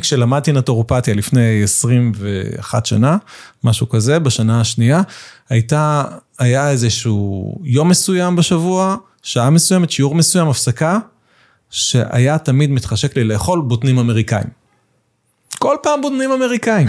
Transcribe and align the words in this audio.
כשלמדתי 0.00 0.52
נטורופתיה 0.52 1.14
לפני 1.14 1.62
21 1.62 2.86
שנה, 2.86 3.16
משהו 3.64 3.88
כזה, 3.88 4.18
בשנה 4.18 4.60
השנייה, 4.60 5.02
הייתה, 5.48 6.04
היה 6.38 6.70
איזשהו 6.70 7.54
יום 7.64 7.88
מסוים 7.88 8.36
בשבוע, 8.36 8.96
שעה 9.22 9.50
מסוימת, 9.50 9.90
שיעור 9.90 10.14
מסוים, 10.14 10.48
הפסקה, 10.48 10.98
שהיה 11.70 12.38
תמיד 12.38 12.70
מתחשק 12.70 13.16
לי 13.16 13.24
לאכול 13.24 13.60
בוטנים 13.60 13.98
אמריקאים. 13.98 14.46
כל 15.58 15.76
פעם 15.82 16.00
בוטנים 16.02 16.32
אמריקאים. 16.32 16.88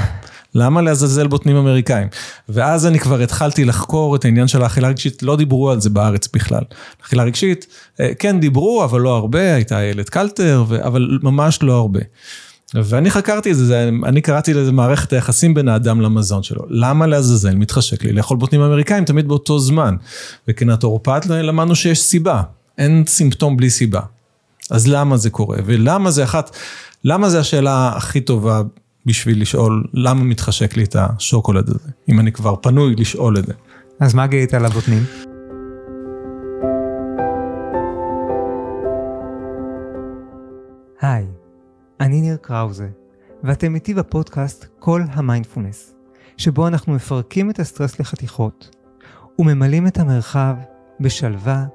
למה 0.55 0.81
לעזאזל 0.81 1.27
בוטנים 1.27 1.55
אמריקאים? 1.55 2.07
ואז 2.49 2.85
אני 2.85 2.99
כבר 2.99 3.21
התחלתי 3.21 3.65
לחקור 3.65 4.15
את 4.15 4.25
העניין 4.25 4.47
של 4.47 4.61
האכילה 4.61 4.87
הרגשית, 4.87 5.23
לא 5.23 5.35
דיברו 5.35 5.71
על 5.71 5.81
זה 5.81 5.89
בארץ 5.89 6.27
בכלל. 6.33 6.63
אכילה 7.05 7.23
רגשית, 7.23 7.67
אה, 7.99 8.11
כן 8.19 8.39
דיברו, 8.39 8.83
אבל 8.83 9.01
לא 9.01 9.15
הרבה, 9.15 9.53
הייתה 9.55 9.79
איילת 9.79 10.09
קלטר, 10.09 10.63
אבל 10.83 11.19
ממש 11.23 11.59
לא 11.61 11.73
הרבה. 11.73 11.99
ואני 12.73 13.11
חקרתי 13.11 13.51
את 13.51 13.55
זה, 13.55 13.89
אני 14.05 14.21
קראתי 14.21 14.53
לזה 14.53 14.71
מערכת 14.71 15.13
היחסים 15.13 15.53
בין 15.53 15.67
האדם 15.67 16.01
למזון 16.01 16.43
שלו. 16.43 16.65
למה 16.69 17.07
לעזאזל 17.07 17.55
מתחשק 17.55 18.03
לי 18.03 18.13
לאכול 18.13 18.37
בוטנים 18.37 18.61
אמריקאים 18.61 19.05
תמיד 19.05 19.27
באותו 19.27 19.59
זמן? 19.59 19.95
וכנטורופט 20.47 21.25
למדנו 21.25 21.75
שיש 21.75 22.01
סיבה, 22.01 22.41
אין 22.77 23.03
סימפטום 23.07 23.57
בלי 23.57 23.69
סיבה. 23.69 24.01
אז 24.71 24.87
למה 24.87 25.17
זה 25.17 25.29
קורה? 25.29 25.57
ולמה 25.65 26.11
זה 26.11 26.23
אחת, 26.23 26.55
למה 27.03 27.29
זה 27.29 27.39
השאלה 27.39 27.91
הכי 27.95 28.21
טובה 28.21 28.61
בשביל 29.05 29.41
לשאול 29.41 29.83
למה 29.93 30.23
מתחשק 30.23 30.77
לי 30.77 30.83
את 30.83 30.95
השוקולד 30.99 31.69
הזה, 31.69 31.89
אם 32.09 32.19
אני 32.19 32.31
כבר 32.31 32.55
פנוי 32.55 32.95
לשאול 32.97 33.37
את 33.37 33.45
זה. 33.45 33.53
אז 33.99 34.13
מה 34.13 34.27
גילית 34.27 34.53
על 34.53 34.65
הבוטנים? 34.65 35.26
אני 41.99 42.21
ניר 42.21 42.37
קראוזה, 42.41 42.87
ואתם 43.43 43.75
איתי 43.75 43.93
בפודקאסט 43.93 44.65
כל 44.79 45.01
המיינדפולנס, 45.11 45.95
שבו 46.37 46.67
אנחנו 46.67 46.93
מפרקים 46.93 47.49
את 47.49 47.59
הסטרס 47.59 47.99
לחתיכות, 47.99 48.75
וממלאים 49.39 49.87
את 49.87 49.97
המרחב 49.97 50.55
בשלווה, 50.99 51.65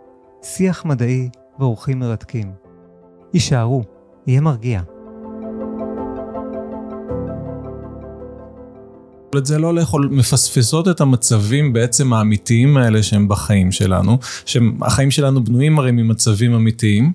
שיח 0.43 0.85
מדעי 0.85 1.29
ואורחים 1.59 1.99
מרתקים. 1.99 2.53
הישארו, 3.33 3.85
יהיה 4.27 4.41
מרגיע. 4.41 4.83
את 9.39 9.47
זה 9.47 9.59
לא 9.59 9.75
לאכול, 9.75 10.09
מפספסות 10.11 10.89
את 10.89 11.01
המצבים 11.01 11.73
בעצם 11.73 12.13
האמיתיים 12.13 12.77
האלה 12.77 13.03
שהם 13.03 13.29
בחיים 13.29 13.73
שלנו, 13.73 14.19
שהחיים 14.47 15.11
שלנו 15.11 15.45
בנויים 15.45 15.79
הרי 15.79 15.91
ממצבים 15.91 16.55
אמיתיים, 16.55 17.13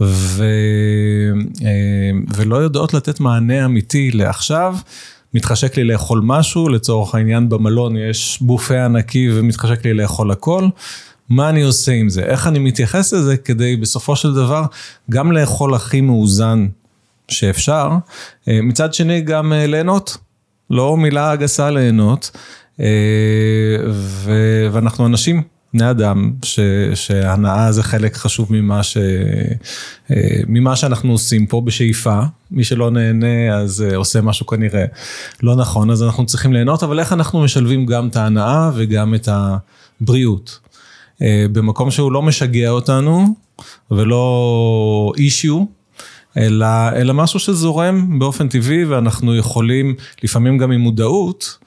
ו, 0.00 0.44
אה, 1.62 2.10
ולא 2.36 2.56
יודעות 2.56 2.94
לתת 2.94 3.20
מענה 3.20 3.64
אמיתי 3.64 4.10
לעכשיו. 4.10 4.76
מתחשק 5.34 5.76
לי 5.76 5.84
לאכול 5.84 6.20
משהו, 6.24 6.68
לצורך 6.68 7.14
העניין 7.14 7.48
במלון 7.48 7.96
יש 7.96 8.38
בופה 8.40 8.84
ענקי 8.84 9.28
ומתחשק 9.32 9.84
לי 9.84 9.94
לאכול 9.94 10.30
הכל. 10.30 10.68
מה 11.28 11.48
אני 11.48 11.62
עושה 11.62 11.92
עם 11.92 12.08
זה? 12.08 12.22
איך 12.22 12.46
אני 12.46 12.58
מתייחס 12.58 13.12
לזה 13.12 13.36
כדי 13.36 13.76
בסופו 13.76 14.16
של 14.16 14.34
דבר 14.34 14.62
גם 15.10 15.32
לאכול 15.32 15.74
הכי 15.74 16.00
מאוזן 16.00 16.66
שאפשר, 17.28 17.90
אה, 18.48 18.60
מצד 18.62 18.94
שני 18.94 19.20
גם 19.20 19.52
אה, 19.52 19.66
ליהנות. 19.66 20.16
לא 20.70 20.96
מילה 20.96 21.36
גסה 21.36 21.70
ליהנות, 21.70 22.30
ו- 23.88 24.68
ואנחנו 24.72 25.06
אנשים, 25.06 25.42
בני 25.76 25.90
אדם, 25.90 26.32
ש- 26.42 26.60
שהנאה 26.94 27.72
זה 27.72 27.82
חלק 27.82 28.16
חשוב 28.16 28.48
ממה, 28.50 28.82
ש- 28.82 28.96
אה, 30.10 30.40
ממה 30.48 30.76
שאנחנו 30.76 31.12
עושים 31.12 31.46
פה 31.46 31.60
בשאיפה, 31.60 32.20
מי 32.50 32.64
שלא 32.64 32.90
נהנה 32.90 33.56
אז 33.56 33.82
אה, 33.82 33.96
עושה 33.96 34.20
משהו 34.20 34.46
כנראה 34.46 34.84
לא 35.42 35.56
נכון, 35.56 35.90
אז 35.90 36.02
אנחנו 36.02 36.26
צריכים 36.26 36.52
ליהנות, 36.52 36.82
אבל 36.82 37.00
איך 37.00 37.12
אנחנו 37.12 37.42
משלבים 37.42 37.86
גם 37.86 38.08
את 38.08 38.16
ההנאה 38.16 38.70
וגם 38.74 39.14
את 39.14 39.28
הבריאות. 39.32 40.58
במקום 41.52 41.90
שהוא 41.90 42.12
לא 42.12 42.22
משגע 42.22 42.70
אותנו 42.70 43.26
ולא 43.90 45.12
אישיו, 45.18 45.64
אלא, 46.36 46.66
אלא 46.96 47.14
משהו 47.14 47.40
שזורם 47.40 48.18
באופן 48.18 48.48
טבעי 48.48 48.84
ואנחנו 48.84 49.36
יכולים, 49.36 49.94
לפעמים 50.22 50.58
גם 50.58 50.72
עם 50.72 50.80
מודעות, 50.80 51.58
אה, 51.62 51.65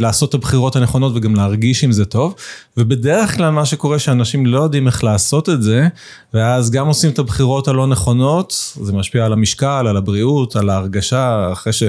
לעשות 0.00 0.28
את 0.28 0.34
הבחירות 0.34 0.76
הנכונות 0.76 1.12
וגם 1.16 1.34
להרגיש 1.34 1.84
עם 1.84 1.92
זה 1.92 2.04
טוב. 2.04 2.34
ובדרך 2.76 3.36
כלל 3.36 3.50
מה 3.50 3.64
שקורה 3.64 3.98
שאנשים 3.98 4.46
לא 4.46 4.62
יודעים 4.62 4.86
איך 4.86 5.04
לעשות 5.04 5.48
את 5.48 5.62
זה, 5.62 5.88
ואז 6.34 6.70
גם 6.70 6.86
עושים 6.86 7.10
את 7.10 7.18
הבחירות 7.18 7.68
הלא 7.68 7.86
נכונות, 7.86 8.74
זה 8.82 8.92
משפיע 8.92 9.24
על 9.24 9.32
המשקל, 9.32 9.86
על 9.88 9.96
הבריאות, 9.96 10.56
על 10.56 10.70
ההרגשה, 10.70 11.48
אחרי 11.52 11.72
ש... 11.72 11.82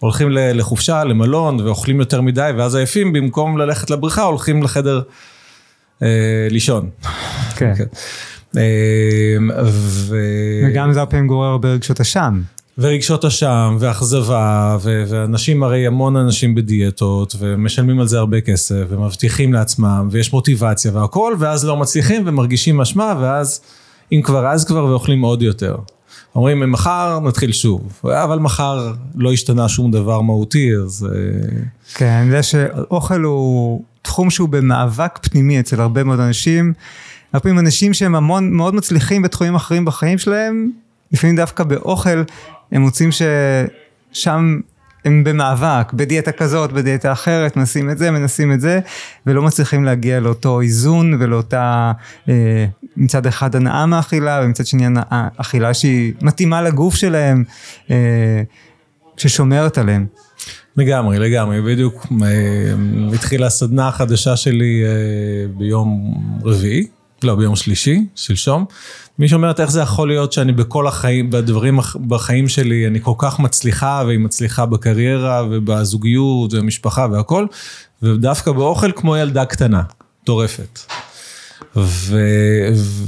הולכים 0.00 0.28
לחופשה, 0.30 1.04
למלון, 1.04 1.60
ואוכלים 1.60 2.00
יותר 2.00 2.20
מדי, 2.20 2.50
ואז 2.56 2.74
עייפים, 2.74 3.12
במקום 3.12 3.58
ללכת 3.58 3.90
לבריכה, 3.90 4.22
הולכים 4.22 4.62
לחדר 4.62 5.02
אה, 6.02 6.08
לישון. 6.50 6.90
כן. 7.56 7.72
כן. 7.76 7.84
אמ, 8.56 9.50
ו... 9.72 10.16
וגם 10.66 10.92
זה 10.92 10.98
הרבה 10.98 11.10
פעמים 11.10 11.26
גורר 11.26 11.48
הרבה 11.48 11.68
רגשות 11.68 12.00
אשם. 12.00 12.42
ורגשות 12.78 13.24
אשם, 13.24 13.76
ואכזבה, 13.80 14.76
ו- 14.80 15.04
ואנשים 15.08 15.62
הרי 15.62 15.86
המון 15.86 16.16
אנשים 16.16 16.54
בדיאטות, 16.54 17.34
ומשלמים 17.38 18.00
על 18.00 18.06
זה 18.06 18.18
הרבה 18.18 18.40
כסף, 18.40 18.84
ומבטיחים 18.88 19.52
לעצמם, 19.52 20.08
ויש 20.10 20.32
מוטיבציה 20.32 20.90
והכל, 20.94 21.34
ואז 21.38 21.64
לא 21.64 21.76
מצליחים 21.76 22.22
ומרגישים 22.26 22.80
אשמה, 22.80 23.14
ואז, 23.20 23.60
אם 24.12 24.22
כבר 24.22 24.46
אז 24.46 24.64
כבר, 24.64 24.84
ואוכלים 24.84 25.22
עוד 25.22 25.42
יותר. 25.42 25.76
אומרים, 26.34 26.72
מחר 26.72 27.20
נתחיל 27.20 27.52
שוב, 27.52 28.00
אבל 28.04 28.38
מחר 28.38 28.92
לא 29.14 29.32
השתנה 29.32 29.68
שום 29.68 29.90
דבר 29.90 30.20
מהותי, 30.20 30.70
אז... 30.84 31.08
אה, 31.12 31.48
כן, 31.94 32.06
אני 32.06 32.26
יודע 32.26 32.42
שאוכל 32.42 33.20
הוא 33.22 33.82
תחום 34.02 34.30
שהוא 34.30 34.48
במאבק 34.48 35.18
פנימי 35.22 35.60
אצל 35.60 35.80
הרבה 35.80 36.04
מאוד 36.04 36.20
אנשים. 36.20 36.72
הרבה 37.32 37.42
פעמים 37.42 37.58
אנשים 37.58 37.94
שהם 37.94 38.14
המון 38.14 38.52
מאוד 38.52 38.74
מצליחים 38.74 39.22
בתחומים 39.22 39.54
אחרים 39.54 39.84
בחיים 39.84 40.18
שלהם, 40.18 40.70
לפעמים 41.12 41.36
דווקא 41.36 41.64
באוכל, 41.64 42.22
הם 42.72 42.82
מוצאים 42.82 43.10
ששם 43.12 44.60
הם 45.04 45.24
במאבק, 45.24 45.92
בדיאטה 45.92 46.32
כזאת, 46.32 46.72
בדיאטה 46.72 47.12
אחרת, 47.12 47.56
מנסים 47.56 47.90
את 47.90 47.98
זה, 47.98 48.10
מנסים 48.10 48.52
את 48.52 48.60
זה, 48.60 48.80
ולא 49.26 49.42
מצליחים 49.42 49.84
להגיע 49.84 50.20
לאותו 50.20 50.60
איזון 50.60 51.14
ולאותה, 51.20 51.92
אה, 52.28 52.66
מצד 52.96 53.26
אחד 53.26 53.56
הנאה 53.56 53.86
מאכילה, 53.86 54.40
ומצד 54.44 54.66
שני 54.66 54.86
אכילה 55.36 55.74
שהיא 55.74 56.12
מתאימה 56.22 56.62
לגוף 56.62 56.94
שלהם, 56.94 57.44
אה, 57.90 58.42
ששומרת 59.16 59.78
עליהם. 59.78 60.06
לגמרי, 60.76 61.18
לגמרי, 61.18 61.62
בדיוק 61.62 62.06
אה, 62.22 63.14
התחילה 63.14 63.46
הסדנה 63.46 63.88
החדשה 63.88 64.36
שלי 64.36 64.82
ביום 65.56 66.14
רביעי, 66.44 66.86
לא, 67.22 67.34
ביום 67.34 67.56
שלישי, 67.56 68.04
שלשום. 68.14 68.64
מי 69.18 69.28
שאומרת 69.28 69.60
איך 69.60 69.70
זה 69.70 69.80
יכול 69.80 70.08
להיות 70.08 70.32
שאני 70.32 70.52
בכל 70.52 70.86
החיים, 70.86 71.30
בדברים 71.30 71.78
בחיים 72.08 72.48
שלי, 72.48 72.86
אני 72.86 73.00
כל 73.02 73.14
כך 73.18 73.38
מצליחה, 73.40 74.02
והיא 74.06 74.18
מצליחה 74.18 74.66
בקריירה 74.66 75.42
ובזוגיות 75.50 76.54
ובמשפחה 76.54 77.06
והכל, 77.12 77.46
ודווקא 78.02 78.52
באוכל 78.52 78.92
כמו 78.92 79.16
ילדה 79.16 79.44
קטנה, 79.44 79.82
טורפת. 80.24 80.78
ו... 81.76 82.18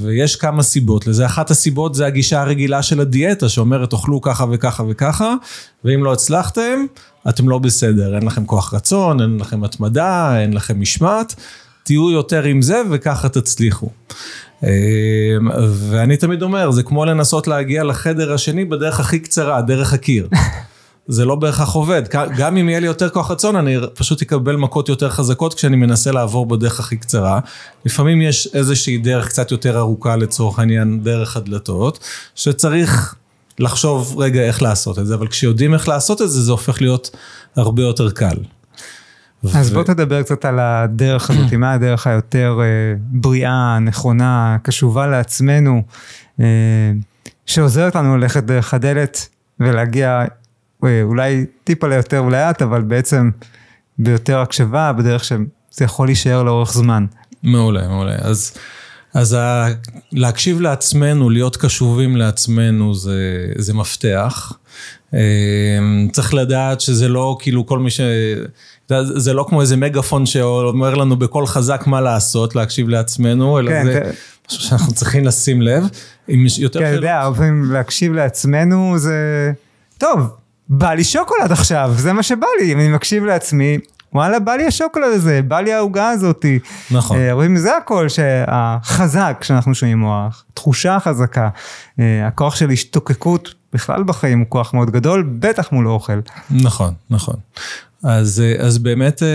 ויש 0.02 0.36
כמה 0.36 0.62
סיבות 0.62 1.06
לזה, 1.06 1.26
אחת 1.26 1.50
הסיבות 1.50 1.94
זה 1.94 2.06
הגישה 2.06 2.40
הרגילה 2.40 2.82
של 2.82 3.00
הדיאטה 3.00 3.48
שאומרת 3.48 3.90
תאכלו 3.90 4.20
ככה 4.20 4.44
וככה 4.50 4.82
וככה, 4.88 5.34
ואם 5.84 6.04
לא 6.04 6.12
הצלחתם, 6.12 6.84
אתם 7.28 7.48
לא 7.48 7.58
בסדר, 7.58 8.14
אין 8.14 8.26
לכם 8.26 8.44
כוח 8.44 8.74
רצון, 8.74 9.20
אין 9.20 9.38
לכם 9.40 9.64
התמדה, 9.64 10.40
אין 10.40 10.52
לכם 10.52 10.80
משמעת, 10.80 11.34
תהיו 11.86 12.10
יותר 12.10 12.42
עם 12.44 12.62
זה 12.62 12.82
וככה 12.90 13.28
תצליחו. 13.28 13.90
אמ, 14.62 14.68
ואני 15.70 16.16
תמיד 16.16 16.42
אומר, 16.42 16.70
זה 16.70 16.82
כמו 16.82 17.04
לנסות 17.04 17.46
להגיע 17.46 17.84
לחדר 17.84 18.32
השני 18.32 18.64
בדרך 18.64 19.00
הכי 19.00 19.18
קצרה, 19.18 19.62
דרך 19.62 19.92
הקיר. 19.92 20.28
זה 21.08 21.24
לא 21.24 21.34
בהכרח 21.34 21.74
עובד, 21.74 22.02
גם 22.36 22.56
אם 22.56 22.68
יהיה 22.68 22.80
לי 22.80 22.86
יותר 22.86 23.08
כוח 23.08 23.30
רצון, 23.30 23.56
אני 23.56 23.76
פשוט 23.94 24.22
אקבל 24.22 24.56
מכות 24.56 24.88
יותר 24.88 25.10
חזקות 25.10 25.54
כשאני 25.54 25.76
מנסה 25.76 26.12
לעבור 26.12 26.46
בדרך 26.46 26.80
הכי 26.80 26.96
קצרה. 26.96 27.40
לפעמים 27.84 28.22
יש 28.22 28.48
איזושהי 28.54 28.98
דרך 28.98 29.28
קצת 29.28 29.50
יותר 29.50 29.78
ארוכה 29.78 30.16
לצורך 30.16 30.58
העניין, 30.58 31.00
דרך 31.02 31.36
הדלתות, 31.36 31.98
שצריך 32.34 33.14
לחשוב 33.58 34.20
רגע 34.20 34.40
איך 34.40 34.62
לעשות 34.62 34.98
את 34.98 35.06
זה, 35.06 35.14
אבל 35.14 35.28
כשיודעים 35.28 35.74
איך 35.74 35.88
לעשות 35.88 36.22
את 36.22 36.30
זה, 36.30 36.40
זה 36.40 36.52
הופך 36.52 36.80
להיות 36.80 37.10
הרבה 37.56 37.82
יותר 37.82 38.10
קל. 38.10 38.36
אז 39.54 39.70
בוא 39.72 39.82
תדבר 39.82 40.22
קצת 40.22 40.44
על 40.44 40.58
הדרך 40.60 41.30
הזאת, 41.30 41.52
מה 41.52 41.72
הדרך 41.72 42.06
היותר 42.06 42.58
אה, 42.60 42.66
בריאה, 42.98 43.78
נכונה, 43.78 44.56
קשובה 44.62 45.06
לעצמנו, 45.06 45.82
אה, 46.40 46.46
שעוזרת 47.46 47.94
לנו 47.94 48.16
ללכת 48.16 48.44
דרך 48.44 48.74
הדלת 48.74 49.28
ולהגיע 49.60 50.24
אה, 50.84 51.02
אולי 51.02 51.46
טיפה 51.64 51.88
ליותר 51.88 52.22
לאט, 52.22 52.62
אבל 52.62 52.82
בעצם 52.82 53.30
ביותר 53.98 54.40
הקשבה, 54.40 54.92
בדרך 54.92 55.24
שזה 55.24 55.84
יכול 55.84 56.08
להישאר 56.08 56.42
לאורך 56.42 56.72
זמן. 56.72 57.06
מעולה, 57.42 57.88
מעולה. 57.88 58.16
אז, 58.18 58.52
אז 59.14 59.32
ה, 59.32 59.66
להקשיב 60.12 60.60
לעצמנו, 60.60 61.30
להיות 61.30 61.56
קשובים 61.56 62.16
לעצמנו 62.16 62.94
זה, 62.94 63.46
זה 63.56 63.74
מפתח. 63.74 64.52
צריך 66.12 66.34
לדעת 66.34 66.80
שזה 66.80 67.08
לא 67.08 67.36
כאילו 67.40 67.66
כל 67.66 67.78
מי 67.78 67.90
ש... 67.90 68.00
זה 69.02 69.32
לא 69.32 69.46
כמו 69.48 69.60
איזה 69.60 69.76
מגאפון 69.76 70.26
שאומר 70.26 70.94
לנו 70.94 71.16
בקול 71.16 71.46
חזק 71.46 71.84
מה 71.86 72.00
לעשות, 72.00 72.56
להקשיב 72.56 72.88
לעצמנו, 72.88 73.58
אלא 73.58 73.70
כן, 73.70 73.84
זה 73.86 74.00
כן. 74.00 74.10
משהו 74.48 74.62
שאנחנו 74.62 74.92
צריכים 74.92 75.24
לשים 75.24 75.62
לב. 75.62 75.84
אם 76.28 76.46
יש 76.46 76.58
יותר... 76.58 76.78
כן, 76.78 76.86
אתה 76.86 76.94
יודע, 76.94 77.20
הרבה 77.20 77.36
פעמים 77.36 77.72
להקשיב 77.72 78.12
לעצמנו 78.12 78.98
זה... 78.98 79.52
טוב, 79.98 80.20
בא 80.68 80.92
לי 80.92 81.04
שוקולד 81.04 81.52
עכשיו, 81.52 81.92
זה 81.96 82.12
מה 82.12 82.22
שבא 82.22 82.46
לי, 82.60 82.72
אם 82.72 82.78
אני 82.78 82.88
מקשיב 82.88 83.24
לעצמי, 83.24 83.78
וואלה, 84.12 84.38
בא 84.38 84.52
לי 84.52 84.66
השוקולד 84.66 85.12
הזה, 85.12 85.40
בא 85.42 85.60
לי 85.60 85.72
העוגה 85.72 86.10
הזאתי. 86.10 86.58
נכון. 86.90 87.18
רואים, 87.30 87.56
זה 87.56 87.76
הכל 87.76 88.08
שהחזק 88.08 89.40
שאנחנו 89.42 89.74
שומעים, 89.74 90.02
או 90.02 90.28
התחושה 90.52 90.96
החזקה, 90.96 91.48
אה, 92.00 92.26
הכוח 92.26 92.56
של 92.56 92.70
השתוקקות 92.70 93.54
בכלל 93.72 94.02
בחיים 94.02 94.38
הוא 94.38 94.46
כוח 94.48 94.74
מאוד 94.74 94.90
גדול, 94.90 95.22
בטח 95.38 95.72
מול 95.72 95.88
אוכל. 95.88 96.20
נכון, 96.50 96.94
נכון. 97.10 97.34
אז, 98.02 98.40
אה, 98.40 98.66
אז 98.66 98.78
באמת, 98.78 99.22
אה, 99.22 99.28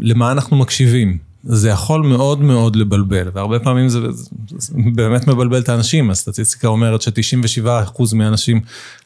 למה 0.00 0.32
אנחנו 0.32 0.56
מקשיבים? 0.56 1.18
זה 1.44 1.68
יכול 1.68 2.02
מאוד 2.02 2.40
מאוד 2.40 2.76
לבלבל, 2.76 3.30
והרבה 3.34 3.58
פעמים 3.58 3.88
זה, 3.88 3.98
זה 4.58 4.72
באמת 4.94 5.26
מבלבל 5.26 5.58
את 5.58 5.68
האנשים, 5.68 6.10
הסטטיסטיקה 6.10 6.68
אומרת 6.68 7.02
ש-97% 7.02 8.14
מהאנשים 8.14 8.60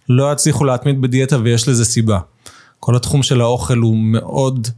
לא 0.08 0.32
יצליחו 0.32 0.64
להתמיד 0.64 1.00
בדיאטה 1.00 1.38
ויש 1.42 1.68
לזה 1.68 1.84
סיבה. 1.84 2.18
כל 2.80 2.96
התחום 2.96 3.22
של 3.22 3.40
האוכל 3.40 3.78
הוא 3.78 3.96
מאוד 3.98 4.68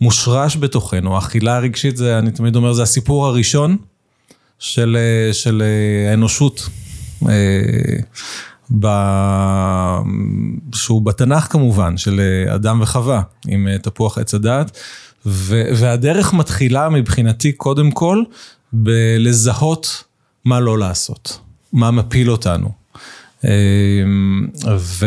מושרש 0.00 0.56
בתוכנו, 0.56 1.14
האכילה 1.14 1.56
הרגשית 1.56 1.96
זה, 1.96 2.18
אני 2.18 2.30
תמיד 2.30 2.56
אומר, 2.56 2.72
זה 2.72 2.82
הסיפור 2.82 3.26
הראשון 3.26 3.76
של, 4.58 4.96
של 5.32 5.62
האנושות. 6.10 6.68
ב... 8.80 8.86
שהוא 10.74 11.02
בתנ"ך 11.02 11.46
כמובן, 11.52 11.96
של 11.96 12.20
אדם 12.54 12.80
וחווה, 12.80 13.22
עם 13.48 13.68
תפוח 13.82 14.18
עץ 14.18 14.34
הדעת. 14.34 14.78
ו... 15.26 15.62
והדרך 15.76 16.34
מתחילה 16.34 16.88
מבחינתי 16.88 17.52
קודם 17.52 17.90
כל 17.90 18.22
בלזהות 18.72 20.04
מה 20.44 20.60
לא 20.60 20.78
לעשות, 20.78 21.38
מה 21.72 21.90
מפיל 21.90 22.30
אותנו. 22.30 22.80
אמ, 23.44 24.48
ו... 24.78 25.06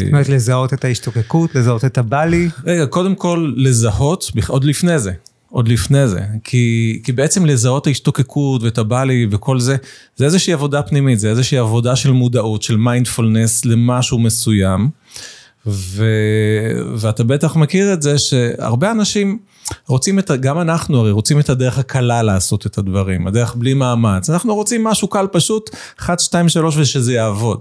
זאת 0.00 0.08
אומרת, 0.12 0.28
לזהות 0.28 0.74
את 0.74 0.84
ההשתוקקות, 0.84 1.54
לזהות 1.54 1.84
את 1.84 1.98
הבלי? 1.98 2.48
רגע, 2.64 2.86
קודם 2.86 3.14
כל 3.14 3.52
לזהות, 3.56 4.30
עוד 4.48 4.64
לפני 4.64 4.98
זה, 4.98 5.12
עוד 5.56 5.68
לפני 5.68 6.08
זה. 6.08 6.20
כי, 6.44 7.00
כי 7.04 7.12
בעצם 7.12 7.46
לזהות 7.46 7.86
ההשתוקקות 7.86 8.62
ואת 8.62 8.78
הבלי 8.78 9.26
וכל 9.30 9.60
זה, 9.60 9.76
זה 10.16 10.24
איזושהי 10.24 10.52
עבודה 10.52 10.82
פנימית, 10.82 11.18
זה 11.18 11.30
איזושהי 11.30 11.58
עבודה 11.58 11.96
של 11.96 12.10
מודעות, 12.10 12.62
של 12.62 12.76
מיינדפולנס 12.76 13.64
למשהו 13.64 14.18
מסוים. 14.18 14.88
ו... 15.66 16.04
ואתה 16.96 17.24
בטח 17.24 17.56
מכיר 17.56 17.92
את 17.92 18.02
זה 18.02 18.18
שהרבה 18.18 18.90
אנשים 18.90 19.38
רוצים 19.88 20.18
את, 20.18 20.30
גם 20.30 20.60
אנחנו 20.60 21.00
הרי 21.00 21.10
רוצים 21.10 21.40
את 21.40 21.50
הדרך 21.50 21.78
הקלה 21.78 22.22
לעשות 22.22 22.66
את 22.66 22.78
הדברים, 22.78 23.26
הדרך 23.26 23.54
בלי 23.54 23.74
מאמץ. 23.74 24.30
אנחנו 24.30 24.54
רוצים 24.54 24.84
משהו 24.84 25.08
קל 25.08 25.26
פשוט, 25.32 25.70
1, 26.00 26.20
2, 26.20 26.48
3 26.48 26.76
ושזה 26.76 27.12
יעבוד. 27.12 27.60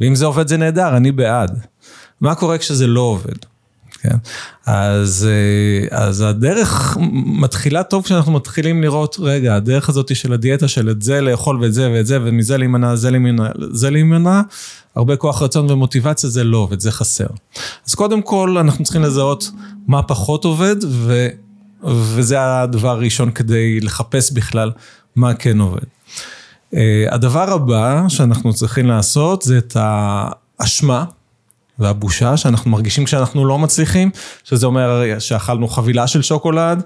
ואם 0.00 0.14
זה 0.14 0.26
עובד 0.26 0.48
זה 0.48 0.56
נהדר, 0.56 0.96
אני 0.96 1.12
בעד. 1.12 1.58
מה 2.20 2.34
קורה 2.34 2.58
כשזה 2.58 2.86
לא 2.86 3.00
עובד? 3.00 3.53
כן? 4.04 4.16
אז, 4.66 5.28
אה, 5.30 5.98
אז 5.98 6.20
הדרך 6.20 6.96
מתחילה 7.26 7.82
טוב 7.82 8.04
כשאנחנו 8.04 8.32
מתחילים 8.32 8.82
לראות, 8.82 9.16
רגע, 9.20 9.56
הדרך 9.56 9.88
הזאת 9.88 10.16
של 10.16 10.32
הדיאטה 10.32 10.68
של 10.68 10.90
את 10.90 11.02
זה 11.02 11.20
לאכול 11.20 11.62
ואת 11.62 11.74
זה 11.74 11.90
ואת 11.90 12.06
זה 12.06 12.18
ומזה 12.22 12.56
להימנע, 12.56 12.96
זה 12.96 13.10
להימנע, 13.10 13.48
זה 13.70 13.90
להימנע, 13.90 14.40
הרבה 14.96 15.16
כוח 15.16 15.42
רצון 15.42 15.70
ומוטיבציה 15.70 16.30
זה 16.30 16.44
לא 16.44 16.58
עובד, 16.58 16.80
זה 16.80 16.92
חסר. 16.92 17.26
אז 17.86 17.94
קודם 17.94 18.22
כל 18.22 18.56
אנחנו 18.60 18.84
צריכים 18.84 19.02
לזהות 19.02 19.50
מה 19.86 20.02
פחות 20.02 20.44
עובד, 20.44 20.76
ו, 20.88 21.28
וזה 21.84 22.36
הדבר 22.40 22.90
הראשון 22.90 23.30
כדי 23.30 23.80
לחפש 23.80 24.32
בכלל 24.32 24.70
מה 25.16 25.34
כן 25.34 25.60
עובד. 25.60 25.84
אה, 26.74 27.06
הדבר 27.10 27.52
הבא 27.52 28.04
שאנחנו 28.08 28.54
צריכים 28.54 28.86
לעשות 28.86 29.42
זה 29.42 29.58
את 29.58 29.76
האשמה. 29.80 31.04
והבושה 31.78 32.36
שאנחנו 32.36 32.70
מרגישים 32.70 33.04
כשאנחנו 33.04 33.44
לא 33.44 33.58
מצליחים, 33.58 34.10
שזה 34.44 34.66
אומר 34.66 35.18
שאכלנו 35.18 35.68
חבילה 35.68 36.06
של 36.06 36.22
שוקולד, 36.22 36.82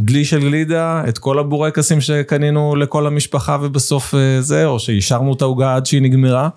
דלי 0.00 0.24
של 0.24 0.40
גלידה, 0.40 1.02
את 1.08 1.18
כל 1.18 1.38
הבורקסים 1.38 2.00
שקנינו 2.00 2.76
לכל 2.76 3.06
המשפחה 3.06 3.58
ובסוף 3.62 4.14
אה, 4.14 4.40
זה, 4.40 4.66
או 4.66 4.78
שאישרנו 4.78 5.32
את 5.32 5.42
העוגה 5.42 5.76
עד 5.76 5.86
שהיא 5.86 6.02
נגמרה, 6.02 6.48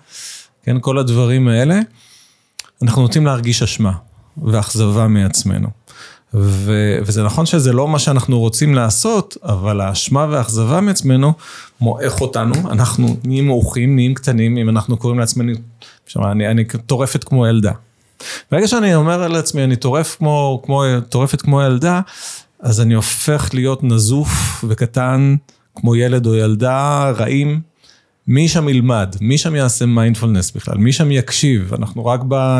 כן, 0.63 0.77
כל 0.79 0.97
הדברים 0.97 1.47
האלה. 1.47 1.79
אנחנו 2.81 3.01
נוטים 3.01 3.25
להרגיש 3.25 3.63
אשמה 3.63 3.91
ואכזבה 4.43 5.07
מעצמנו. 5.07 5.67
ו- 6.33 6.97
וזה 7.01 7.23
נכון 7.23 7.45
שזה 7.45 7.73
לא 7.73 7.87
מה 7.87 7.99
שאנחנו 7.99 8.39
רוצים 8.39 8.75
לעשות, 8.75 9.37
אבל 9.43 9.81
האשמה 9.81 10.27
והאכזבה 10.29 10.81
מעצמנו 10.81 11.33
מועך 11.81 12.21
אותנו, 12.21 12.53
אנחנו 12.71 13.17
נהיים 13.23 13.47
מעוכים, 13.47 13.95
נהיים 13.95 14.13
קטנים, 14.13 14.57
אם 14.57 14.69
אנחנו 14.69 14.97
קוראים 14.97 15.19
לעצמנו, 15.19 15.51
אני, 16.25 16.47
אני 16.47 16.65
טורפת 16.85 17.23
כמו 17.23 17.47
ילדה. 17.47 17.71
ברגע 18.51 18.67
שאני 18.67 18.95
אומר 18.95 19.27
לעצמי, 19.27 19.63
אני 19.63 19.75
טורף 19.75 20.15
כמו, 20.17 20.61
כמו, 20.65 20.83
טורפת 21.09 21.41
כמו 21.41 21.61
ילדה, 21.61 22.01
אז 22.59 22.81
אני 22.81 22.93
הופך 22.93 23.49
להיות 23.53 23.83
נזוף 23.83 24.63
וקטן, 24.67 25.35
כמו 25.75 25.95
ילד 25.95 26.25
או 26.25 26.35
ילדה, 26.35 27.11
רעים. 27.17 27.61
מי 28.27 28.47
שם 28.47 28.69
ילמד, 28.69 29.15
מי 29.21 29.37
שם 29.37 29.55
יעשה 29.55 29.85
מיינדפולנס 29.85 30.51
בכלל, 30.51 30.77
מי 30.77 30.93
שם 30.93 31.11
יקשיב, 31.11 31.73
אנחנו 31.73 32.05
רק 32.05 32.23
בא 32.23 32.59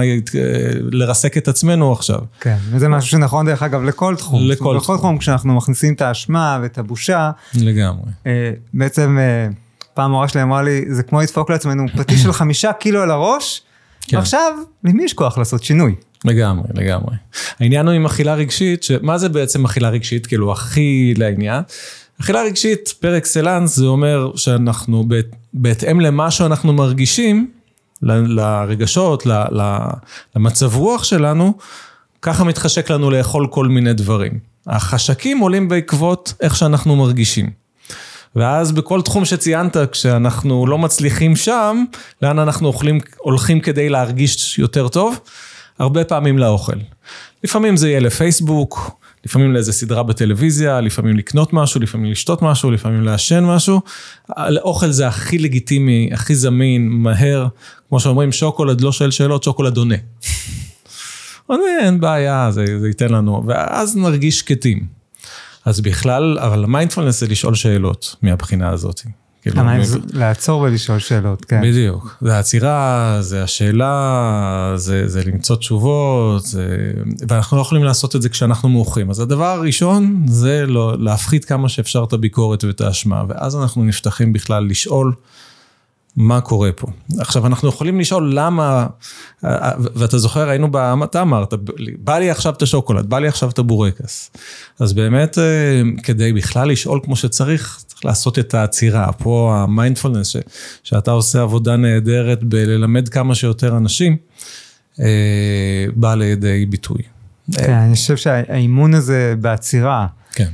לרסק 0.92 1.38
את 1.38 1.48
עצמנו 1.48 1.92
עכשיו. 1.92 2.20
כן, 2.40 2.58
וזה 2.70 2.88
משהו 2.88 3.10
שנכון 3.10 3.46
דרך 3.46 3.64
אגב 3.64 3.84
לכל 3.84 4.16
תחום. 4.16 4.42
לכל 4.44 4.56
תחום. 4.56 4.78
לכל 4.78 4.98
תחום, 4.98 5.18
כשאנחנו 5.18 5.54
מכניסים 5.56 5.94
את 5.94 6.02
האשמה 6.02 6.60
ואת 6.62 6.78
הבושה. 6.78 7.32
לגמרי. 7.56 8.12
אה, 8.28 8.52
בעצם 8.74 9.18
אה, 9.20 9.48
פעם 9.96 10.12
מורה 10.12 10.28
שלי 10.28 10.42
אמרה 10.42 10.62
לי, 10.62 10.86
זה 10.90 11.04
כמו 11.04 11.22
לדפוק 11.22 11.50
לעצמנו 11.50 11.86
פטיש 11.98 12.24
של 12.24 12.34
חמישה 12.34 12.74
קילו 12.74 13.02
על 13.02 13.12
הראש, 13.12 13.62
כן. 14.02 14.18
עכשיו, 14.18 14.54
למי 14.84 15.04
יש 15.04 15.14
כוח 15.14 15.38
לעשות 15.38 15.64
שינוי? 15.64 15.96
לגמרי, 16.26 16.68
לגמרי. 16.74 17.16
העניין 17.60 17.88
הוא 17.88 17.94
עם 17.94 18.06
אכילה 18.06 18.34
רגשית, 18.34 18.84
שמה 18.84 19.18
זה 19.18 19.30
בעצם 19.30 19.66
אכילה 19.66 19.90
רגשית, 19.90 20.28
כאילו 20.28 20.52
הכי 20.52 21.14
לעניין? 21.18 21.64
אכילה 22.22 22.42
רגשית 22.42 22.94
פר 23.00 23.18
אקסלנס 23.18 23.76
זה 23.76 23.86
אומר 23.86 24.32
שאנחנו 24.36 25.08
בהתאם 25.54 26.00
למה 26.00 26.32
שאנחנו 26.32 26.74
מרגישים, 26.74 27.52
לרגשות, 28.02 29.28
למצב 30.36 30.76
רוח 30.76 31.04
שלנו, 31.04 31.54
ככה 32.22 32.44
מתחשק 32.44 32.90
לנו 32.90 33.12
לאכול 33.12 33.48
כל 33.48 33.68
מיני 33.68 33.94
דברים. 33.94 34.40
החשקים 34.68 35.40
עולים 35.40 35.68
בעקבות 35.68 36.34
איך 36.42 36.56
שאנחנו 36.56 36.96
מרגישים. 36.96 37.65
ואז 38.36 38.72
בכל 38.72 39.02
תחום 39.02 39.26
שציינת, 39.26 39.78
כשאנחנו 39.92 40.68
לא 40.68 40.78
מצליחים 40.78 41.36
שם, 41.36 41.84
לאן 42.22 42.40
אנחנו 42.40 42.68
אוכלים, 42.68 43.00
הולכים 43.18 43.60
כדי 43.60 43.90
להרגיש 43.90 44.60
יותר 44.60 44.88
טוב? 44.88 45.20
הרבה 45.80 46.04
פעמים 46.04 46.38
לאוכל. 46.38 46.78
לפעמים 47.44 47.78
זה 47.78 47.90
יהיה 47.90 48.00
לפייסבוק, 48.00 49.00
לפעמים 49.26 49.54
לאיזה 49.54 49.74
סדרה 49.74 50.04
בטלוויזיה, 50.04 50.82
לפעמים 50.82 51.18
לקנות 51.18 51.54
משהו, 51.54 51.82
לפעמים 51.82 52.12
לשתות 52.12 52.42
משהו, 52.42 52.72
לפעמים 52.72 53.04
לעשן 53.04 53.44
משהו. 53.44 53.82
אוכל 54.62 54.92
זה 54.92 55.08
הכי 55.08 55.38
לגיטימי, 55.38 56.10
הכי 56.14 56.36
זמין, 56.36 56.90
מהר. 56.90 57.48
כמו 57.90 58.00
שאומרים, 58.00 58.32
שוקולד 58.32 58.82
לא 58.82 58.92
שואל 58.92 59.12
שאלות, 59.12 59.44
שוקולד 59.44 59.78
עונה. 59.78 59.96
עונה, 61.48 61.64
אין 61.82 62.00
בעיה, 62.00 62.52
זה, 62.52 62.66
זה 62.80 62.88
ייתן 62.88 63.10
לנו, 63.10 63.44
ואז 63.48 63.98
נרגיש 63.98 64.40
שקטים. 64.40 65.05
אז 65.66 65.82
בכלל, 65.82 66.38
אבל 66.40 66.64
המיינדפולנס 66.64 67.20
זה 67.20 67.28
לשאול 67.28 67.56
שאלות 67.56 68.16
מהבחינה 68.22 68.70
הזאת. 68.70 69.02
כאילו, 69.42 69.62
לעצור 70.14 70.62
ולשאול 70.62 71.00
שאלות, 71.00 71.46
כן. 71.46 71.62
בדיוק. 71.62 72.18
זה 72.22 72.36
העצירה, 72.36 73.18
זה 73.22 73.44
השאלה, 73.44 74.74
זה, 74.76 75.08
זה 75.08 75.24
למצוא 75.24 75.56
תשובות, 75.56 76.46
זה... 76.46 76.92
ואנחנו 77.28 77.58
לא 77.58 77.62
יכולים 77.62 77.84
לעשות 77.84 78.16
את 78.16 78.22
זה 78.22 78.30
כשאנחנו 78.30 78.70
מאוחרים. 78.70 79.10
אז 79.10 79.20
הדבר 79.20 79.46
הראשון 79.46 80.26
זה 80.28 80.66
לא, 80.68 80.96
להפחית 81.00 81.46
כמה 81.46 81.70
שאפשר 81.70 82.04
את 82.08 82.14
הביקורת 82.14 82.64
ואת 82.64 82.82
האשמה, 82.82 83.24
ואז 83.28 83.56
אנחנו 83.56 83.84
נפתחים 83.84 84.34
בכלל 84.34 84.68
לשאול. 84.68 85.14
מה 86.18 86.42
קורה 86.42 86.72
פה. 86.72 86.88
עכשיו, 87.20 87.48
אנחנו 87.48 87.70
יכולים 87.70 88.00
לשאול 88.00 88.32
למה, 88.36 88.88
ואתה 89.74 90.18
זוכר, 90.18 90.50
היינו, 90.50 90.72
ב, 90.72 90.78
אתה 91.04 91.22
אמרת, 91.22 91.54
בא 92.00 92.18
לי 92.18 92.30
עכשיו 92.30 92.54
את 92.54 92.62
השוקולד, 92.62 93.06
בא 93.06 93.20
לי 93.20 93.28
עכשיו 93.28 93.50
את 93.50 93.60
הבורקס. 93.60 94.32
אז 94.80 94.94
באמת, 94.94 95.38
אה, 95.38 95.82
כדי 96.04 96.34
בכלל 96.34 96.70
לשאול 96.70 97.00
כמו 97.04 97.16
שצריך, 97.16 97.84
צריך 97.88 98.06
לעשות 98.06 98.40
את 98.40 98.54
העצירה. 98.54 99.12
פה 99.12 99.56
המיינדפולנס, 99.58 100.36
שאתה 100.84 101.12
עושה 101.12 101.42
עבודה 101.42 101.76
נהדרת 101.76 102.44
בללמד 102.44 103.10
כמה 103.10 103.36
שיותר 103.36 103.78
אנשים, 103.78 104.18
אה, 105.00 105.86
בא 105.96 106.16
לידי 106.16 106.66
ביטוי. 106.66 107.02
כן, 107.52 107.74
אני 107.74 107.96
חושב 107.96 108.18
שהאימון 108.18 108.94
הזה 108.94 109.36
בעצירה, 109.42 110.08
כן. 110.34 110.50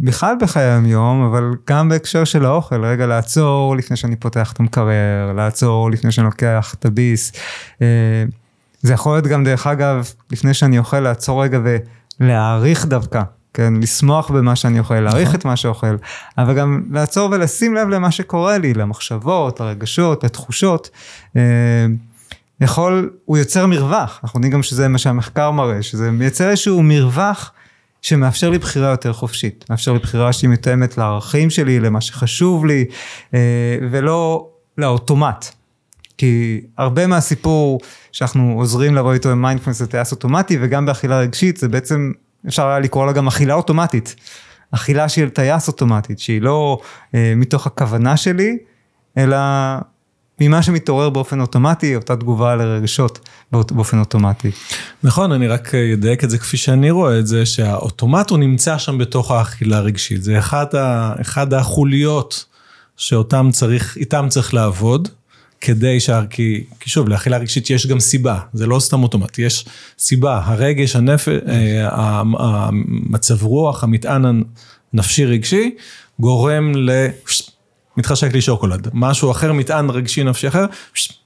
בכלל 0.00 0.34
בחיי 0.40 0.64
היום, 0.84 1.22
אבל 1.22 1.50
גם 1.68 1.88
בהקשר 1.88 2.24
של 2.24 2.44
האוכל, 2.44 2.84
רגע 2.84 3.06
לעצור 3.06 3.76
לפני 3.76 3.96
שאני 3.96 4.16
פותח 4.16 4.52
את 4.52 4.60
המקרר, 4.60 5.32
לעצור 5.36 5.90
לפני 5.90 6.12
שאני 6.12 6.24
לוקח 6.24 6.74
את 6.78 6.84
הביס. 6.84 7.32
זה 8.82 8.92
יכול 8.92 9.12
להיות 9.12 9.26
גם 9.26 9.44
דרך 9.44 9.66
אגב, 9.66 10.12
לפני 10.30 10.54
שאני 10.54 10.78
אוכל, 10.78 11.00
לעצור 11.00 11.42
רגע 11.42 11.58
ולהעריך 12.20 12.86
דווקא, 12.86 13.22
כן, 13.54 13.74
לשמוח 13.74 14.30
במה 14.30 14.56
שאני 14.56 14.78
אוכל, 14.78 15.00
להעריך 15.00 15.28
נכון. 15.28 15.40
את 15.40 15.44
מה 15.44 15.56
שאוכל, 15.56 15.96
אבל 16.38 16.54
גם 16.54 16.82
לעצור 16.90 17.30
ולשים 17.32 17.74
לב 17.74 17.88
למה 17.88 18.10
שקורה 18.10 18.58
לי, 18.58 18.74
למחשבות, 18.74 19.60
לרגשות, 19.60 20.24
לתחושות. 20.24 20.90
יכול, 22.60 23.10
הוא 23.24 23.38
יוצר 23.38 23.66
מרווח, 23.66 24.20
אנחנו 24.22 24.38
יודעים 24.38 24.52
גם 24.52 24.62
שזה 24.62 24.88
מה 24.88 24.98
שהמחקר 24.98 25.50
מראה, 25.50 25.82
שזה 25.82 26.10
מייצר 26.10 26.48
איזשהו 26.48 26.82
מרווח 26.82 27.52
שמאפשר 28.02 28.50
לי 28.50 28.58
בחירה 28.58 28.88
יותר 28.88 29.12
חופשית, 29.12 29.64
מאפשר 29.70 29.92
לי 29.92 29.98
בחירה 29.98 30.32
שהיא 30.32 30.50
מתאמת 30.50 30.98
לערכים 30.98 31.50
שלי, 31.50 31.80
למה 31.80 32.00
שחשוב 32.00 32.66
לי, 32.66 32.84
אה, 33.34 33.78
ולא 33.90 34.48
לאוטומט. 34.78 35.46
כי 36.18 36.60
הרבה 36.78 37.06
מהסיפור 37.06 37.80
שאנחנו 38.12 38.54
עוזרים 38.56 38.94
לבוא 38.94 39.12
איתו 39.12 39.30
עם 39.30 39.42
מיינדפלנס 39.42 39.78
זה 39.78 39.86
טייס 39.86 40.12
אוטומטי, 40.12 40.58
וגם 40.60 40.86
באכילה 40.86 41.18
רגשית 41.18 41.56
זה 41.56 41.68
בעצם, 41.68 42.12
אפשר 42.48 42.66
היה 42.66 42.78
לקרוא 42.78 43.06
לה 43.06 43.12
גם 43.12 43.26
אכילה 43.26 43.54
אוטומטית. 43.54 44.16
אכילה 44.70 45.08
של 45.08 45.28
טייס 45.28 45.68
אוטומטית, 45.68 46.18
שהיא 46.18 46.42
לא 46.42 46.80
אה, 47.14 47.32
מתוך 47.36 47.66
הכוונה 47.66 48.16
שלי, 48.16 48.58
אלא 49.18 49.36
ממה 50.40 50.62
שמתעורר 50.62 51.10
באופן 51.10 51.40
אוטומטי, 51.40 51.96
אותה 51.96 52.16
תגובה 52.16 52.56
לרגשות 52.56 53.18
באופן 53.52 53.98
אוטומטי. 53.98 54.50
נכון, 55.02 55.32
אני 55.32 55.48
רק 55.48 55.74
אדייק 55.74 56.24
את 56.24 56.30
זה 56.30 56.38
כפי 56.38 56.56
שאני 56.56 56.90
רואה 56.90 57.18
את 57.18 57.26
זה, 57.26 57.46
שהאוטומט 57.46 58.30
הוא 58.30 58.38
נמצא 58.38 58.78
שם 58.78 58.98
בתוך 58.98 59.30
האכילה 59.30 59.76
הרגשית. 59.76 60.22
זה 60.22 60.38
אחד, 60.38 60.74
ה, 60.74 61.12
אחד 61.20 61.54
החוליות 61.54 62.44
שאותם 62.96 63.48
צריך, 63.52 63.96
איתם 63.96 64.26
צריך 64.28 64.54
לעבוד. 64.54 65.08
כדי 65.60 66.00
שה... 66.00 66.22
כי, 66.30 66.64
כי 66.80 66.90
שוב, 66.90 67.08
לאכילה 67.08 67.36
רגשית 67.36 67.70
יש 67.70 67.86
גם 67.86 68.00
סיבה, 68.00 68.38
זה 68.52 68.66
לא 68.66 68.80
סתם 68.80 69.02
אוטומט, 69.02 69.38
יש 69.38 69.64
סיבה, 69.98 70.40
הרגש, 70.44 70.96
הנפש, 70.96 71.28
אה, 71.48 72.20
המצב 72.38 73.42
רוח, 73.42 73.84
המטען 73.84 74.42
הנפשי 74.92 75.24
רגשי, 75.24 75.74
גורם 76.20 76.72
ל... 76.76 77.06
מתחשק 78.00 78.34
לי 78.34 78.40
שוקולד, 78.40 78.88
משהו 78.94 79.30
אחר, 79.30 79.52
מטען 79.52 79.90
רגשי 79.90 80.24
נפשי 80.24 80.48
אחר, 80.48 80.66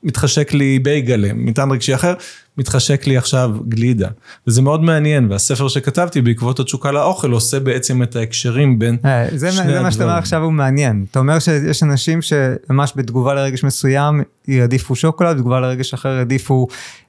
מתחשק 0.02 0.52
לי 0.52 0.78
בייגלה, 0.78 1.28
מטען 1.34 1.70
רגשי 1.70 1.94
אחר, 1.94 2.14
מתחשק 2.58 3.06
לי 3.06 3.16
עכשיו 3.16 3.50
גלידה. 3.68 4.08
וזה 4.46 4.62
מאוד 4.62 4.82
מעניין, 4.82 5.30
והספר 5.30 5.68
שכתבתי 5.68 6.20
בעקבות 6.20 6.60
התשוקה 6.60 6.92
לאוכל 6.92 7.30
עושה 7.30 7.60
בעצם 7.60 8.02
את 8.02 8.16
ההקשרים 8.16 8.78
בין 8.78 8.96
אה, 9.04 9.26
זה, 9.34 9.52
שני 9.52 9.60
הדברים. 9.60 9.76
זה 9.78 9.82
מה 9.82 9.90
שאתה 9.90 10.04
אומר 10.04 10.14
עכשיו 10.14 10.42
הוא 10.42 10.52
מעניין. 10.52 11.04
אתה 11.10 11.18
אומר 11.18 11.38
שיש 11.38 11.82
אנשים 11.82 12.20
שממש 12.22 12.92
בתגובה 12.96 13.34
לרגש 13.34 13.64
מסוים 13.64 14.22
יעדיפו 14.48 14.96
שוקולד, 14.96 15.36
בתגובה 15.36 15.60
לרגש 15.60 15.94
אחר 15.94 16.08
יעדיפו 16.08 16.66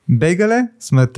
בייגלה? 0.09 0.59
זאת 0.79 0.91
אומרת, 0.91 1.17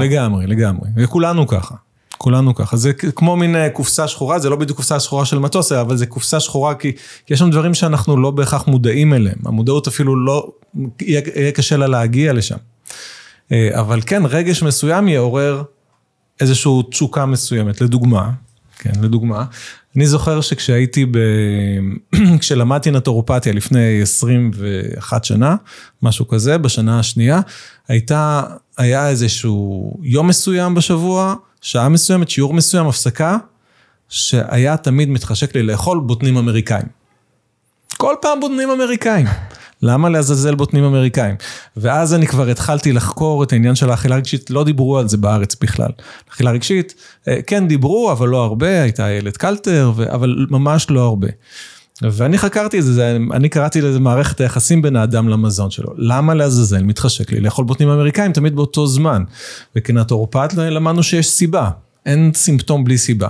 לגמרי, 0.00 0.46
לגמרי, 0.46 0.88
וכולנו 0.96 1.46
ככה. 1.46 1.74
כולנו 2.18 2.54
ככה, 2.54 2.76
זה 2.76 2.92
כמו 2.92 3.36
מין 3.36 3.56
אה, 3.56 3.70
קופסה 3.70 4.08
שחורה, 4.08 4.38
זה 4.38 4.50
לא 4.50 4.56
בדיוק 4.56 4.76
קופסה 4.76 5.00
שחורה 5.00 5.24
של 5.24 5.38
מטוס, 5.38 5.72
אבל 5.72 5.96
זה 5.96 6.06
קופסה 6.06 6.40
שחורה 6.40 6.74
כי, 6.74 6.92
כי 7.26 7.34
יש 7.34 7.38
שם 7.38 7.50
דברים 7.50 7.74
שאנחנו 7.74 8.16
לא 8.16 8.30
בהכרח 8.30 8.66
מודעים 8.66 9.14
אליהם, 9.14 9.38
המודעות 9.44 9.86
אפילו 9.86 10.24
לא, 10.24 10.50
יהיה, 11.00 11.20
יהיה 11.36 11.52
קשה 11.52 11.76
לה 11.76 11.86
להגיע 11.86 12.32
לשם. 12.32 12.56
אה, 13.52 13.80
אבל 13.80 14.00
כן, 14.06 14.22
רגש 14.26 14.62
מסוים 14.62 15.08
יעורר 15.08 15.62
איזושהי 16.40 16.72
תשוקה 16.90 17.26
מסוימת, 17.26 17.80
לדוגמה, 17.80 18.30
כן, 18.78 18.92
לדוגמה, 19.02 19.44
אני 19.96 20.06
זוכר 20.06 20.40
שכשהייתי 20.40 21.06
ב... 21.06 21.18
כשלמדתי 22.40 22.90
נטורופתיה 22.90 23.52
לפני 23.52 24.02
21 24.02 25.24
שנה, 25.24 25.56
משהו 26.02 26.28
כזה, 26.28 26.58
בשנה 26.58 26.98
השנייה, 26.98 27.40
הייתה, 27.88 28.42
היה 28.78 29.08
איזשהו 29.08 29.92
יום 30.02 30.26
מסוים 30.26 30.74
בשבוע, 30.74 31.34
שעה 31.60 31.88
מסוימת, 31.88 32.30
שיעור 32.30 32.54
מסוים, 32.54 32.86
הפסקה, 32.86 33.36
שהיה 34.08 34.76
תמיד 34.76 35.08
מתחשק 35.08 35.54
לי 35.54 35.62
לאכול 35.62 36.00
בוטנים 36.00 36.36
אמריקאים. 36.36 36.86
כל 37.96 38.14
פעם 38.22 38.40
בוטנים 38.40 38.70
אמריקאים. 38.70 39.26
למה 39.82 40.08
לעזאזל 40.08 40.54
בוטנים 40.54 40.84
אמריקאים? 40.84 41.34
ואז 41.76 42.14
אני 42.14 42.26
כבר 42.26 42.48
התחלתי 42.48 42.92
לחקור 42.92 43.42
את 43.42 43.52
העניין 43.52 43.74
של 43.74 43.90
האכילה 43.90 44.16
רגשית, 44.16 44.50
לא 44.50 44.64
דיברו 44.64 44.98
על 44.98 45.08
זה 45.08 45.16
בארץ 45.16 45.56
בכלל. 45.60 45.90
אכילה 46.30 46.50
רגשית, 46.50 46.94
אה, 47.28 47.42
כן 47.46 47.68
דיברו, 47.68 48.12
אבל 48.12 48.28
לא 48.28 48.44
הרבה, 48.44 48.82
הייתה 48.82 49.06
איילת 49.06 49.36
קלטר, 49.36 49.92
אבל 50.12 50.46
ממש 50.50 50.86
לא 50.90 51.00
הרבה. 51.00 51.28
ואני 52.02 52.38
חקרתי 52.38 52.78
את 52.78 52.84
זה, 52.84 53.18
אני 53.32 53.48
קראתי 53.48 53.80
לזה 53.80 54.00
מערכת 54.00 54.40
היחסים 54.40 54.82
בין 54.82 54.96
האדם 54.96 55.28
למזון 55.28 55.70
שלו. 55.70 55.92
למה 55.96 56.34
לעזאזל 56.34 56.82
מתחשק 56.82 57.32
לי 57.32 57.40
לאכול 57.40 57.64
בוטנים 57.64 57.88
אמריקאים 57.88 58.32
תמיד 58.32 58.56
באותו 58.56 58.86
זמן? 58.86 59.24
וכנטורופט 59.76 60.54
למדנו 60.54 61.02
שיש 61.02 61.28
סיבה, 61.28 61.70
אין 62.06 62.32
סימפטום 62.34 62.84
בלי 62.84 62.98
סיבה. 62.98 63.28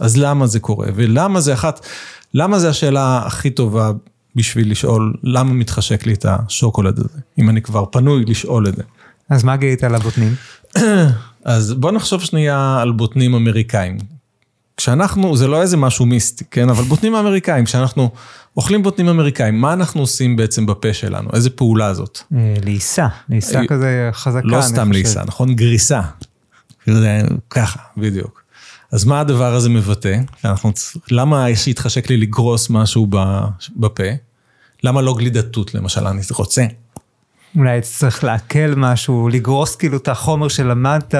אז 0.00 0.16
למה 0.16 0.46
זה 0.46 0.60
קורה? 0.60 0.86
ולמה 0.94 1.40
זה 1.40 1.54
אחת, 1.54 1.86
למה 2.34 2.58
זה 2.58 2.68
השאלה 2.68 3.22
הכי 3.26 3.50
טובה 3.50 3.90
בשביל 4.36 4.70
לשאול 4.70 5.14
למה 5.22 5.52
מתחשק 5.52 6.06
לי 6.06 6.12
את 6.12 6.26
השוקולד 6.28 6.98
הזה, 6.98 7.18
אם 7.38 7.50
אני 7.50 7.62
כבר 7.62 7.84
פנוי 7.92 8.24
לשאול 8.24 8.68
את 8.68 8.76
זה. 8.76 8.82
אז 9.30 9.44
מה 9.44 9.56
גילית 9.56 9.84
על 9.84 9.94
הבוטנים? 9.94 10.34
אז 11.44 11.72
בוא 11.72 11.92
נחשוב 11.92 12.20
שנייה 12.20 12.78
על 12.80 12.92
בוטנים 12.92 13.34
אמריקאים. 13.34 13.98
כשאנחנו, 14.80 15.36
זה 15.36 15.46
לא 15.46 15.62
איזה 15.62 15.76
משהו 15.76 16.06
מיסטי, 16.06 16.44
כן? 16.50 16.68
אבל 16.68 16.84
בוטנים 16.84 17.14
אמריקאים, 17.14 17.64
כשאנחנו 17.64 18.10
אוכלים 18.56 18.82
בוטנים 18.82 19.08
אמריקאים, 19.08 19.60
מה 19.60 19.72
אנחנו 19.72 20.00
עושים 20.00 20.36
בעצם 20.36 20.66
בפה 20.66 20.92
שלנו? 20.92 21.30
איזה 21.32 21.50
פעולה 21.50 21.94
זאת? 21.94 22.18
אה, 22.34 22.54
לעיסה, 22.64 23.06
לעיסה 23.28 23.60
אה, 23.60 23.66
כזה 23.66 24.10
חזקה. 24.12 24.46
לא 24.46 24.62
סתם 24.62 24.92
לעיסה, 24.92 25.22
נכון? 25.26 25.54
גריסה. 25.54 26.00
ככה, 27.50 27.78
בדיוק. 27.96 28.42
אז 28.92 29.04
מה 29.04 29.20
הדבר 29.20 29.54
הזה 29.54 29.68
מבטא? 29.68 30.18
אנחנו, 30.44 30.72
למה 31.10 31.46
שהתחשק 31.54 32.10
לי 32.10 32.16
לגרוס 32.16 32.70
משהו 32.70 33.06
בפה? 33.76 34.04
למה 34.84 35.02
לא 35.02 35.14
גלידת 35.14 35.52
תות 35.52 35.74
למשל, 35.74 36.06
אני 36.06 36.22
רוצה. 36.32 36.64
אולי 37.56 37.80
צריך 37.80 38.24
לעכל 38.24 38.74
משהו, 38.76 39.28
לגרוס 39.28 39.76
כאילו 39.76 39.96
את 39.96 40.08
החומר 40.08 40.48
שלמדת, 40.48 41.14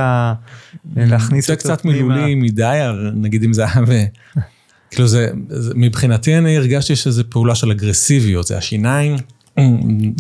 להכניס 0.97 1.51
אותו 1.51 1.61
פנימה. 1.61 1.77
זה 1.77 1.77
קצת 1.77 1.85
מילולי 1.85 2.35
מדי, 2.35 2.81
נגיד 3.15 3.45
אם 3.45 3.53
זה 3.53 3.65
היה. 3.65 4.07
כאילו 4.91 5.09
זה, 5.09 5.31
מבחינתי 5.75 6.39
אני 6.39 6.57
הרגשתי 6.57 6.97
שזה 6.97 7.25
פעולה 7.25 7.55
של 7.55 7.71
אגרסיביות, 7.71 8.47
זה 8.47 8.59
השיניים. 8.59 9.17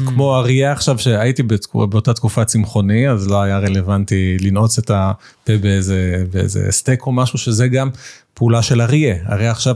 כמו 0.06 0.36
אריה 0.36 0.72
עכשיו 0.72 0.98
שהייתי 0.98 1.42
באותה 1.72 2.12
תקופה 2.14 2.44
צמחוני, 2.44 3.08
אז 3.08 3.28
לא 3.28 3.42
היה 3.42 3.58
רלוונטי 3.58 4.36
לנעוץ 4.40 4.78
את 4.78 4.90
הפה 4.90 5.58
באיזה, 5.58 6.24
באיזה 6.32 6.66
סטייק 6.70 7.06
או 7.06 7.12
משהו, 7.12 7.38
שזה 7.38 7.68
גם 7.68 7.90
פעולה 8.34 8.62
של 8.62 8.80
אריה. 8.80 9.16
אריה 9.28 9.50
עכשיו, 9.50 9.74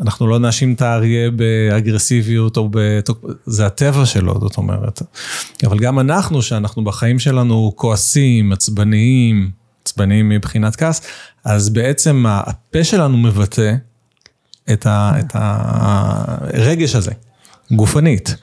אנחנו 0.00 0.26
לא 0.26 0.38
נאשים 0.38 0.72
את 0.72 0.82
האריה 0.82 1.30
באגרסיביות 1.30 2.56
או 2.56 2.68
ב... 2.70 3.00
זה 3.46 3.66
הטבע 3.66 4.06
שלו, 4.06 4.38
זאת 4.40 4.56
אומרת. 4.56 5.02
אבל 5.66 5.78
גם 5.78 5.98
אנחנו, 5.98 6.42
שאנחנו 6.42 6.84
בחיים 6.84 7.18
שלנו 7.18 7.72
כועסים, 7.76 8.52
עצבניים, 8.52 9.50
עצבניים 9.82 10.28
מבחינת 10.28 10.76
כעס, 10.76 11.00
אז 11.44 11.68
בעצם 11.70 12.24
הפה 12.28 12.84
שלנו 12.84 13.16
מבטא 13.16 13.74
את, 14.72 14.86
ה, 14.86 15.12
את 15.18 15.30
הרגש 15.34 16.94
הזה. 16.94 17.12
גופנית. 17.72 18.36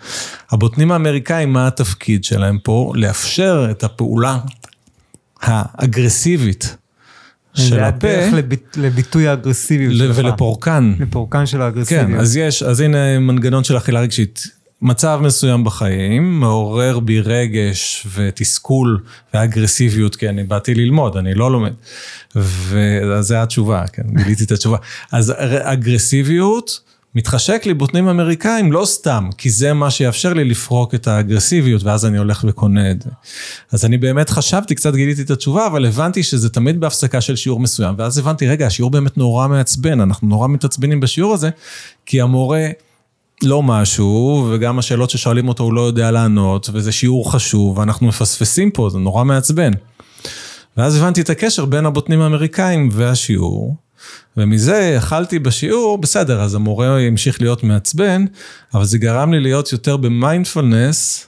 הבוטנים 0.51 0.91
האמריקאים, 0.91 1.53
מה 1.53 1.67
התפקיד 1.67 2.23
שלהם 2.23 2.57
פה? 2.63 2.91
לאפשר 2.95 3.67
את 3.71 3.83
הפעולה 3.83 4.39
האגרסיבית 5.41 6.75
של 7.53 7.79
הפה. 7.79 8.07
זה 8.07 8.17
הדרך 8.17 8.33
לביט, 8.33 8.77
לביטוי 8.77 9.27
האגרסיביות 9.27 9.95
שלך. 9.97 10.17
ולפורקן. 10.17 10.93
לפורקן 10.99 11.45
של 11.45 11.61
האגרסיביות. 11.61 12.07
כן, 12.07 12.19
אז 12.19 12.37
יש, 12.37 12.63
אז 12.63 12.79
הנה 12.79 13.19
מנגנון 13.19 13.63
של 13.63 13.77
אכילה 13.77 13.99
רגשית. 14.01 14.47
מצב 14.81 15.19
מסוים 15.23 15.63
בחיים 15.63 16.39
מעורר 16.39 16.99
בי 16.99 17.21
רגש 17.21 18.07
ותסכול 18.15 18.99
ואגרסיביות, 19.33 20.15
כי 20.15 20.29
אני 20.29 20.43
באתי 20.43 20.75
ללמוד, 20.75 21.17
אני 21.17 21.33
לא 21.33 21.51
לומד. 21.51 21.73
וזו 22.35 23.35
התשובה, 23.35 23.83
כן, 23.93 24.03
גיליתי 24.23 24.43
את 24.43 24.51
התשובה. 24.51 24.77
אז 25.11 25.33
אגרסיביות, 25.63 26.79
מתחשק 27.15 27.65
לי 27.65 27.73
בוטנים 27.73 28.07
אמריקאים 28.07 28.71
לא 28.71 28.85
סתם, 28.85 29.29
כי 29.37 29.49
זה 29.49 29.73
מה 29.73 29.91
שיאפשר 29.91 30.33
לי 30.33 30.43
לפרוק 30.43 30.95
את 30.95 31.07
האגרסיביות, 31.07 31.83
ואז 31.83 32.05
אני 32.05 32.17
הולך 32.17 32.45
וקונה 32.47 32.91
את 32.91 33.01
זה. 33.01 33.09
אז 33.71 33.85
אני 33.85 33.97
באמת 33.97 34.29
חשבתי, 34.29 34.75
קצת 34.75 34.95
גיליתי 34.95 35.21
את 35.21 35.31
התשובה, 35.31 35.67
אבל 35.67 35.85
הבנתי 35.85 36.23
שזה 36.23 36.49
תמיד 36.49 36.79
בהפסקה 36.79 37.21
של 37.21 37.35
שיעור 37.35 37.59
מסוים, 37.59 37.95
ואז 37.97 38.17
הבנתי, 38.17 38.47
רגע, 38.47 38.67
השיעור 38.67 38.91
באמת 38.91 39.17
נורא 39.17 39.47
מעצבן, 39.47 40.01
אנחנו 40.01 40.27
נורא 40.27 40.47
מתעצבנים 40.47 40.99
בשיעור 40.99 41.33
הזה, 41.33 41.49
כי 42.05 42.21
המורה 42.21 42.67
לא 43.43 43.63
משהו, 43.63 44.47
וגם 44.51 44.79
השאלות 44.79 45.09
ששואלים 45.09 45.47
אותו 45.47 45.63
הוא 45.63 45.73
לא 45.73 45.81
יודע 45.81 46.11
לענות, 46.11 46.69
וזה 46.73 46.91
שיעור 46.91 47.31
חשוב, 47.31 47.77
ואנחנו 47.77 48.07
מפספסים 48.07 48.71
פה, 48.71 48.89
זה 48.89 48.97
נורא 48.97 49.23
מעצבן. 49.23 49.71
ואז 50.77 50.95
הבנתי 50.95 51.21
את 51.21 51.29
הקשר 51.29 51.65
בין 51.65 51.85
הבוטנים 51.85 52.21
האמריקאים 52.21 52.89
והשיעור. 52.91 53.75
ומזה 54.37 54.95
אכלתי 54.97 55.39
בשיעור, 55.39 55.97
בסדר, 55.97 56.41
אז 56.41 56.55
המורה 56.55 56.99
המשיך 56.99 57.41
להיות 57.41 57.63
מעצבן, 57.63 58.25
אבל 58.73 58.85
זה 58.85 58.97
גרם 58.97 59.33
לי 59.33 59.39
להיות 59.39 59.71
יותר 59.71 59.97
במיינדפולנס. 59.97 61.27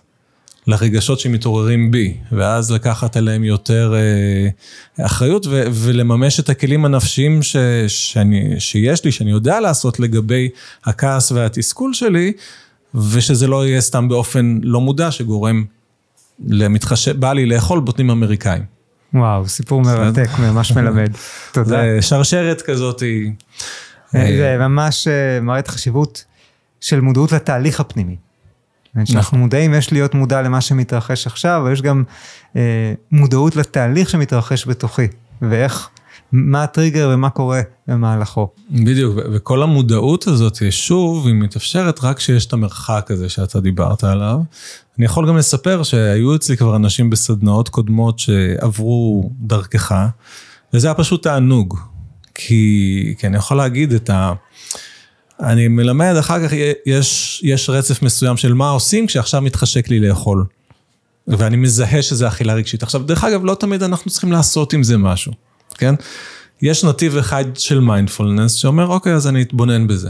לרגשות 0.68 1.20
שמתעוררים 1.20 1.92
בי, 1.92 2.18
ואז 2.32 2.72
לקחת 2.72 3.18
עליהם 3.18 3.44
יותר 3.44 3.94
אה, 3.96 5.06
אחריות 5.06 5.48
ו- 5.48 5.64
ולממש 5.72 6.40
את 6.40 6.50
הכלים 6.50 6.86
הנפשיים 6.86 7.44
ש- 7.44 7.58
שאני, 7.88 8.56
שיש 8.60 9.06
לי, 9.06 9.12
שאני 9.12 9.32
יודע 9.32 9.60
לעשות 9.60 10.00
לגבי 10.00 10.50
הכעס 10.86 11.32
והתסכול 11.32 11.94
שלי, 11.94 12.34
ושזה 12.96 13.48
לא 13.48 13.68
יהיה 13.68 13.82
סתם 13.82 14.10
באופן 14.10 14.60
לא 14.64 14.82
מודע 14.82 15.12
שגורם 15.12 15.64
למתחשב, 16.48 17.20
בא 17.20 17.34
לי 17.34 17.46
לאכול 17.46 17.80
בוטנים 17.80 18.10
אמריקאים. 18.10 18.73
וואו, 19.14 19.48
סיפור 19.48 19.82
מרתק, 19.82 20.30
ממש 20.40 20.72
מלמד. 20.72 21.12
תודה. 21.54 22.02
שרשרת 22.02 22.62
כזאת. 22.62 23.04
זה 24.12 24.56
ממש 24.60 25.08
אה, 25.08 25.42
מראה 25.42 25.60
את 25.60 25.68
החשיבות 25.68 26.26
של 26.82 27.02
מודעות 27.02 27.32
לתהליך 27.32 27.80
הפנימי. 27.80 28.16
כשאנחנו 29.04 29.20
נכון. 29.20 29.40
מודעים, 29.40 29.74
יש 29.74 29.92
להיות 29.92 30.14
מודע 30.16 30.42
למה 30.42 30.62
שמתרחש 30.62 31.28
עכשיו, 31.28 31.62
אבל 31.62 31.74
יש 31.74 31.82
גם 31.82 32.04
אה, 32.56 32.94
מודעות 33.12 33.56
לתהליך 33.56 34.10
שמתרחש 34.10 34.68
בתוכי, 34.68 35.08
ואיך, 35.42 35.90
מה 36.32 36.64
הטריגר 36.64 37.10
ומה 37.14 37.30
קורה 37.30 37.62
במהלכו. 37.88 38.48
בדיוק, 38.72 39.16
וכל 39.34 39.64
המודעות 39.64 40.28
הזאת, 40.28 40.58
שוב, 40.70 41.28
היא 41.28 41.36
מתאפשרת 41.36 42.04
רק 42.04 42.18
כשיש 42.18 42.46
את 42.46 42.54
המרחק 42.54 43.12
הזה 43.12 43.30
שאתה 43.30 43.60
דיברת 43.60 44.04
עליו. 44.04 44.40
אני 44.98 45.06
יכול 45.06 45.28
גם 45.28 45.38
לספר 45.38 45.84
שהיו 45.84 46.36
אצלי 46.36 46.58
כבר 46.58 46.76
אנשים 46.76 47.10
בסדנאות 47.10 47.70
קודמות 47.70 48.20
שעברו 48.20 49.30
דרכך, 49.40 49.96
וזה 50.74 50.88
היה 50.88 50.94
פשוט 50.94 51.24
תענוג. 51.24 51.80
כי, 52.36 53.16
כי 53.18 53.28
אני 53.28 53.38
יכול 53.38 53.58
להגיד 53.58 53.94
את 53.94 54.10
ה... 54.10 54.34
אני 55.40 55.68
מלמד, 55.68 56.16
אחר 56.20 56.48
כך 56.48 56.54
יש, 56.86 57.42
יש 57.44 57.70
רצף 57.70 58.02
מסוים 58.02 58.38
של 58.38 58.54
מה 58.54 58.70
עושים 58.70 59.08
כשעכשיו 59.08 59.42
מתחשק 59.42 59.90
לי 59.90 60.00
לאכול. 60.00 60.46
ואני 61.28 61.58
מזהה 61.58 62.02
שזה 62.02 62.28
אכילה 62.28 62.54
רגשית. 62.54 62.84
עכשיו, 62.84 63.04
דרך 63.04 63.24
אגב, 63.24 63.46
לא 63.46 63.56
תמיד 63.56 63.84
אנחנו 63.84 64.12
צריכים 64.12 64.32
לעשות 64.32 64.74
עם 64.74 64.84
זה 64.84 64.98
משהו, 64.98 65.32
כן? 65.78 65.96
יש 66.62 66.84
נתיב 66.84 67.18
אחד 67.18 67.46
של 67.58 67.80
מיינדפולנס 67.80 68.54
שאומר, 68.54 68.88
אוקיי, 68.88 69.14
אז 69.14 69.28
אני 69.28 69.42
אתבונן 69.42 69.88
בזה. 69.88 70.10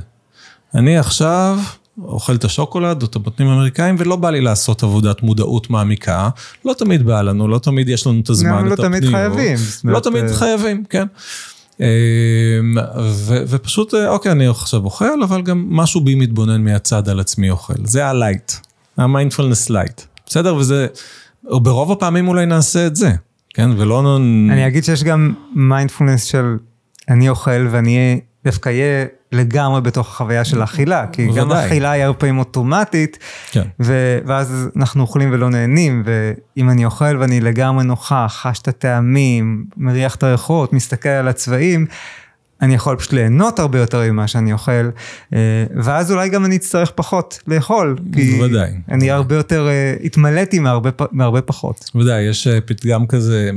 אני 0.75 0.97
עכשיו 0.97 1.59
אוכל 2.01 2.35
את 2.35 2.43
השוקולד 2.43 3.01
או 3.01 3.07
את 3.07 3.15
הבוטנים 3.15 3.49
האמריקאים, 3.49 3.95
ולא 3.99 4.15
בא 4.15 4.29
לי 4.29 4.41
לעשות 4.41 4.83
עבודת 4.83 5.23
מודעות 5.23 5.69
מעמיקה. 5.69 6.29
לא 6.65 6.73
תמיד 6.73 7.03
בא 7.03 7.21
לנו, 7.21 7.47
לא 7.47 7.59
תמיד 7.59 7.89
יש 7.89 8.07
לנו 8.07 8.19
את 8.19 8.29
הזמן, 8.29 8.49
את 8.49 8.55
הפניות. 8.57 8.79
לא 8.79 8.85
תמיד 8.85 9.05
חייבים. 9.05 9.57
לא 9.83 9.99
תמיד 9.99 10.27
חייבים, 10.31 10.83
כן. 10.89 11.05
אמ, 11.79 11.85
ו- 13.09 13.43
ופשוט, 13.47 13.93
אה, 13.93 14.09
אוקיי, 14.09 14.31
אני 14.31 14.47
עכשיו 14.47 14.85
אוכל, 14.85 15.23
אבל 15.23 15.41
גם 15.41 15.65
משהו 15.69 16.01
בי 16.01 16.15
מתבונן 16.15 16.63
מהצד 16.63 17.09
על 17.09 17.19
עצמי 17.19 17.49
אוכל. 17.49 17.73
זה 17.83 18.05
ה 18.05 18.12
light, 18.12 18.51
ה 18.97 19.03
mindfulness 19.03 19.69
light. 19.69 20.01
בסדר? 20.25 20.55
וזה, 20.55 20.87
ברוב 21.43 21.91
הפעמים 21.91 22.27
אולי 22.27 22.45
נעשה 22.45 22.87
את 22.87 22.95
זה, 22.95 23.11
כן? 23.53 23.69
ולא... 23.77 24.17
אני 24.51 24.67
אגיד 24.67 24.83
שיש 24.83 25.03
גם 25.03 25.33
מיינדפולנס 25.55 26.23
של 26.23 26.57
אני 27.09 27.29
אוכל 27.29 27.67
ואני 27.71 28.19
דווקא 28.45 28.69
אהיה 28.69 29.05
לגמרי 29.31 29.81
בתוך 29.81 30.07
החוויה 30.07 30.45
של 30.45 30.61
האכילה, 30.61 31.05
כי. 31.11 31.27
גם 31.35 31.51
האכילה 31.51 31.91
היא 31.91 32.03
הרבה 32.03 32.19
פעמים 32.19 32.39
אוטומטית, 32.39 33.19
כן. 33.51 33.63
ו- 33.79 34.19
ואז 34.25 34.69
אנחנו 34.75 35.01
אוכלים 35.01 35.29
ולא 35.33 35.49
נהנים, 35.49 36.03
ואם 36.05 36.69
אני 36.69 36.85
אוכל 36.85 37.17
ואני 37.17 37.41
לגמרי 37.41 37.83
נוכח, 37.83 38.35
חש 38.41 38.59
את 38.59 38.67
הטעמים, 38.67 39.65
מריח 39.77 40.15
את 40.15 40.23
הריחות, 40.23 40.73
מסתכל 40.73 41.09
על 41.09 41.27
הצבעים, 41.27 41.85
אני 42.61 42.73
יכול 42.73 42.95
פשוט 42.95 43.13
ליהנות 43.13 43.59
הרבה 43.59 43.79
יותר 43.79 44.11
ממה 44.11 44.27
שאני 44.27 44.53
אוכל, 44.53 44.89
אה, 45.33 45.39
ואז 45.75 46.11
אולי 46.11 46.29
גם 46.29 46.45
אני 46.45 46.55
אצטרך 46.55 46.91
פחות 46.95 47.39
לאכול. 47.47 47.95
בוודאי. 48.37 48.71
אני 48.89 49.11
הרבה 49.11 49.35
יותר 49.35 49.67
אה, 49.67 49.95
התמלאתי 50.03 50.59
מהרבה, 50.59 50.89
מהרבה 51.11 51.41
פחות. 51.41 51.91
בוודאי, 51.93 52.21
יש 52.21 52.47
אה, 52.47 52.61
פתגם 52.61 53.07
כזה, 53.07 53.51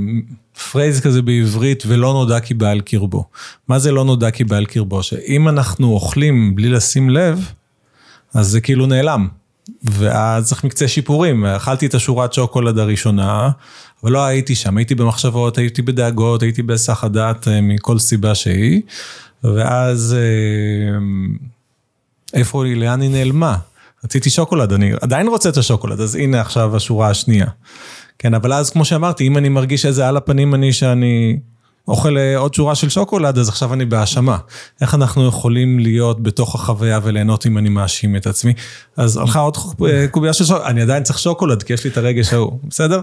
פרייז 0.72 1.00
כזה 1.00 1.22
בעברית, 1.22 1.82
ולא 1.86 2.12
נודע 2.12 2.40
כי 2.40 2.54
בעל 2.54 2.81
קרבו. 2.81 3.24
מה 3.68 3.78
זה 3.78 3.92
לא 3.92 4.04
נודע 4.04 4.31
כי 4.31 4.44
בעל 4.44 4.66
קרבו? 4.66 5.02
שאם 5.02 5.48
אנחנו 5.48 5.88
אוכלים 5.88 6.54
בלי 6.54 6.68
לשים 6.68 7.11
לב, 7.11 7.52
אז 8.35 8.46
זה 8.48 8.61
כאילו 8.61 8.87
נעלם. 8.87 9.28
ואז 9.83 10.48
צריך 10.48 10.64
מקצה 10.64 10.88
שיפורים. 10.88 11.44
אכלתי 11.44 11.87
את 11.87 11.94
השורת 11.94 12.33
שוקולד 12.33 12.78
הראשונה, 12.78 13.50
אבל 14.02 14.12
לא 14.12 14.24
הייתי 14.24 14.54
שם, 14.54 14.76
הייתי 14.76 14.94
במחשבות, 14.94 15.59
הייתי 15.59 15.83
בדאגות, 15.83 16.42
הייתי 16.42 16.62
בהיסח 16.62 17.04
הדעת 17.04 17.48
אה, 17.48 17.61
מכל 17.61 17.98
סיבה 17.98 18.35
שהיא, 18.35 18.83
ואז 19.44 20.16
אה, 20.18 20.98
איפה 22.35 22.64
היא, 22.64 22.76
לאן 22.76 23.00
היא 23.00 23.11
נעלמה? 23.11 23.57
רציתי 24.04 24.31
שוקולד, 24.31 24.72
אני 24.72 24.92
עדיין 25.00 25.28
רוצה 25.28 25.48
את 25.48 25.57
השוקולד, 25.57 26.00
אז 26.00 26.14
הנה 26.14 26.40
עכשיו 26.40 26.76
השורה 26.76 27.11
השנייה. 27.11 27.46
כן, 28.18 28.35
אבל 28.35 28.52
אז 28.52 28.70
כמו 28.70 28.85
שאמרתי, 28.85 29.26
אם 29.26 29.38
אני 29.38 29.48
מרגיש 29.48 29.87
איזה 29.87 30.09
על 30.09 30.16
הפנים 30.16 30.55
אני 30.55 30.72
שאני 30.72 31.38
אוכל 31.88 32.18
אה, 32.18 32.37
עוד 32.37 32.55
שורה 32.55 32.75
של 32.75 32.88
שוקולד, 32.88 33.38
אז 33.38 33.49
עכשיו 33.49 33.75
אני 33.75 33.85
בהאשמה. 33.85 34.37
איך 34.81 34.94
אנחנו 34.94 35.27
יכולים 35.27 35.79
להיות 35.79 36.22
בתוך 36.22 36.55
החוויה 36.55 37.01
וליהנות 37.03 37.46
אם 37.46 37.59
אני 37.59 37.68
מאשים 37.68 38.16
את 38.16 38.27
עצמי? 38.27 38.53
אז 38.96 39.16
הלכה 39.16 39.38
עוד 39.38 39.57
אה, 39.88 40.07
קובייה 40.11 40.33
של 40.33 40.44
שוקולד, 40.44 40.66
אני 40.66 40.83
עדיין 40.83 41.03
צריך 41.03 41.18
שוקולד, 41.18 41.62
כי 41.62 41.72
יש 41.72 41.85
לי 41.85 41.90
את 41.90 41.96
הרגש 41.96 42.33
ההוא, 42.33 42.59
בסדר? 42.68 43.01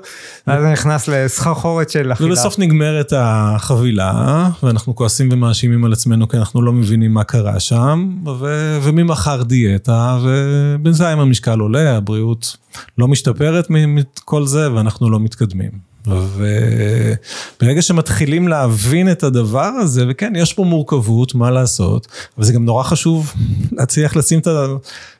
ואז 0.47 0.61
זה 0.61 0.71
נכנס 0.71 1.07
לסחרחורת 1.07 1.89
של 1.89 2.11
אכילה. 2.11 2.29
ובסוף 2.29 2.59
נגמרת 2.59 3.13
החבילה, 3.15 4.49
ואנחנו 4.63 4.95
כועסים 4.95 5.29
ומאשימים 5.31 5.85
על 5.85 5.93
עצמנו, 5.93 6.27
כי 6.27 6.37
אנחנו 6.37 6.61
לא 6.61 6.73
מבינים 6.73 7.13
מה 7.13 7.23
קרה 7.23 7.59
שם, 7.59 8.09
ו- 8.39 8.79
וממחר 8.83 9.43
דיאטה, 9.43 10.19
ובינתיים 10.23 11.19
המשקל 11.19 11.59
עולה, 11.59 11.97
הבריאות 11.97 12.57
לא 12.97 13.07
משתפרת 13.07 13.67
מכל 13.69 14.45
זה, 14.45 14.73
ואנחנו 14.73 15.09
לא 15.09 15.19
מתקדמים. 15.19 15.92
וברגע 16.07 17.81
שמתחילים 17.81 18.47
להבין 18.47 19.11
את 19.11 19.23
הדבר 19.23 19.71
הזה, 19.81 20.05
וכן, 20.09 20.33
יש 20.35 20.53
פה 20.53 20.63
מורכבות, 20.63 21.35
מה 21.35 21.51
לעשות, 21.51 22.07
אבל 22.37 22.45
זה 22.45 22.53
גם 22.53 22.65
נורא 22.65 22.83
חשוב 22.83 23.33
להצליח 23.71 24.15
לשים 24.15 24.39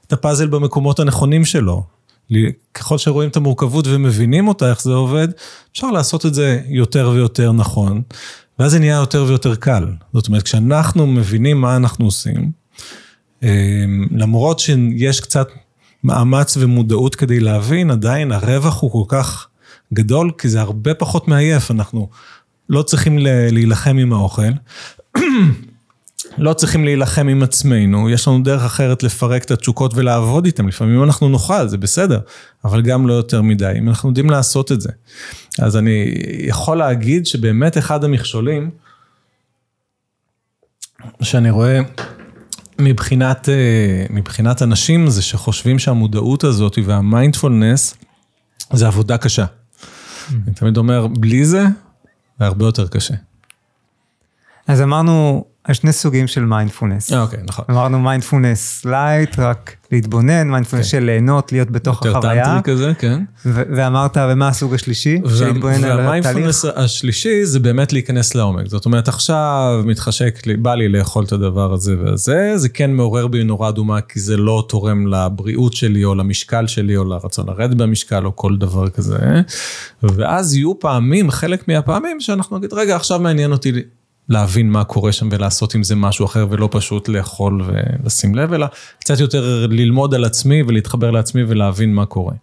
את 0.07 0.13
הפאזל 0.13 0.47
במקומות 0.47 0.99
הנכונים 0.99 1.45
שלו. 1.45 1.83
ככל 2.73 2.97
שרואים 2.97 3.29
את 3.29 3.35
המורכבות 3.35 3.87
ומבינים 3.87 4.47
אותה, 4.47 4.69
איך 4.69 4.81
זה 4.81 4.93
עובד, 4.93 5.27
אפשר 5.71 5.91
לעשות 5.91 6.25
את 6.25 6.33
זה 6.33 6.59
יותר 6.67 7.09
ויותר 7.13 7.51
נכון, 7.51 8.01
ואז 8.59 8.71
זה 8.71 8.79
נהיה 8.79 8.95
יותר 8.95 9.25
ויותר 9.27 9.55
קל. 9.55 9.87
זאת 10.13 10.27
אומרת, 10.27 10.43
כשאנחנו 10.43 11.07
מבינים 11.07 11.61
מה 11.61 11.75
אנחנו 11.75 12.05
עושים, 12.05 12.51
אמ, 13.43 14.07
למרות 14.11 14.59
שיש 14.59 15.19
קצת 15.19 15.47
מאמץ 16.03 16.57
ומודעות 16.57 17.15
כדי 17.15 17.39
להבין, 17.39 17.91
עדיין 17.91 18.31
הרווח 18.31 18.81
הוא 18.81 18.91
כל 18.91 19.03
כך 19.07 19.47
גדול, 19.93 20.31
כי 20.37 20.49
זה 20.49 20.61
הרבה 20.61 20.93
פחות 20.93 21.27
מעייף, 21.27 21.71
אנחנו 21.71 22.09
לא 22.69 22.81
צריכים 22.81 23.17
להילחם 23.51 23.97
עם 23.97 24.13
האוכל. 24.13 24.51
לא 26.37 26.53
צריכים 26.53 26.85
להילחם 26.85 27.27
עם 27.27 27.43
עצמנו, 27.43 28.09
יש 28.09 28.27
לנו 28.27 28.43
דרך 28.43 28.63
אחרת 28.63 29.03
לפרק 29.03 29.43
את 29.43 29.51
התשוקות 29.51 29.93
ולעבוד 29.95 30.45
איתן, 30.45 30.65
לפעמים 30.65 31.03
אנחנו 31.03 31.29
נאכל, 31.29 31.67
זה 31.67 31.77
בסדר, 31.77 32.19
אבל 32.65 32.81
גם 32.81 33.07
לא 33.07 33.13
יותר 33.13 33.41
מדי, 33.41 33.73
אם 33.77 33.89
אנחנו 33.89 34.09
יודעים 34.09 34.29
לעשות 34.29 34.71
את 34.71 34.81
זה. 34.81 34.89
אז 35.59 35.77
אני 35.77 36.13
יכול 36.37 36.77
להגיד 36.77 37.25
שבאמת 37.25 37.77
אחד 37.77 38.03
המכשולים 38.03 38.69
שאני 41.21 41.49
רואה 41.49 41.79
מבחינת, 42.79 43.49
אה, 43.49 44.05
מבחינת 44.09 44.61
אנשים 44.61 45.09
זה 45.09 45.21
שחושבים 45.21 45.79
שהמודעות 45.79 46.43
הזאת 46.43 46.77
והמיינדפולנס 46.85 47.95
זה 48.73 48.87
עבודה 48.87 49.17
קשה. 49.17 49.45
אני 50.31 50.53
תמיד 50.55 50.77
אומר, 50.77 51.07
בלי 51.07 51.45
זה, 51.45 51.63
זה 52.39 52.45
הרבה 52.45 52.65
יותר 52.65 52.87
קשה. 52.87 53.13
אז 54.67 54.81
אמרנו 54.81 55.45
שני 55.71 55.91
סוגים 55.91 56.27
של 56.27 56.45
מיינדפולנס. 56.45 57.13
אה, 57.13 57.21
אוקיי, 57.21 57.39
נכון. 57.47 57.65
אמרנו 57.69 57.99
mindfulness 57.99 58.85
light, 58.85 59.39
רק 59.39 59.75
להתבונן, 59.91 60.49
מיינדפולנס 60.49 60.85
כן. 60.85 60.91
של 60.91 61.03
ליהנות, 61.03 61.51
להיות 61.51 61.71
בתוך 61.71 62.05
החוויה. 62.05 62.35
יותר 62.35 62.55
טנטרי 62.55 62.73
כזה, 62.73 62.91
כן. 62.99 63.23
ואמרת, 63.45 64.17
ומה 64.29 64.47
הסוג 64.47 64.73
השלישי? 64.73 65.21
להתבונן 65.23 65.73
על 65.73 65.83
התהליך? 65.83 65.97
והמיינדפולנס 65.97 66.65
השלישי 66.65 67.45
זה 67.45 67.59
באמת 67.59 67.93
להיכנס 67.93 68.35
לעומק. 68.35 68.67
זאת 68.67 68.85
אומרת, 68.85 69.07
עכשיו 69.07 69.81
מתחשק 69.85 70.47
לי, 70.47 70.57
בא 70.57 70.75
לי 70.75 70.89
לאכול 70.89 71.23
את 71.23 71.31
הדבר 71.31 71.73
הזה 71.73 71.95
והזה, 72.03 72.53
זה 72.55 72.69
כן 72.69 72.91
מעורר 72.91 73.27
בי 73.27 73.43
נורה 73.43 73.69
אדומה, 73.69 74.01
כי 74.01 74.19
זה 74.19 74.37
לא 74.37 74.65
תורם 74.69 75.07
לבריאות 75.07 75.73
שלי, 75.73 76.05
או 76.05 76.15
למשקל 76.15 76.67
שלי, 76.67 76.97
או 76.97 77.03
לרצון 77.03 77.45
לרדת 77.47 77.75
במשקל, 77.75 78.25
או 78.25 78.35
כל 78.35 78.57
דבר 78.57 78.89
כזה. 78.89 79.17
ואז 80.03 80.55
יהיו 80.55 80.79
פעמים, 80.79 81.31
חלק 81.31 81.67
מהפעמים, 81.67 82.21
שאנחנו 82.21 82.57
נגיד, 82.57 82.73
רגע, 82.73 82.95
עכשיו 82.95 83.19
מעניין 83.19 83.51
אותי 83.51 83.71
להבין 84.29 84.69
מה 84.69 84.83
קורה 84.83 85.11
שם 85.11 85.29
ולעשות 85.31 85.75
עם 85.75 85.83
זה 85.83 85.95
משהו 85.95 86.25
אחר 86.25 86.47
ולא 86.49 86.69
פשוט 86.71 87.09
לאכול 87.09 87.63
ולשים 87.65 88.35
לב, 88.35 88.53
אלא 88.53 88.67
קצת 88.99 89.19
יותר 89.19 89.67
ללמוד 89.69 90.13
על 90.13 90.25
עצמי 90.25 90.63
ולהתחבר 90.63 91.11
לעצמי 91.11 91.43
ולהבין 91.43 91.93
מה 91.93 92.05
קורה. 92.05 92.33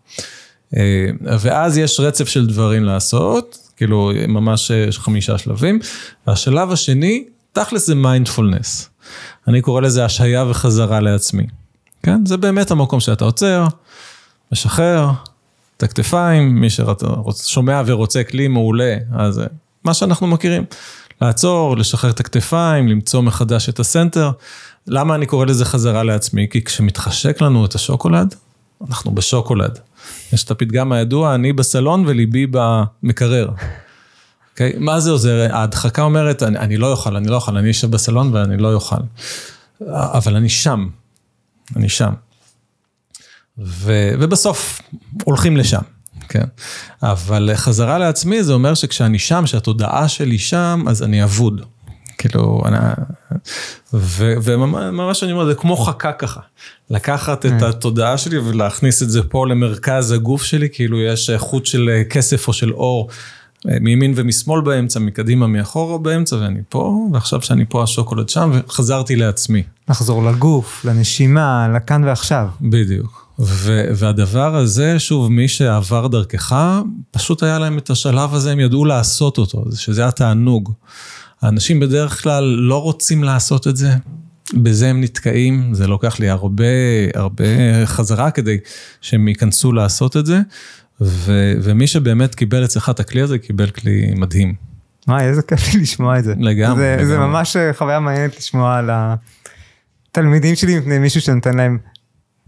אה, 0.76 1.06
ואז 1.22 1.78
יש 1.78 2.00
רצף 2.00 2.28
של 2.28 2.46
דברים 2.46 2.84
לעשות, 2.84 3.58
כאילו 3.76 4.12
ממש 4.28 4.70
חמישה 4.92 5.38
שלבים. 5.38 5.78
והשלב 6.26 6.72
השני, 6.72 7.24
תכלס 7.52 7.86
זה 7.86 7.94
מיינדפולנס. 7.94 8.90
אני 9.48 9.62
קורא 9.62 9.80
לזה 9.80 10.04
השהיה 10.04 10.44
וחזרה 10.50 11.00
לעצמי. 11.00 11.46
כן? 12.02 12.26
זה 12.26 12.36
באמת 12.36 12.70
המקום 12.70 13.00
שאתה 13.00 13.24
עוצר, 13.24 13.66
משחרר, 14.52 15.10
את 15.76 15.82
הכתפיים, 15.82 16.60
מי 16.60 16.68
ששומע 16.70 17.82
ורוצה 17.86 18.24
כלי 18.24 18.48
מעולה, 18.48 18.96
אז 19.12 19.42
מה 19.84 19.94
שאנחנו 19.94 20.26
מכירים. 20.26 20.64
לעצור, 21.22 21.76
לשחרר 21.76 22.10
את 22.10 22.20
הכתפיים, 22.20 22.88
למצוא 22.88 23.22
מחדש 23.22 23.68
את 23.68 23.80
הסנטר. 23.80 24.30
למה 24.86 25.14
אני 25.14 25.26
קורא 25.26 25.46
לזה 25.46 25.64
חזרה 25.64 26.02
לעצמי? 26.02 26.46
כי 26.50 26.64
כשמתחשק 26.64 27.40
לנו 27.40 27.64
את 27.64 27.74
השוקולד, 27.74 28.34
אנחנו 28.88 29.10
בשוקולד. 29.10 29.78
יש 30.32 30.44
את 30.44 30.50
הפתגם 30.50 30.92
הידוע, 30.92 31.34
אני 31.34 31.52
בסלון 31.52 32.04
וליבי 32.06 32.46
במקרר. 32.50 33.48
Okay? 33.48 33.64
אוקיי? 34.52 34.72
מה 34.78 35.00
זה 35.00 35.10
עוזר? 35.10 35.48
ההדחקה 35.50 36.02
אומרת, 36.02 36.42
אני, 36.42 36.58
אני 36.58 36.76
לא 36.76 36.92
אוכל, 36.92 37.16
אני 37.16 37.28
לא 37.28 37.34
אוכל, 37.34 37.56
אני 37.56 37.70
אשב 37.70 37.90
בסלון 37.90 38.34
ואני 38.34 38.56
לא 38.56 38.74
אוכל. 38.74 38.96
אבל 39.88 40.36
אני 40.36 40.48
שם, 40.48 40.88
אני 41.76 41.88
שם. 41.88 42.12
ו, 43.58 44.12
ובסוף 44.20 44.80
הולכים 45.24 45.56
לשם, 45.56 45.80
כן? 46.30 46.44
אבל 47.02 47.50
חזרה 47.54 47.98
לעצמי 47.98 48.42
זה 48.42 48.52
אומר 48.52 48.74
שכשאני 48.74 49.18
שם, 49.18 49.46
שהתודעה 49.46 50.08
שלי 50.08 50.38
שם, 50.38 50.84
אז 50.88 51.02
אני 51.02 51.24
אבוד. 51.24 51.62
כאילו, 52.18 52.62
אני... 52.66 52.76
ו, 53.94 54.34
וממש 54.42 55.22
אני 55.22 55.32
אומר, 55.32 55.46
זה 55.46 55.54
כמו 55.54 55.76
חכה 55.76 56.12
ככה. 56.12 56.40
לקחת 56.90 57.46
את 57.46 57.50
כן. 57.50 57.64
התודעה 57.64 58.18
שלי 58.18 58.38
ולהכניס 58.38 59.02
את 59.02 59.10
זה 59.10 59.22
פה 59.22 59.46
למרכז 59.46 60.12
הגוף 60.12 60.42
שלי, 60.42 60.68
כאילו 60.72 61.00
יש 61.00 61.30
חוט 61.36 61.66
של 61.66 61.90
כסף 62.10 62.48
או 62.48 62.52
של 62.52 62.72
אור. 62.72 63.08
מימין 63.64 64.12
ומשמאל 64.16 64.60
באמצע, 64.60 65.00
מקדימה, 65.00 65.46
מאחורה 65.46 65.98
באמצע, 65.98 66.36
ואני 66.36 66.60
פה, 66.68 67.08
ועכשיו 67.12 67.42
שאני 67.42 67.64
פה 67.68 67.82
השוקולד 67.82 68.28
שם, 68.28 68.50
וחזרתי 68.52 69.16
לעצמי. 69.16 69.62
לחזור 69.88 70.22
לגוף, 70.22 70.84
לנשימה, 70.84 71.68
לכאן 71.74 72.04
ועכשיו. 72.04 72.48
בדיוק. 72.60 73.29
ו- 73.40 73.84
והדבר 73.94 74.56
הזה, 74.56 74.98
שוב, 74.98 75.32
מי 75.32 75.48
שעבר 75.48 76.06
דרכך, 76.06 76.80
פשוט 77.10 77.42
היה 77.42 77.58
להם 77.58 77.78
את 77.78 77.90
השלב 77.90 78.34
הזה, 78.34 78.52
הם 78.52 78.60
ידעו 78.60 78.84
לעשות 78.84 79.38
אותו, 79.38 79.64
שזה 79.74 80.06
התענוג. 80.06 80.72
האנשים 81.42 81.80
בדרך 81.80 82.22
כלל 82.22 82.44
לא 82.44 82.82
רוצים 82.82 83.24
לעשות 83.24 83.66
את 83.66 83.76
זה, 83.76 83.90
בזה 84.54 84.88
הם 84.88 85.00
נתקעים, 85.00 85.74
זה 85.74 85.86
לוקח 85.86 86.20
לי 86.20 86.28
הרבה, 86.28 86.64
הרבה 87.14 87.44
חזרה 87.84 88.30
כדי 88.30 88.58
שהם 89.00 89.28
ייכנסו 89.28 89.72
לעשות 89.72 90.16
את 90.16 90.26
זה, 90.26 90.40
ו- 91.00 91.52
ומי 91.62 91.86
שבאמת 91.86 92.34
קיבל 92.34 92.64
אצלך 92.64 92.90
את 92.90 93.00
הכלי 93.00 93.20
הזה, 93.20 93.38
קיבל 93.38 93.70
כלי 93.70 94.12
מדהים. 94.16 94.54
וואי, 95.08 95.24
איזה 95.24 95.42
כיף 95.42 95.74
לי 95.74 95.80
לשמוע 95.80 96.18
את 96.18 96.24
זה. 96.24 96.34
לגמרי. 96.38 96.82
זה, 96.82 96.92
לגמרי. 96.92 97.06
זה 97.06 97.18
ממש 97.18 97.56
חוויה 97.72 98.00
מעניינת 98.00 98.36
לשמוע 98.36 98.76
על 98.76 98.90
התלמידים 100.10 100.54
שלי 100.54 100.78
מפני 100.78 100.98
מישהו 100.98 101.20
שנותן 101.20 101.56
להם 101.56 101.78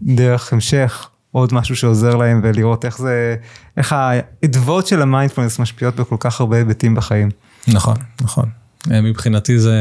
דרך 0.05 0.53
המשך, 0.53 1.09
עוד 1.31 1.53
משהו 1.53 1.75
שעוזר 1.75 2.15
להם 2.15 2.41
ולראות 2.43 2.85
איך 2.85 2.97
זה, 2.97 3.35
איך 3.77 3.93
האדוות 3.93 4.87
של 4.87 5.01
המיינדפלנס 5.01 5.59
משפיעות 5.59 5.95
בכל 5.95 6.15
כך 6.19 6.39
הרבה 6.39 6.57
היבטים 6.57 6.95
בחיים. 6.95 7.29
נכון, 7.67 7.95
נכון. 8.21 8.49
אה, 8.91 9.01
מבחינתי 9.01 9.59
זה, 9.59 9.77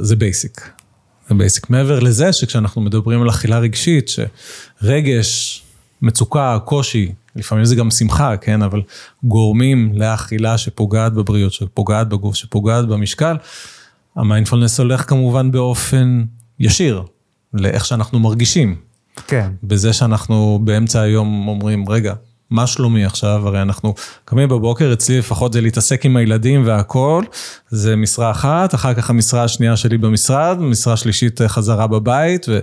זה 0.00 0.16
basic. 0.16 0.70
זה 1.28 1.34
basic. 1.34 1.70
מעבר 1.70 2.00
לזה 2.00 2.32
שכשאנחנו 2.32 2.82
מדברים 2.82 3.22
על 3.22 3.30
אכילה 3.30 3.58
רגשית, 3.58 4.10
שרגש, 4.82 5.62
מצוקה, 6.02 6.58
קושי, 6.64 7.12
לפעמים 7.36 7.64
זה 7.64 7.76
גם 7.76 7.90
שמחה, 7.90 8.36
כן, 8.36 8.62
אבל 8.62 8.82
גורמים 9.24 9.92
לאכילה 9.94 10.58
שפוגעת 10.58 11.12
בבריאות, 11.12 11.52
שפוגעת 11.52 12.08
בגוף, 12.08 12.34
שפוגעת 12.34 12.88
במשקל, 12.88 13.36
המיינדפולנס 14.16 14.80
הולך 14.80 15.08
כמובן 15.08 15.50
באופן 15.50 16.24
ישיר 16.60 17.02
לאיך 17.54 17.84
שאנחנו 17.84 18.18
מרגישים. 18.18 18.87
כן. 19.26 19.50
בזה 19.62 19.92
שאנחנו 19.92 20.60
באמצע 20.64 21.00
היום 21.00 21.48
אומרים, 21.48 21.88
רגע, 21.88 22.14
מה 22.50 22.66
שלומי 22.66 23.04
עכשיו? 23.04 23.48
הרי 23.48 23.62
אנחנו 23.62 23.94
קמים 24.24 24.48
בבוקר, 24.48 24.92
אצלי 24.92 25.18
לפחות 25.18 25.52
זה 25.52 25.60
להתעסק 25.60 26.04
עם 26.04 26.16
הילדים 26.16 26.62
והכול, 26.66 27.24
זה 27.68 27.96
משרה 27.96 28.30
אחת, 28.30 28.74
אחר 28.74 28.94
כך 28.94 29.10
המשרה 29.10 29.44
השנייה 29.44 29.76
שלי 29.76 29.98
במשרד, 29.98 30.60
משרה 30.60 30.96
שלישית 30.96 31.40
חזרה 31.46 31.86
בבית, 31.86 32.46
ו- 32.48 32.58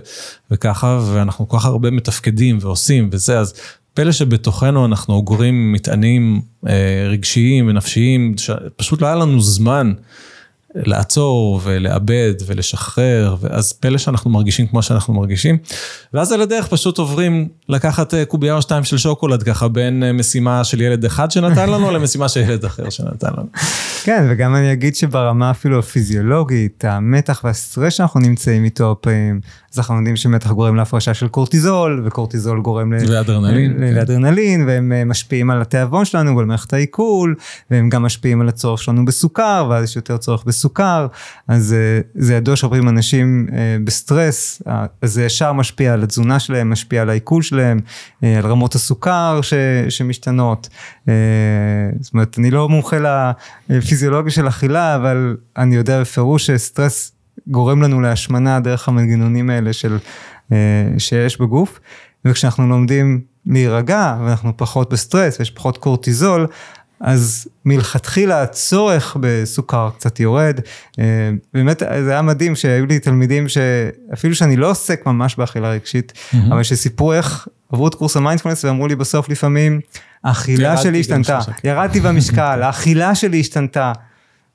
וככה, 0.50 1.00
ואנחנו 1.12 1.48
כל 1.48 1.58
כך 1.58 1.64
הרבה 1.64 1.90
מתפקדים 1.90 2.58
ועושים 2.60 3.08
וזה, 3.12 3.38
אז 3.38 3.54
פלא 3.94 4.12
שבתוכנו 4.12 4.86
אנחנו 4.86 5.14
אוגרים 5.14 5.72
מטענים 5.72 6.40
אה, 6.68 7.06
רגשיים 7.10 7.68
ונפשיים, 7.68 8.34
שפשוט 8.38 9.02
לא 9.02 9.06
היה 9.06 9.16
לנו 9.16 9.40
זמן. 9.40 9.92
לעצור 10.84 11.60
ולאבד 11.64 12.34
ולשחרר, 12.46 13.36
ואז 13.40 13.72
פלא 13.72 13.98
שאנחנו 13.98 14.30
מרגישים 14.30 14.66
כמו 14.66 14.82
שאנחנו 14.82 15.14
מרגישים. 15.14 15.58
ואז 16.14 16.32
על 16.32 16.40
הדרך 16.40 16.68
פשוט 16.68 16.98
עוברים 16.98 17.48
לקחת 17.68 18.14
אה, 18.14 18.24
קובייה 18.24 18.54
או 18.54 18.62
שתיים 18.62 18.84
של 18.84 18.98
שוקולד 18.98 19.42
ככה 19.42 19.68
בין 19.68 20.02
אה, 20.02 20.12
משימה 20.12 20.64
של 20.64 20.80
ילד 20.80 21.04
אחד 21.04 21.30
שנתן 21.30 21.70
לנו 21.70 21.90
למשימה 21.90 22.28
של 22.28 22.40
ילד 22.40 22.64
אחר 22.64 22.90
שנתן 22.90 23.28
לנו. 23.36 23.46
כן, 24.04 24.26
וגם 24.30 24.56
אני 24.56 24.72
אגיד 24.72 24.96
שברמה 24.96 25.50
אפילו 25.50 25.78
הפיזיולוגית, 25.78 26.84
המתח 26.84 27.40
והסטרס 27.44 27.94
שאנחנו 27.94 28.20
נמצאים 28.20 28.64
איתו 28.64 28.96
פעמים, 29.00 29.40
אז 29.76 29.80
אנחנו 29.80 29.96
יודעים 29.96 30.16
שמתח 30.16 30.50
גורם 30.50 30.76
להפרשה 30.76 31.14
של 31.14 31.28
קורטיזול, 31.28 32.02
וקורטיזול 32.04 32.60
גורם 32.60 32.92
לאדרנלין, 32.92 33.72
כן. 33.78 33.94
לאדרנלין, 33.94 34.66
והם 34.66 34.92
אה, 34.92 35.04
משפיעים 35.04 35.50
על 35.50 35.62
התיאבון 35.62 36.04
שלנו 36.04 36.36
ועל 36.36 36.46
מערכת 36.46 36.72
העיכול, 36.72 37.34
והם 37.70 37.88
גם 37.88 38.02
משפיעים 38.02 38.40
על 38.40 38.48
הצורך 38.48 38.82
שלנו 38.82 39.04
בסוכר, 39.04 39.66
ואז 39.70 39.84
יש 39.84 39.96
יותר 39.96 40.16
צורך 40.16 40.44
בסוכר, 40.44 41.06
אז 41.48 41.72
אה, 41.72 42.00
זה 42.14 42.34
ידוע 42.34 42.56
שהרבה 42.56 42.78
אנשים 42.78 43.46
אה, 43.52 43.76
בסטרס, 43.84 44.62
אז 45.02 45.12
זה 45.12 45.24
ישר 45.24 45.52
משפיע 45.52 45.92
על 45.92 46.02
התזונה 46.02 46.38
שלהם, 46.38 46.70
משפיע 46.70 47.02
על 47.02 47.10
העיכול 47.10 47.42
שלהם, 47.42 47.80
על 48.22 48.46
רמות 48.46 48.74
הסוכר 48.74 49.40
ש, 49.42 49.54
שמשתנות. 49.88 50.68
זאת 52.00 52.12
אומרת, 52.12 52.38
אני 52.38 52.50
לא 52.50 52.68
מומחה 52.68 52.96
לפיזיולוגיה 53.68 54.32
של 54.32 54.48
אכילה, 54.48 54.96
אבל 54.96 55.36
אני 55.56 55.76
יודע 55.76 56.00
בפירוש 56.00 56.46
שסטרס 56.46 57.15
גורם 57.48 57.82
לנו 57.82 58.00
להשמנה 58.00 58.60
דרך 58.60 58.88
המנגנונים 58.88 59.50
האלה 59.50 59.72
של, 59.72 59.98
אה, 60.52 60.56
שיש 60.98 61.40
בגוף, 61.40 61.80
וכשאנחנו 62.24 62.68
לומדים 62.68 63.20
להירגע 63.46 64.16
ואנחנו 64.24 64.56
פחות 64.56 64.92
בסטרס 64.92 65.38
ויש 65.38 65.50
פחות 65.50 65.78
קורטיזול, 65.78 66.46
אז 67.00 67.48
מלכתחילה 67.64 68.42
הצורך 68.42 69.16
בסוכר 69.20 69.90
קצת 69.96 70.20
יורד. 70.20 70.60
אה, 70.98 71.04
באמת 71.54 71.82
זה 72.04 72.10
היה 72.10 72.22
מדהים 72.22 72.54
שהיו 72.54 72.86
לי 72.86 72.98
תלמידים 72.98 73.48
שאפילו 73.48 74.34
שאני 74.34 74.56
לא 74.56 74.70
עוסק 74.70 75.06
ממש 75.06 75.36
באכילה 75.36 75.70
רגשית, 75.70 76.12
mm-hmm. 76.12 76.36
אבל 76.48 76.62
שסיפרו 76.62 77.12
איך 77.12 77.48
עברו 77.72 77.88
את 77.88 77.94
קורס 77.94 78.16
המיינדפלנס 78.16 78.64
ואמרו 78.64 78.86
לי 78.86 78.96
בסוף 78.96 79.28
לפעמים, 79.28 79.80
האכילה 80.24 80.76
שלי 80.76 81.00
השתנתה, 81.00 81.38
ירדתי 81.64 82.00
במשקל, 82.00 82.62
האכילה 82.62 83.14
שלי 83.14 83.40
השתנתה, 83.40 83.92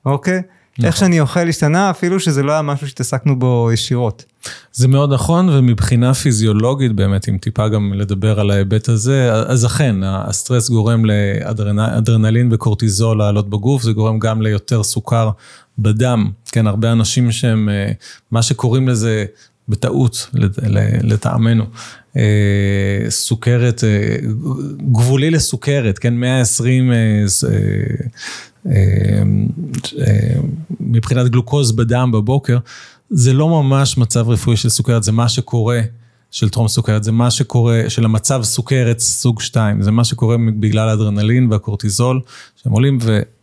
אוקיי? 0.06 0.42
נכון. 0.78 0.86
איך 0.86 0.96
שאני 0.96 1.20
אוכל 1.20 1.48
השתנה, 1.48 1.90
אפילו 1.90 2.20
שזה 2.20 2.42
לא 2.42 2.52
היה 2.52 2.62
משהו 2.62 2.88
שהתעסקנו 2.88 3.38
בו 3.38 3.70
ישירות. 3.72 4.24
זה 4.72 4.88
מאוד 4.88 5.12
נכון, 5.12 5.48
ומבחינה 5.48 6.14
פיזיולוגית 6.14 6.92
באמת, 6.92 7.28
אם 7.28 7.38
טיפה 7.38 7.68
גם 7.68 7.92
לדבר 7.94 8.40
על 8.40 8.50
ההיבט 8.50 8.88
הזה, 8.88 9.32
אז 9.32 9.66
אכן, 9.66 9.96
הסטרס 10.02 10.70
גורם 10.70 11.04
לאדרנלין 11.04 12.48
וקורטיזול 12.52 13.18
לעלות 13.18 13.50
בגוף, 13.50 13.82
זה 13.82 13.92
גורם 13.92 14.18
גם 14.18 14.42
ליותר 14.42 14.82
סוכר 14.82 15.30
בדם. 15.78 16.30
כן, 16.52 16.66
הרבה 16.66 16.92
אנשים 16.92 17.32
שהם, 17.32 17.68
אה, 17.68 17.92
מה 18.30 18.42
שקוראים 18.42 18.88
לזה 18.88 19.24
בטעות, 19.68 20.30
לטעמנו, 21.02 21.64
אה, 22.16 23.04
סוכרת, 23.08 23.84
אה, 23.84 24.16
גבולי 24.92 25.30
לסוכרת, 25.30 25.98
כן, 25.98 26.14
120 26.14 26.92
מבחינת 30.80 31.28
גלוקוז 31.28 31.72
בדם 31.72 32.10
בבוקר, 32.12 32.58
זה 33.10 33.32
לא 33.32 33.48
ממש 33.48 33.98
מצב 33.98 34.28
רפואי 34.28 34.56
של 34.56 34.68
סוכרת, 34.68 35.02
זה 35.02 35.12
מה 35.12 35.28
שקורה, 35.28 35.80
של 36.30 36.48
טרום 36.48 36.68
סוכרת, 36.68 37.04
זה 37.04 37.12
מה 37.12 37.30
שקורה, 37.30 37.82
של 37.88 38.04
המצב 38.04 38.42
סוכרת 38.42 38.98
סוג 38.98 39.40
2, 39.40 39.82
זה 39.82 39.90
מה 39.90 40.04
שקורה 40.04 40.36
בגלל 40.60 40.88
האדרנלין 40.88 41.52
והקורטיזול, 41.52 42.20
שהם 42.56 42.72
עולים 42.72 42.98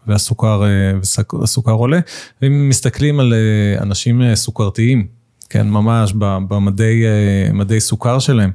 והסוכר, 0.07 0.63
והסוכר 1.33 1.71
עולה. 1.71 1.99
ואם 2.41 2.69
מסתכלים 2.69 3.19
על 3.19 3.33
אה, 3.33 3.83
אנשים 3.83 4.21
אה, 4.21 4.35
סוכרתיים, 4.35 5.07
כן, 5.49 5.69
ממש 5.69 6.13
במדי 6.49 7.03
אה, 7.71 7.79
סוכר 7.79 8.19
שלהם, 8.19 8.51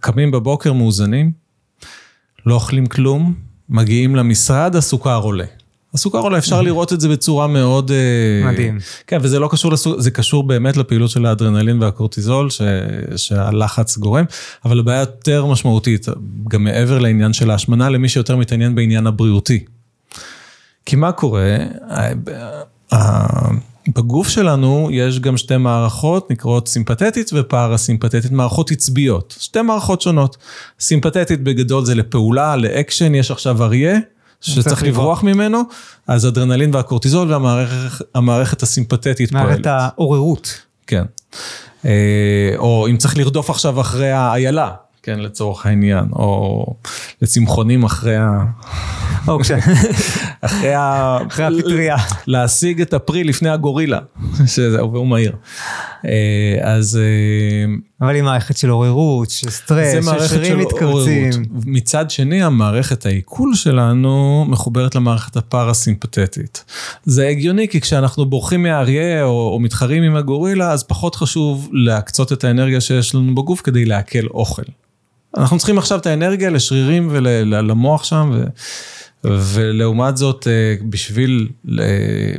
קמים 0.00 0.30
בבוקר 0.30 0.72
מאוזנים, 0.72 1.32
לא 2.46 2.54
אוכלים 2.54 2.86
כלום, 2.86 3.34
מגיעים 3.70 4.16
למשרד, 4.16 4.76
הסוכר 4.76 5.20
עולה. 5.20 5.44
הסוכר 5.94 6.18
עולה, 6.18 6.38
אפשר 6.38 6.62
לראות 6.62 6.92
את 6.92 7.00
זה 7.00 7.08
בצורה 7.08 7.46
מאוד... 7.46 7.90
אה, 7.90 8.52
מדהים. 8.52 8.78
כן, 9.06 9.18
וזה 9.22 9.38
לא 9.38 9.48
קשור 9.50 9.72
לסוכר, 9.72 10.00
זה 10.00 10.10
קשור 10.10 10.42
באמת 10.42 10.76
לפעילות 10.76 11.10
של 11.10 11.26
האדרנלין 11.26 11.82
והקורטיזול, 11.82 12.50
ש... 12.50 12.60
שהלחץ 13.16 13.98
גורם, 13.98 14.24
אבל 14.64 14.78
הבעיה 14.78 15.00
יותר 15.00 15.46
משמעותית, 15.46 16.06
גם 16.48 16.64
מעבר 16.64 16.98
לעניין 16.98 17.32
של 17.32 17.50
ההשמנה, 17.50 17.88
למי 17.88 18.08
שיותר 18.08 18.36
מתעניין 18.36 18.74
בעניין 18.74 19.06
הבריאותי. 19.06 19.64
כי 20.86 20.96
מה 20.96 21.12
קורה? 21.12 21.56
בגוף 23.88 24.28
שלנו 24.28 24.88
יש 24.92 25.20
גם 25.20 25.36
שתי 25.36 25.56
מערכות 25.56 26.30
נקראות 26.30 26.68
סימפתטית 26.68 27.30
ופארה-סימפתטית, 27.34 28.30
מערכות 28.30 28.70
עצביות, 28.70 29.36
שתי 29.40 29.62
מערכות 29.62 30.00
שונות. 30.00 30.36
סימפתטית 30.80 31.42
בגדול 31.42 31.84
זה 31.84 31.94
לפעולה, 31.94 32.56
לאקשן, 32.56 33.14
יש 33.14 33.30
עכשיו 33.30 33.62
אריה. 33.62 33.98
שצריך 34.40 34.82
לברוח 34.82 35.22
ממנו, 35.22 35.62
אז 36.06 36.28
אדרנלין 36.28 36.74
והקורטיזול 36.74 37.32
והמערכת 37.32 38.62
הסימפתטית 38.62 39.30
פועלת. 39.30 39.46
מערכת 39.46 39.66
העוררות. 39.66 40.60
כן. 40.86 41.04
אה, 41.84 42.52
או 42.56 42.86
אם 42.90 42.96
צריך 42.96 43.18
לרדוף 43.18 43.50
עכשיו 43.50 43.80
אחרי 43.80 44.10
האיילה, 44.10 44.70
כן, 45.02 45.20
לצורך 45.20 45.66
העניין, 45.66 46.04
או 46.12 46.66
לצמחונים 47.22 47.84
אחרי 47.84 48.16
ה... 48.16 48.44
אחרי 50.40 50.74
ה... 50.74 51.18
אחרי 51.26 51.44
הפטריה. 51.44 51.96
להשיג 52.26 52.80
את 52.80 52.94
הפרי 52.94 53.24
לפני 53.24 53.50
הגורילה, 53.50 53.98
שזהו, 54.46 54.92
והוא 54.92 55.06
מהיר. 55.06 55.36
אה, 56.04 56.58
אז... 56.62 56.98
אבל 58.00 58.14
היא 58.14 58.22
מערכת 58.22 58.56
של 58.56 58.68
עוררות, 58.70 59.30
של 59.30 59.50
סטרס, 59.50 60.04
של 60.04 60.28
שרירים 60.28 60.58
מתכווצים. 60.58 61.30
מצד 61.66 62.10
שני, 62.10 62.42
המערכת 62.42 63.06
העיכול 63.06 63.54
שלנו 63.54 64.44
מחוברת 64.48 64.94
למערכת 64.94 65.36
הפרסימפטית. 65.36 66.64
זה 67.04 67.28
הגיוני, 67.28 67.68
כי 67.68 67.80
כשאנחנו 67.80 68.26
בורחים 68.26 68.62
מהאריה 68.62 69.24
או, 69.24 69.50
או 69.52 69.58
מתחרים 69.58 70.02
עם 70.02 70.16
הגורילה, 70.16 70.72
אז 70.72 70.82
פחות 70.82 71.14
חשוב 71.14 71.68
להקצות 71.72 72.32
את 72.32 72.44
האנרגיה 72.44 72.80
שיש 72.80 73.14
לנו 73.14 73.34
בגוף 73.34 73.60
כדי 73.60 73.84
לעכל 73.84 74.26
אוכל. 74.34 74.62
אנחנו 75.36 75.58
צריכים 75.58 75.78
עכשיו 75.78 75.98
את 75.98 76.06
האנרגיה 76.06 76.50
לשרירים 76.50 77.08
ולמוח 77.10 78.04
שם, 78.04 78.30
ו, 78.34 78.44
ולעומת 79.24 80.16
זאת, 80.16 80.46
אה, 80.46 80.74
בשביל, 80.88 81.48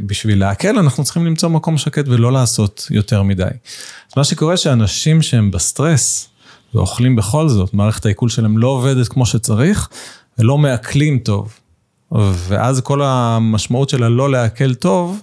בשביל 0.05 0.39
לעכל, 0.39 0.79
אנחנו 0.79 1.03
צריכים 1.03 1.25
למצוא 1.25 1.49
מקום 1.49 1.77
שקט 1.77 2.07
ולא 2.07 2.31
לעשות 2.31 2.87
יותר 2.89 3.23
מדי. 3.23 3.43
אז 3.43 4.13
מה 4.17 4.23
שקורה 4.23 4.57
שאנשים 4.57 5.21
שהם 5.21 5.51
בסטרס 5.51 6.29
ואוכלים 6.73 7.15
בכל 7.15 7.49
זאת, 7.49 7.73
מערכת 7.73 8.05
העיכול 8.05 8.29
שלהם 8.29 8.57
לא 8.57 8.67
עובדת 8.67 9.07
כמו 9.07 9.25
שצריך, 9.25 9.89
ולא 10.39 10.57
מעכלים 10.57 11.19
טוב. 11.19 11.53
ואז 12.47 12.81
כל 12.81 13.01
המשמעות 13.03 13.89
של 13.89 14.03
הלא 14.03 14.31
לעכל 14.31 14.73
טוב, 14.73 15.21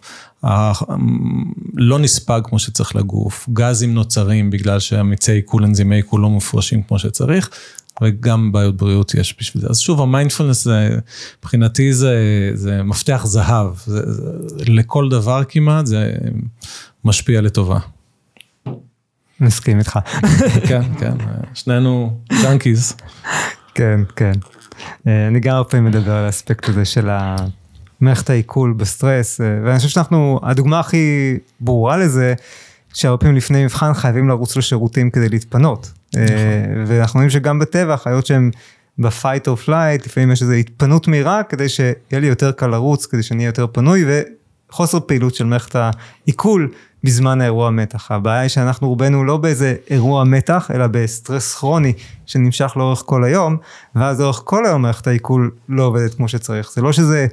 לא 1.74 1.98
נספג 1.98 2.40
כמו 2.44 2.58
שצריך 2.58 2.96
לגוף, 2.96 3.48
גזים 3.52 3.94
נוצרים 3.94 4.50
בגלל 4.50 4.80
שהמיצי 4.80 5.32
עיכול, 5.32 5.64
אנזימי 5.64 5.96
עיכול 5.96 6.20
לא 6.20 6.30
מופרשים 6.30 6.82
כמו 6.82 6.98
שצריך, 6.98 7.50
וגם 8.02 8.52
בעיות 8.52 8.76
בריאות 8.76 9.14
יש 9.14 9.36
בשביל 9.38 9.62
זה. 9.62 9.68
אז 9.70 9.78
שוב, 9.78 10.00
המיינדפולנס 10.00 10.64
זה, 10.64 10.98
מבחינתי 11.38 11.92
זה, 11.92 12.14
זה 12.54 12.82
מפתח 12.82 13.22
זהב, 13.26 13.74
זה, 13.86 14.12
זה, 14.12 14.30
לכל 14.66 15.08
דבר 15.08 15.44
כמעט 15.48 15.86
זה 15.86 16.12
משפיע 17.04 17.40
לטובה. 17.40 17.78
מסכים 19.40 19.78
איתך. 19.78 19.98
כן, 20.68 20.82
כן, 20.98 21.14
שנינו 21.54 22.20
junkies. 22.42 22.96
כן, 23.74 24.00
כן. 24.16 24.32
אני 25.06 25.40
גם 25.40 25.54
הרבה 25.54 25.70
פעמים 25.70 25.86
מדבר 25.86 26.12
על 26.12 26.24
האספקט 26.24 26.68
הזה 26.68 26.84
של. 26.84 27.08
מערכת 28.00 28.30
העיכול 28.30 28.72
בסטרס, 28.72 29.40
אה, 29.40 29.46
ואני 29.64 29.76
חושב 29.76 29.88
שאנחנו, 29.88 30.40
הדוגמה 30.42 30.80
הכי 30.80 31.36
ברורה 31.60 31.96
לזה, 31.96 32.34
שהרבה 32.94 33.20
פעמים 33.20 33.36
לפני 33.36 33.64
מבחן 33.64 33.94
חייבים 33.94 34.28
לרוץ 34.28 34.56
לשירותים 34.56 35.10
כדי 35.10 35.28
להתפנות. 35.28 35.92
אה, 36.16 36.22
נכון. 36.22 36.84
ואנחנו 36.86 37.18
רואים 37.18 37.30
שגם 37.30 37.58
בטבע, 37.58 37.96
חיות 37.96 38.26
שהן 38.26 38.50
ב 38.98 39.06
fight 39.06 39.48
או 39.48 39.56
flight, 39.56 40.06
לפעמים 40.06 40.30
יש 40.30 40.42
איזו 40.42 40.52
התפנות 40.52 41.08
מהירה, 41.08 41.42
כדי 41.42 41.68
שיהיה 41.68 41.92
לי 42.12 42.26
יותר 42.26 42.52
קל 42.52 42.66
לרוץ, 42.66 43.06
כדי 43.06 43.22
שאני 43.22 43.38
אהיה 43.38 43.48
יותר 43.48 43.66
פנוי, 43.72 44.04
וחוסר 44.70 45.00
פעילות 45.00 45.34
של 45.34 45.44
מערכת 45.44 45.76
העיכול 45.76 46.70
בזמן 47.04 47.40
האירוע 47.40 47.70
מתח. 47.70 48.10
הבעיה 48.10 48.40
היא 48.40 48.48
שאנחנו 48.48 48.88
רובנו 48.88 49.24
לא 49.24 49.36
באיזה 49.36 49.74
אירוע 49.90 50.24
מתח, 50.24 50.70
אלא 50.74 50.86
בסטרס 50.86 51.54
כרוני 51.54 51.92
שנמשך 52.26 52.72
לאורך 52.76 53.02
כל 53.06 53.24
היום, 53.24 53.56
ואז 53.94 54.20
לאורך 54.20 54.42
כל 54.44 54.66
היום 54.66 54.82
מערכת 54.82 55.06
העיכול 55.06 55.50
לא 55.68 55.82
עובדת 55.82 56.14
כמו 56.14 56.28
שצריך. 56.28 56.72
זה 56.72 56.82
לא 56.82 56.92
שזה 56.92 57.26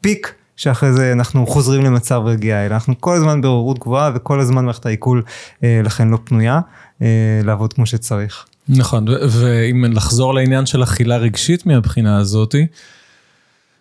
פיק 0.00 0.34
שאחרי 0.56 0.92
זה 0.92 1.12
אנחנו 1.12 1.46
חוזרים 1.46 1.82
למצב 1.84 2.22
רגיעה, 2.24 2.66
אלא 2.66 2.74
אנחנו 2.74 3.00
כל 3.00 3.16
הזמן 3.16 3.40
בעוררות 3.40 3.78
גבוהה 3.78 4.10
וכל 4.14 4.40
הזמן 4.40 4.64
מערכת 4.64 4.86
העיכול 4.86 5.22
אה, 5.64 5.80
לכן 5.84 6.08
לא 6.08 6.18
פנויה 6.24 6.60
אה, 7.02 7.40
לעבוד 7.44 7.72
כמו 7.72 7.86
שצריך. 7.86 8.46
נכון, 8.68 9.06
ואם 9.08 9.84
לחזור 9.92 10.34
לעניין 10.34 10.66
של 10.66 10.82
אכילה 10.82 11.16
רגשית 11.16 11.66
מהבחינה 11.66 12.18
הזאתי, 12.18 12.66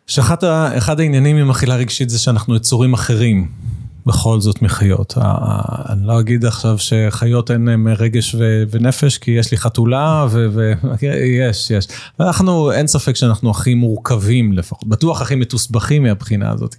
שאחד 0.07 0.99
העניינים 0.99 1.37
עם 1.37 1.49
אכילה 1.49 1.75
רגשית 1.75 2.09
זה 2.09 2.19
שאנחנו 2.19 2.55
יצורים 2.55 2.93
אחרים. 2.93 3.47
בכל 4.05 4.39
זאת 4.39 4.61
מחיות. 4.61 5.17
אני 5.89 6.07
לא 6.07 6.19
אגיד 6.19 6.45
עכשיו 6.45 6.77
שחיות 6.79 7.51
אין 7.51 7.65
להם 7.65 7.87
רגש 7.87 8.35
ונפש, 8.69 9.17
כי 9.17 9.31
יש 9.31 9.51
לי 9.51 9.57
חתולה, 9.57 10.27
ויש, 10.31 11.71
יש. 11.77 11.87
ואנחנו, 12.19 12.71
אין 12.71 12.87
ספק 12.87 13.15
שאנחנו 13.15 13.51
הכי 13.51 13.73
מורכבים 13.73 14.53
לפחות, 14.53 14.87
בטוח 14.87 15.21
הכי 15.21 15.35
מתוסבכים 15.35 16.03
מהבחינה 16.03 16.51
הזאת. 16.51 16.75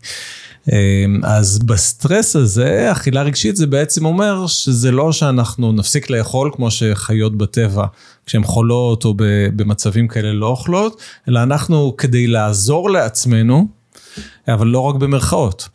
אמ, 0.73 1.21
אז 1.25 1.59
בסטרס 1.59 2.37
הזה, 2.37 2.93
אכילה 2.93 3.23
רגשית 3.23 3.57
זה 3.57 3.67
בעצם 3.67 4.05
אומר 4.05 4.47
שזה 4.47 4.91
לא 4.91 5.13
שאנחנו 5.13 5.73
נפסיק 5.73 6.11
לאכול 6.11 6.51
כמו 6.55 6.71
שחיות 6.71 7.39
בטבע, 7.39 7.87
כשהן 8.27 8.43
חולות 8.43 9.05
או 9.05 9.15
במצבים 9.57 10.09
כאלה 10.09 10.33
לא 10.33 10.47
אוכלות, 10.47 11.03
אלא 11.29 11.43
אנחנו 11.43 11.97
כדי 11.97 12.27
לעזור 12.27 12.91
לעצמנו, 12.91 13.67
אבל 14.49 14.67
לא 14.67 14.81
רק 14.81 14.95
במרכאות. 14.95 15.69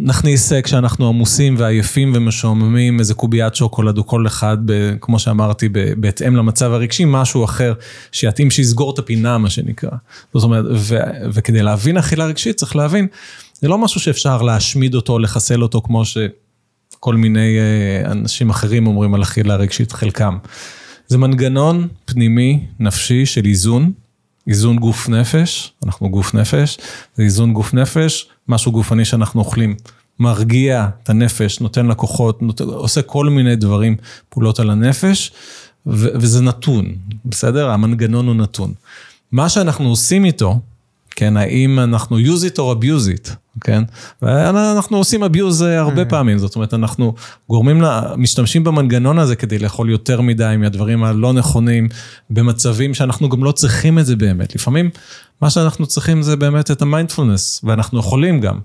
נכניס 0.00 0.52
אה, 0.52 0.62
כשאנחנו 0.62 1.08
עמוסים 1.08 1.54
ועייפים 1.58 2.12
ומשועממים 2.14 2.98
איזה 2.98 3.14
קוביית 3.14 3.54
שוקולד 3.54 3.98
או 3.98 4.06
כל 4.06 4.26
אחד, 4.26 4.58
ב, 4.64 4.94
כמו 5.00 5.18
שאמרתי, 5.18 5.68
ב, 5.68 5.78
בהתאם 5.96 6.36
למצב 6.36 6.72
הרגשי, 6.72 7.04
משהו 7.06 7.44
אחר 7.44 7.74
שיתאים 8.12 8.50
שיסגור 8.50 8.94
את 8.94 8.98
הפינה, 8.98 9.38
מה 9.38 9.50
שנקרא. 9.50 9.90
זאת 10.34 10.44
אומרת, 10.44 10.64
ו, 10.74 10.98
וכדי 11.32 11.62
להבין 11.62 11.96
אכילה 11.96 12.26
רגשית 12.26 12.56
צריך 12.56 12.76
להבין, 12.76 13.06
זה 13.60 13.68
לא 13.68 13.78
משהו 13.78 14.00
שאפשר 14.00 14.42
להשמיד 14.42 14.94
אותו, 14.94 15.18
לחסל 15.18 15.62
אותו, 15.62 15.80
כמו 15.80 16.02
שכל 16.04 17.14
מיני 17.14 17.58
אה, 17.58 18.10
אנשים 18.10 18.50
אחרים 18.50 18.86
אומרים 18.86 19.14
על 19.14 19.22
אכילה 19.22 19.56
רגשית, 19.56 19.92
חלקם. 19.92 20.38
זה 21.08 21.18
מנגנון 21.18 21.88
פנימי, 22.04 22.66
נפשי, 22.80 23.26
של 23.26 23.44
איזון, 23.44 23.92
איזון 24.48 24.76
גוף 24.76 25.08
נפש, 25.08 25.72
אנחנו 25.86 26.10
גוף 26.10 26.34
נפש, 26.34 26.78
זה 27.14 27.22
איזון 27.22 27.52
גוף 27.52 27.74
נפש, 27.74 28.28
משהו 28.48 28.72
גופני 28.72 29.04
שאנחנו 29.04 29.40
אוכלים, 29.40 29.76
מרגיע 30.20 30.88
את 31.02 31.10
הנפש, 31.10 31.60
נותן 31.60 31.86
לה 31.86 31.94
כוחות, 31.94 32.42
נות... 32.42 32.60
עושה 32.60 33.02
כל 33.02 33.26
מיני 33.26 33.56
דברים, 33.56 33.96
פעולות 34.28 34.60
על 34.60 34.70
הנפש, 34.70 35.32
ו- 35.86 36.08
וזה 36.14 36.42
נתון, 36.42 36.94
בסדר? 37.24 37.70
המנגנון 37.70 38.26
הוא 38.26 38.34
נתון. 38.34 38.72
מה 39.32 39.48
שאנחנו 39.48 39.88
עושים 39.88 40.24
איתו, 40.24 40.60
כן, 41.18 41.36
האם 41.36 41.78
אנחנו 41.78 42.18
use 42.18 42.54
it 42.54 42.56
or 42.56 42.80
abuse 42.80 43.26
it, 43.26 43.30
כן? 43.60 43.82
ואנחנו 44.22 44.96
עושים 44.96 45.24
abuse 45.24 45.64
הרבה 45.64 46.02
mm. 46.02 46.08
פעמים, 46.08 46.38
זאת 46.38 46.56
אומרת, 46.56 46.74
אנחנו 46.74 47.14
גורמים, 47.48 47.80
לה, 47.80 48.02
משתמשים 48.16 48.64
במנגנון 48.64 49.18
הזה 49.18 49.36
כדי 49.36 49.58
לאכול 49.58 49.90
יותר 49.90 50.20
מדי 50.20 50.54
מהדברים 50.58 51.04
הלא 51.04 51.32
נכונים, 51.32 51.88
במצבים 52.30 52.94
שאנחנו 52.94 53.28
גם 53.28 53.44
לא 53.44 53.52
צריכים 53.52 53.98
את 53.98 54.06
זה 54.06 54.16
באמת. 54.16 54.54
לפעמים 54.54 54.90
מה 55.42 55.50
שאנחנו 55.50 55.86
צריכים 55.86 56.22
זה 56.22 56.36
באמת 56.36 56.70
את 56.70 56.82
המיינדפולנס, 56.82 57.60
ואנחנו 57.64 57.98
יכולים 57.98 58.40
גם 58.40 58.58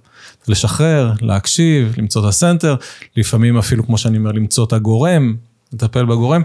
לשחרר, 0.48 1.14
להקשיב, 1.22 1.94
למצוא 1.98 2.22
את 2.22 2.28
הסנטר, 2.28 2.76
לפעמים 3.18 3.58
אפילו, 3.58 3.86
כמו 3.86 3.98
שאני 3.98 4.18
אומר, 4.18 4.32
למצוא 4.32 4.66
את 4.66 4.74
הגורם, 4.74 5.36
לטפל 5.74 6.06
בגורם, 6.06 6.42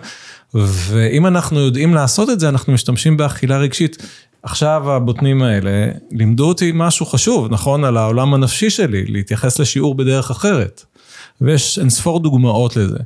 ואם 0.55 1.27
אנחנו 1.27 1.61
יודעים 1.61 1.95
לעשות 1.95 2.31
את 2.31 2.41
זה, 2.41 2.49
אנחנו 2.49 2.73
משתמשים 2.73 3.17
באכילה 3.17 3.59
רגשית. 3.59 3.97
עכשיו 4.43 4.93
הבוטנים 4.93 5.43
האלה 5.43 5.91
לימדו 6.11 6.49
אותי 6.49 6.73
משהו 6.75 7.07
חשוב, 7.07 7.53
נכון, 7.53 7.85
על 7.85 7.97
העולם 7.97 8.35
הנפשי 8.35 8.71
שלי, 8.71 9.05
להתייחס 9.07 9.59
לשיעור 9.59 9.95
בדרך 9.95 10.31
אחרת. 10.31 10.85
ויש 11.41 11.79
אין 11.79 11.91
ספור 11.91 12.21
דוגמאות 12.21 12.77
לזה. 12.77 12.99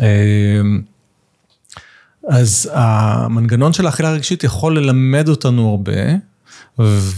אמ, 0.00 0.82
אז 2.28 2.70
המנגנון 2.74 3.72
של 3.72 3.86
האכילה 3.86 4.08
הרגשית 4.08 4.44
יכול 4.44 4.78
ללמד 4.78 5.28
אותנו 5.28 5.70
הרבה, 5.70 5.92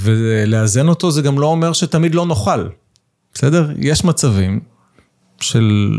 ולאזן 0.00 0.88
אותו 0.88 1.10
זה 1.10 1.22
גם 1.22 1.38
לא 1.38 1.46
אומר 1.46 1.72
שתמיד 1.72 2.14
לא 2.14 2.26
נאכל, 2.26 2.68
בסדר? 3.34 3.70
יש 3.78 4.04
מצבים 4.04 4.60
של 5.40 5.90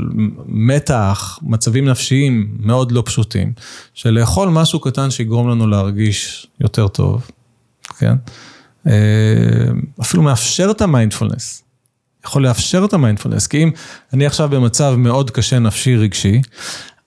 מתח, 0.46 1.40
מצבים 1.42 1.86
נפשיים 1.86 2.58
מאוד 2.60 2.92
לא 2.92 3.04
פשוטים, 3.06 3.54
של 3.94 4.10
לאכול 4.10 4.50
משהו 4.50 4.80
קטן 4.80 5.12
שיגרום 5.12 5.50
לנו 5.50 5.68
להרגיש 5.68 6.48
יותר 6.60 6.88
טוב, 6.88 7.28
כן? 8.00 8.14
אה, 8.88 8.94
אפילו 10.02 10.24
מאפשר 10.24 10.72
את 10.72 10.82
המיינדפולנס. 10.82 11.64
יכול 12.26 12.44
לאפשר 12.44 12.86
את 12.86 12.94
המיינדפולנס, 12.94 13.48
כי 13.48 13.64
אם 13.64 13.72
אני 14.14 14.26
עכשיו 14.26 14.50
במצב 14.50 14.96
מאוד 14.98 15.32
קשה 15.32 15.60
נפשי 15.60 15.96
רגשי, 15.96 16.42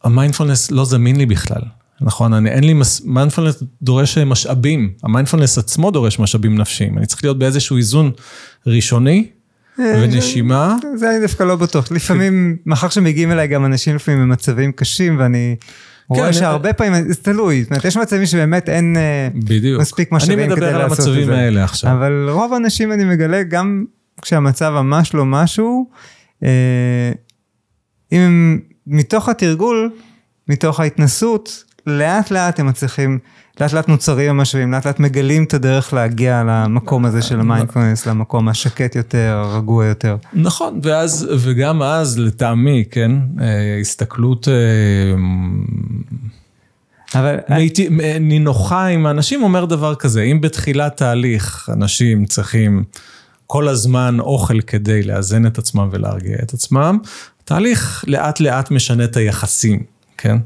המיינדפולנס 0.05 0.71
לא 0.71 0.85
זמין 0.85 1.17
לי 1.17 1.27
בכלל. 1.27 1.63
נכון, 2.01 2.35
אני, 2.35 2.51
אין 2.51 2.65
לי, 2.65 2.75
מיינדפולנס 3.05 3.63
דורש 3.83 4.19
משאבים, 4.19 4.93
המיינדפולנס 5.03 5.59
עצמו 5.59 5.91
דורש 5.91 6.19
משאבים 6.19 6.59
נפשיים, 6.59 6.99
אני 6.99 7.07
צריך 7.07 7.25
להיות 7.25 7.39
באיזשהו 7.39 7.77
איזון 7.77 8.11
ראשוני, 8.67 9.27
ונשימה. 9.79 10.77
זה 10.97 11.11
אני 11.11 11.21
דווקא 11.21 11.43
לא 11.43 11.57
בטוח. 11.57 11.93
לפעמים, 11.93 12.57
מאחר 12.67 12.89
שמגיעים 12.89 13.33
אליי 13.33 13.49
גם 13.49 13.65
אנשים 13.65 13.97
לפעמים 13.97 14.21
במצבים 14.21 14.73
קשים, 14.73 15.19
ואני 15.19 15.57
רואה 16.11 16.27
כן, 16.27 16.33
שהרבה 16.33 16.73
פעמים, 16.73 17.13
זה 17.13 17.23
תלוי, 17.23 17.63
זאת 17.63 17.71
אומרת, 17.71 17.85
יש 17.85 17.97
מצבים 17.97 18.27
שבאמת 18.27 18.69
אין 18.69 18.97
אה, 18.97 19.29
בדיוק. 19.35 19.81
מספיק 19.81 20.13
משאבים 20.13 20.39
אני 20.39 20.47
כדי 20.47 20.55
מדבר 20.55 20.75
על 20.75 20.83
לעשות 20.83 20.99
את 21.01 21.05
המצבים 21.05 21.27
זה. 21.27 21.39
האלה 21.39 21.65
עכשיו. 21.65 21.93
אבל 21.93 22.29
רוב 22.31 22.53
האנשים 22.53 22.93
אני 22.93 23.05
מגלה, 23.05 23.43
גם 23.43 23.85
כשהמצב 24.23 24.73
ממש 24.75 25.15
לא 25.15 25.25
משהו, 25.25 25.91
אה, 26.45 27.13
אם 28.13 28.21
הם 28.21 28.61
מתוך 28.87 29.29
התרגול, 29.29 29.91
מתוך 30.49 30.81
ההתנסות, 30.81 31.65
לאט 31.87 32.31
לאט 32.31 32.61
הם 32.61 32.67
מצליחים, 32.67 33.19
לאט 33.61 33.73
לאט 33.73 33.89
נוצרים 33.89 34.31
המשאבים, 34.31 34.73
לאט 34.73 34.87
לאט 34.87 35.01
מגלים 35.01 35.45
את 35.45 35.55
הדרך 35.55 35.93
להגיע 35.93 36.43
למקום 36.47 37.05
הזה 37.05 37.23
של 37.23 37.41
המיינדפלנס, 37.41 38.07
למקום 38.07 38.49
השקט 38.49 38.97
יותר, 38.97 39.43
הרגוע 39.45 39.87
יותר. 39.87 40.17
נכון, 40.33 40.81
ואז, 40.83 41.29
וגם 41.41 41.83
אז 41.83 42.19
לטעמי, 42.19 42.85
כן, 42.91 43.11
אה, 43.41 43.79
הסתכלות 43.81 44.49
אה, 44.49 44.55
אבל 47.15 47.37
מיטי- 47.49 47.89
נינוחה 48.21 48.87
עם 48.87 49.07
האנשים 49.07 49.43
אומר 49.43 49.65
דבר 49.65 49.95
כזה, 49.95 50.23
אם 50.23 50.41
בתחילת 50.41 50.97
תהליך 50.97 51.69
אנשים 51.73 52.25
צריכים 52.25 52.85
כל 53.47 53.69
הזמן 53.69 54.21
אוכל 54.21 54.61
כדי 54.61 55.03
לאזן 55.03 55.47
את 55.47 55.59
עצמם 55.59 55.89
ולהרגיע 55.93 56.37
את 56.43 56.55
עצמם, 56.55 56.99
תהליך 57.45 58.05
לאט 58.07 58.41
לאט 58.41 58.71
משנה 58.71 59.05
את 59.05 59.17
היחסים. 59.17 60.00
כן? 60.21 60.37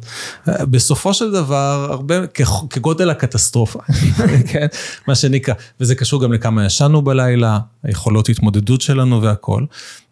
בסופו 0.46 1.14
של 1.14 1.32
דבר, 1.32 1.86
הרבה, 1.90 2.26
כגודל 2.70 3.10
הקטסטרופה, 3.10 3.78
כן? 4.52 4.66
מה 5.08 5.14
שנקרא, 5.14 5.54
וזה 5.80 5.94
קשור 5.94 6.22
גם 6.22 6.32
לכמה 6.32 6.66
ישנו 6.66 7.02
בלילה, 7.02 7.58
היכולות 7.82 8.28
התמודדות 8.28 8.80
שלנו 8.80 9.22
והכל. 9.22 9.64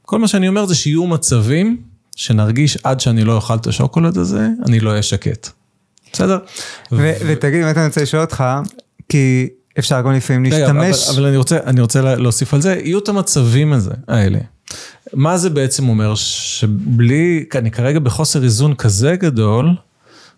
כל 0.03 0.19
מה 0.19 0.29
שאני 0.29 0.49
אומר 0.49 0.67
זה 0.67 0.75
שיהיו 0.75 1.07
מצבים 1.07 1.77
שנרגיש 2.17 2.79
עד 2.85 3.01
שאני 3.01 3.25
לא 3.25 3.33
אוכל 3.35 3.55
את 3.55 3.67
השוקולד 3.67 4.19
הזה, 4.19 4.49
אני 4.67 4.81
לא 4.81 4.91
אהיה 4.91 5.03
שקט. 5.03 5.49
בסדר? 6.13 6.39
ותגיד, 6.93 7.63
באמת 7.65 7.77
אני 7.79 7.87
רוצה 7.87 8.03
לשאול 8.03 8.23
אותך, 8.23 8.45
כי 9.09 9.49
אפשר 9.79 10.01
גם 10.01 10.13
לפעמים 10.13 10.53
רגע, 10.53 10.71
אבל, 10.71 10.81
להשתמש, 10.87 11.17
אבל 11.17 11.27
אני 11.27 11.37
רוצה, 11.37 11.59
אני 11.67 11.81
רוצה 11.81 12.01
לה- 12.03 12.15
להוסיף 12.15 12.55
על 12.55 12.61
זה, 12.61 12.81
יהיו 12.85 12.99
את 12.99 13.09
המצבים 13.09 13.73
הזה, 13.73 13.93
האלה. 14.09 14.39
מה 15.15 15.39
זה 15.39 15.51
בעצם 15.51 15.89
אומר? 15.89 16.15
שבלי, 16.15 17.45
אני 17.55 17.71
כרגע 17.71 17.99
בחוסר 17.99 18.45
איזון 18.45 18.75
כזה 18.75 19.17
גדול, 19.17 19.75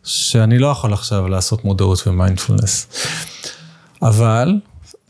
שאני 0.05 0.59
לא 0.59 0.67
יכול 0.67 0.93
עכשיו 0.93 1.29
לעשות 1.29 1.65
מודעות 1.65 2.07
ומיינדפולנס. 2.07 2.87
אבל, 4.03 4.55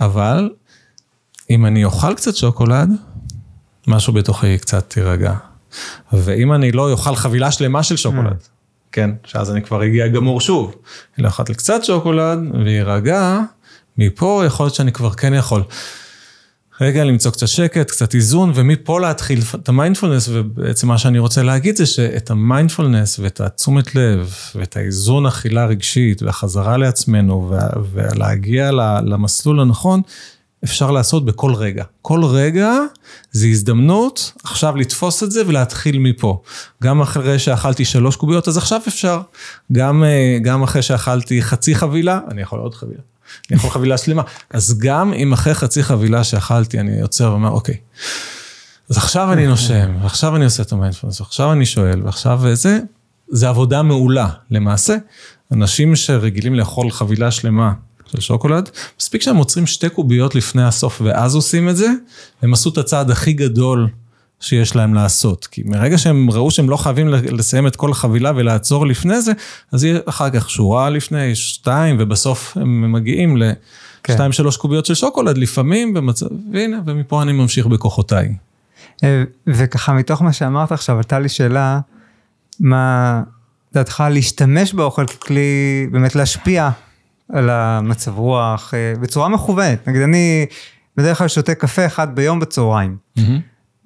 אבל, 0.01 0.51
אם 1.51 1.67
אני 1.67 1.85
אוכל 1.85 2.15
קצת 2.15 2.37
שוקולד, 2.37 2.91
משהו 3.87 4.13
בתוכי 4.13 4.59
קצת 4.59 4.91
תירגע. 4.91 5.35
ואם 6.13 6.53
אני 6.53 6.73
לא 6.73 6.93
אוכל 6.93 7.17
חבילה 7.17 7.53
שלמה 7.53 7.83
של 7.83 7.97
שוקולד, 7.97 8.37
כן, 8.93 9.11
שאז 9.25 9.51
אני 9.51 9.63
כבר 9.63 9.85
אגיע 9.85 10.09
גמור 10.09 10.41
שוב, 10.41 10.75
אלא 11.19 11.29
אכלתי 11.29 11.55
קצת 11.55 11.85
שוקולד 11.85 12.39
ויירגע, 12.65 13.41
מפה 13.99 14.43
יכול 14.47 14.67
להיות 14.67 14.75
שאני 14.75 14.93
כבר 14.93 15.11
כן 15.11 15.35
יכול. 15.35 15.63
רגע 16.81 17.05
למצוא 17.05 17.31
קצת 17.31 17.49
שקט, 17.49 17.91
קצת 17.91 18.15
איזון, 18.15 18.53
ומפה 18.55 19.01
להתחיל 19.01 19.41
את 19.55 19.69
המיינדפולנס, 19.69 20.29
ובעצם 20.33 20.89
מה 20.89 20.99
שאני 20.99 21.19
רוצה 21.19 21.43
להגיד 21.43 21.77
זה 21.77 21.87
שאת 21.87 22.31
המיינדפולנס 22.31 23.19
ואת 23.19 23.41
התשומת 23.41 23.95
לב, 23.95 24.35
ואת 24.55 24.77
האיזון 24.77 25.27
אכילה 25.27 25.67
רגשית, 25.67 26.23
והחזרה 26.23 26.77
לעצמנו, 26.77 27.53
ולהגיע 27.93 28.71
למסלול 29.05 29.61
הנכון, 29.61 30.03
אפשר 30.65 30.91
לעשות 30.91 31.25
בכל 31.25 31.55
רגע. 31.55 31.85
כל 32.03 32.25
רגע 32.25 32.73
זה 33.33 33.47
הזדמנות 33.47 34.33
עכשיו 34.45 34.77
לתפוס 34.77 35.23
את 35.23 35.31
זה 35.31 35.43
ולהתחיל 35.47 35.99
מפה. 35.99 36.43
גם 36.83 37.01
אחרי 37.01 37.39
שאכלתי 37.39 37.85
שלוש 37.85 38.17
קוביות, 38.17 38.49
אז 38.49 38.57
עכשיו 38.57 38.81
אפשר. 38.89 39.21
גם, 39.73 40.05
אה, 40.05 40.39
גם 40.43 40.63
אחרי 40.63 40.83
שאכלתי 40.83 41.43
חצי 41.43 41.75
חבילה, 41.75 42.21
אני 42.31 42.43
יכול 42.43 42.61
עוד 42.61 42.75
חבילה. 42.75 43.01
אני 43.51 43.57
יכול 43.59 43.71
חבילה 43.71 43.99
שלמה. 43.99 44.23
אז 44.51 44.79
גם 44.79 45.13
אם 45.13 45.33
אחרי 45.33 45.55
חצי 45.55 45.83
חבילה 45.83 46.25
שאכלתי, 46.25 46.81
אני 46.81 46.93
יוצר 46.93 47.31
ואומר, 47.31 47.51
אוקיי, 47.51 47.77
אז 48.91 48.97
עכשיו 48.97 49.33
אני 49.33 49.47
נושם, 49.47 49.97
ועכשיו 50.03 50.37
אני 50.37 50.45
עושה 50.45 50.63
את 50.63 50.73
המיינדפלנס, 50.73 51.21
ועכשיו 51.21 51.53
אני 51.53 51.67
שואל, 51.67 52.03
ועכשיו 52.05 52.41
זה, 52.53 52.79
זה 53.29 53.49
עבודה 53.49 53.83
מעולה. 53.83 54.29
למעשה, 54.51 54.97
אנשים 55.53 55.97
שרגילים 55.97 56.55
לאכול 56.55 56.91
חבילה 56.91 57.31
שלמה 57.31 57.73
של 58.07 58.21
שוקולד, 58.21 58.71
מספיק 59.01 59.23
שהם 59.23 59.37
עוצרים 59.37 59.67
שתי 59.67 59.89
קוביות 59.89 60.35
לפני 60.35 60.65
הסוף 60.65 61.01
ואז 61.05 61.35
עושים 61.35 61.69
את 61.69 61.77
זה, 61.77 61.89
הם 62.43 62.53
עשו 62.53 62.71
את 62.71 62.79
הצעד 62.79 63.11
הכי 63.11 63.33
גדול 63.33 63.89
שיש 64.41 64.77
להם 64.77 64.95
לעשות. 64.95 65.47
כי 65.47 65.63
מרגע 65.67 65.99
שהם 65.99 66.31
ראו 66.31 66.51
שהם 66.51 66.71
לא 66.71 66.77
חייבים 66.77 67.09
לסיים 67.09 67.67
את 67.67 67.77
כל 67.77 67.91
החבילה 67.91 68.33
ולעצור 68.37 68.87
לפני 68.87 69.21
זה, 69.21 69.33
אז 69.73 69.85
יהיה 69.85 70.01
אחר 70.07 70.31
כך 70.31 70.51
שורה 70.51 70.91
לפני, 70.91 71.35
שתיים, 71.35 71.97
ובסוף 71.99 72.57
הם 72.57 72.93
מגיעים 72.93 73.37
כן. 74.03 74.13
לשתיים, 74.13 74.33
שלוש 74.33 74.57
קוביות 74.57 74.87
של 74.87 74.95
שוקולד, 74.95 75.39
לפעמים 75.39 75.95
במצב, 75.95 76.27
והנה, 76.53 76.81
ומפה 76.87 77.23
אני 77.23 77.33
ממשיך 77.33 77.67
בכוחותיי. 77.67 78.35
אה, 79.05 79.25
וככה 79.47 79.93
מתוך 79.93 80.23
מה 80.23 80.33
שאמרת 80.33 80.73
עכשיו, 80.73 80.97
עלתה 80.97 81.19
לי 81.19 81.29
שאלה, 81.29 81.81
מה 82.61 83.23
דעתך 83.75 84.05
להשתמש 84.11 84.75
באוכל 84.75 85.07
ככלי 85.07 85.87
באמת 85.93 86.15
להשפיע 86.15 86.71
על 87.33 87.51
המצב 87.51 88.19
רוח 88.19 88.75
אה, 88.75 88.95
בצורה 89.01 89.29
מכוונת. 89.29 89.89
נגיד 89.89 90.03
אני 90.03 90.47
בדרך 90.97 91.19
כלל 91.19 91.29
שותה 91.29 91.55
קפה 91.55 91.87
אחד 91.87 92.15
ביום 92.15 92.41
בצהריים. 92.41 92.97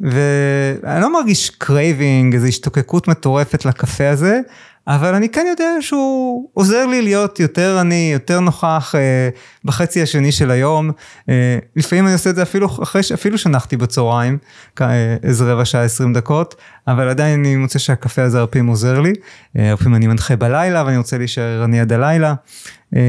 ואני 0.00 1.00
לא 1.02 1.12
מרגיש 1.12 1.50
craving, 1.50 2.34
איזו 2.34 2.46
השתוקקות 2.46 3.08
מטורפת 3.08 3.64
לקפה 3.64 4.08
הזה, 4.10 4.40
אבל 4.88 5.14
אני 5.14 5.28
כן 5.28 5.46
יודע 5.48 5.70
שהוא 5.80 6.48
עוזר 6.54 6.86
לי 6.86 7.02
להיות 7.02 7.40
יותר 7.40 7.80
אני, 7.80 8.10
יותר 8.12 8.40
נוכח 8.40 8.94
אה, 8.94 9.28
בחצי 9.64 10.02
השני 10.02 10.32
של 10.32 10.50
היום. 10.50 10.90
אה, 11.28 11.58
לפעמים 11.76 12.04
אני 12.04 12.12
עושה 12.12 12.30
את 12.30 12.36
זה 12.36 12.42
אפילו 12.42 12.66
אחרי, 12.66 13.02
אפילו 13.14 13.38
שנחתי 13.38 13.76
בצהריים, 13.76 14.38
אה, 14.80 15.16
איזה 15.22 15.52
רבע 15.52 15.64
שעה, 15.64 15.84
עשרים 15.84 16.12
דקות, 16.12 16.54
אבל 16.86 17.08
עדיין 17.08 17.40
אני 17.40 17.56
מוצא 17.56 17.78
שהקפה 17.78 18.22
הזה 18.22 18.38
הרבה 18.38 18.52
פעמים 18.52 18.66
עוזר 18.66 19.00
לי. 19.00 19.12
אה, 19.58 19.70
הרבה 19.70 19.82
פעמים 19.82 19.94
אני 19.94 20.06
מנחה 20.06 20.36
בלילה 20.36 20.84
ואני 20.86 20.96
רוצה 20.96 21.18
להישאר 21.18 21.60
ערני 21.60 21.80
עד 21.80 21.92
הלילה. 21.92 22.34
אה, 22.96 23.00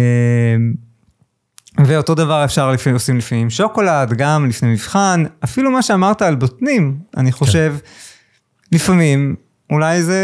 ואותו 1.78 2.16
דבר 2.16 2.46
אפשר 2.46 2.72
לפעמים, 2.72 2.96
עושים 2.96 3.18
לפעמים 3.18 3.44
עם 3.44 3.50
שוקולד, 3.50 4.14
גם 4.14 4.50
לפני 4.50 4.70
מבחן, 4.70 5.24
אפילו 5.44 5.72
מה 5.72 5.82
שאמרת 5.82 6.22
על 6.22 6.36
בוטנים, 6.36 6.98
אני 7.18 7.32
חושב, 7.32 7.76
לפעמים 8.72 9.36
אולי 9.70 10.04
זה 10.04 10.22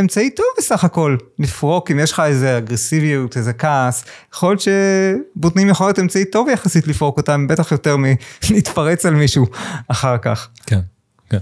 אמצעי 0.00 0.30
טוב 0.30 0.46
בסך 0.58 0.84
הכל, 0.84 1.16
לפרוק, 1.38 1.90
אם 1.90 1.98
יש 1.98 2.12
לך 2.12 2.20
איזה 2.20 2.58
אגרסיביות, 2.58 3.36
איזה 3.36 3.52
כעס, 3.52 4.04
יכול 4.34 4.50
להיות 4.50 4.60
שבוטנים 5.36 5.68
יכול 5.68 5.86
להיות 5.86 5.98
אמצעי 5.98 6.24
טוב 6.24 6.48
יחסית 6.48 6.86
לפרוק 6.86 7.16
אותם, 7.16 7.46
בטח 7.46 7.72
יותר 7.72 7.96
מלהתפרץ 7.96 9.06
על 9.06 9.14
מישהו 9.14 9.46
אחר 9.88 10.18
כך. 10.18 10.48
כן, 10.66 10.80
כן. 11.30 11.38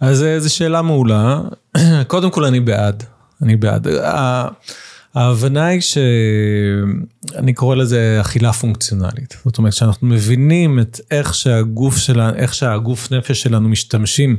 אז 0.00 0.22
אה, 0.22 0.40
זו 0.40 0.54
שאלה 0.54 0.82
מעולה. 0.82 1.40
קודם 2.06 2.30
כל, 2.30 2.44
אני 2.44 2.60
בעד. 2.60 3.04
אני 3.42 3.56
בעד. 3.56 3.86
ההבנה 5.16 5.66
היא 5.66 5.80
שאני 5.80 7.54
קורא 7.54 7.76
לזה 7.76 8.18
אכילה 8.20 8.52
פונקציונלית. 8.52 9.36
זאת 9.44 9.58
אומרת, 9.58 9.72
שאנחנו 9.72 10.08
מבינים 10.08 10.80
את 10.80 11.00
איך 11.10 11.34
שהגוף 11.34 11.96
שלנו, 11.96 12.36
איך 12.36 12.54
שהגוף 12.54 13.12
נפש 13.12 13.42
שלנו 13.42 13.68
משתמשים 13.68 14.36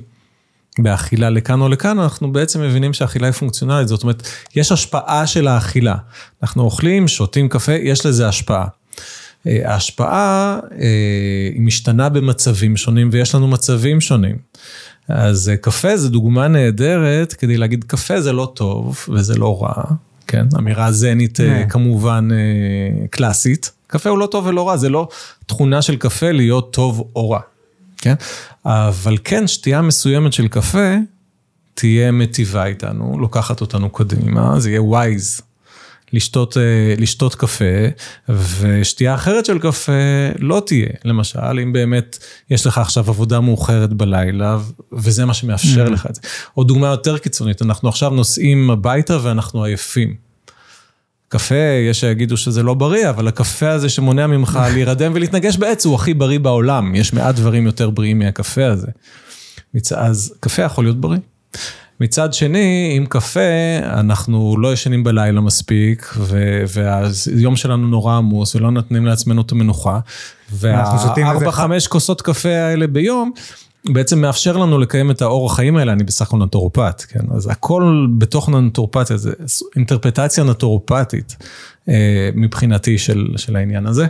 באכילה 0.80 1.30
לכאן 1.30 1.62
או 1.62 1.70
לכאן, 1.70 2.00
אנחנו 2.00 2.32
בעצם 2.32 2.62
מבינים 2.62 2.94
שהאכילה 2.94 3.28
היא 3.28 3.34
פונקציונלית. 3.34 3.88
זאת 3.88 4.04
אומרת, 4.04 4.28
יש 4.56 4.72
השפעה 4.72 5.28
של 5.28 5.48
האכילה. 5.48 5.96
אנחנו 6.44 6.64
אוכלים, 6.64 7.08
שותים 7.08 7.50
קפה, 7.50 7.74
יש 7.74 8.06
לזה 8.06 8.28
השפעה. 8.28 8.68
אה, 9.48 9.72
ההשפעה 9.72 10.60
אה, 10.72 11.50
היא 11.54 11.62
משתנה 11.62 12.10
במצבים 12.10 12.78
שונים 12.78 13.10
ויש 13.12 13.36
לנו 13.36 13.48
מצבים 13.48 14.02
שונים. 14.02 14.36
אז 15.10 15.50
אה, 15.50 15.58
קפה 15.58 15.98
זה 15.98 16.10
דוגמה 16.10 16.48
נהדרת 16.48 17.34
כדי 17.34 17.58
להגיד 17.58 17.84
קפה 17.84 18.22
זה 18.22 18.34
לא 18.34 18.52
טוב 18.56 19.06
וזה 19.10 19.36
לא 19.36 19.64
רע, 19.64 19.84
כן? 20.28 20.48
אמירה 20.58 20.92
זנית 20.92 21.40
אה, 21.40 21.46
כן. 21.46 21.70
כמובן 21.70 22.28
אה, 22.32 23.08
קלאסית. 23.08 23.72
קפה 23.88 24.10
הוא 24.10 24.18
לא 24.18 24.26
טוב 24.26 24.46
ולא 24.46 24.68
רע, 24.68 24.78
זה 24.78 24.90
לא 24.90 25.08
תכונה 25.46 25.82
של 25.82 25.96
קפה 25.96 26.32
להיות 26.32 26.74
טוב 26.74 27.12
או 27.16 27.30
רע, 27.30 27.40
כן? 27.98 28.16
אבל 28.66 29.18
כן, 29.24 29.48
שתייה 29.48 29.82
מסוימת 29.82 30.34
של 30.34 30.48
קפה 30.48 30.96
תהיה 31.74 32.12
מטיבה 32.12 32.66
איתנו, 32.66 33.20
לוקחת 33.20 33.62
אותנו 33.62 33.90
קדימה, 33.90 34.60
זה 34.60 34.70
יהיה 34.70 34.82
ווייז. 34.82 35.42
לשתות, 36.14 36.58
אה, 36.58 36.94
לשתות 36.98 37.36
קפה, 37.36 37.66
ושתייה 38.30 39.16
אחרת 39.16 39.46
של 39.46 39.60
קפה 39.60 39.92
לא 40.40 40.62
תהיה. 40.66 40.90
למשל, 41.06 41.60
אם 41.64 41.74
באמת 41.74 42.18
יש 42.50 42.68
לך 42.68 42.78
עכשיו 42.78 43.10
עבודה 43.10 43.40
מאוחרת 43.40 43.94
בלילה, 43.94 44.58
וזה 44.94 45.26
מה 45.26 45.34
שמאפשר 45.34 45.90
לך 45.90 46.06
את 46.10 46.16
זה. 46.16 46.22
או 46.58 46.64
דוגמה 46.64 46.88
יותר 46.88 47.18
קיצונית, 47.18 47.62
אנחנו 47.62 47.90
עכשיו 47.90 48.10
נוסעים 48.10 48.70
הביתה 48.70 49.18
ואנחנו 49.24 49.64
עייפים. 49.64 50.28
קפה, 51.30 51.56
יש 51.90 52.00
שיגידו 52.00 52.38
שזה 52.38 52.64
לא 52.64 52.74
בריא, 52.74 53.10
אבל 53.10 53.28
הקפה 53.28 53.70
הזה 53.70 53.90
שמונע 53.90 54.28
ממך 54.28 54.60
להירדם 54.74 55.12
ולהתנגש 55.16 55.58
בעץ 55.58 55.86
הוא 55.86 55.96
הכי 55.96 56.14
בריא 56.14 56.40
בעולם. 56.40 56.96
יש 56.96 57.14
מעט 57.14 57.36
דברים 57.36 57.66
יותר 57.66 57.90
בריאים 57.90 58.20
מהקפה 58.20 58.66
הזה. 58.66 58.88
אז 59.96 60.34
קפה 60.40 60.62
יכול 60.62 60.86
להיות 60.86 61.02
בריא. 61.02 61.20
מצד 62.00 62.34
שני, 62.34 62.94
עם 62.96 63.06
קפה, 63.06 63.40
אנחנו 63.84 64.56
לא 64.60 64.74
ישנים 64.74 65.04
בלילה 65.04 65.42
מספיק, 65.42 66.14
והיום 66.68 67.56
שלנו 67.56 67.88
נורא 67.88 68.18
עמוס, 68.18 68.56
ולא 68.56 68.72
נותנים 68.72 69.06
לעצמנו 69.06 69.42
את 69.42 69.52
המנוחה. 69.52 70.00
והארבע, 70.52 71.52
חמש 71.52 71.88
כוסות 71.88 72.22
קפה 72.22 72.50
האלה 72.50 72.88
ביום, 72.88 73.32
בעצם 73.94 74.22
מאפשר 74.22 74.58
לנו 74.58 74.80
לקיים 74.80 75.12
את 75.12 75.22
האורח 75.22 75.56
חיים 75.56 75.78
האלה, 75.78 75.92
אני 75.92 76.04
בסך 76.04 76.28
הכל 76.28 76.38
נטורופט, 76.38 77.06
כן? 77.10 77.26
אז 77.36 77.48
הכל 77.48 78.08
בתוך 78.18 78.50
נטורופתיה, 78.50 79.18
זה 79.18 79.34
אינטרפטציה 79.76 80.44
נטורופטית 80.44 81.36
אה, 81.90 82.30
מבחינתי 82.36 82.98
של, 82.98 83.28
של 83.38 83.56
העניין 83.56 83.86
הזה. 83.86 84.08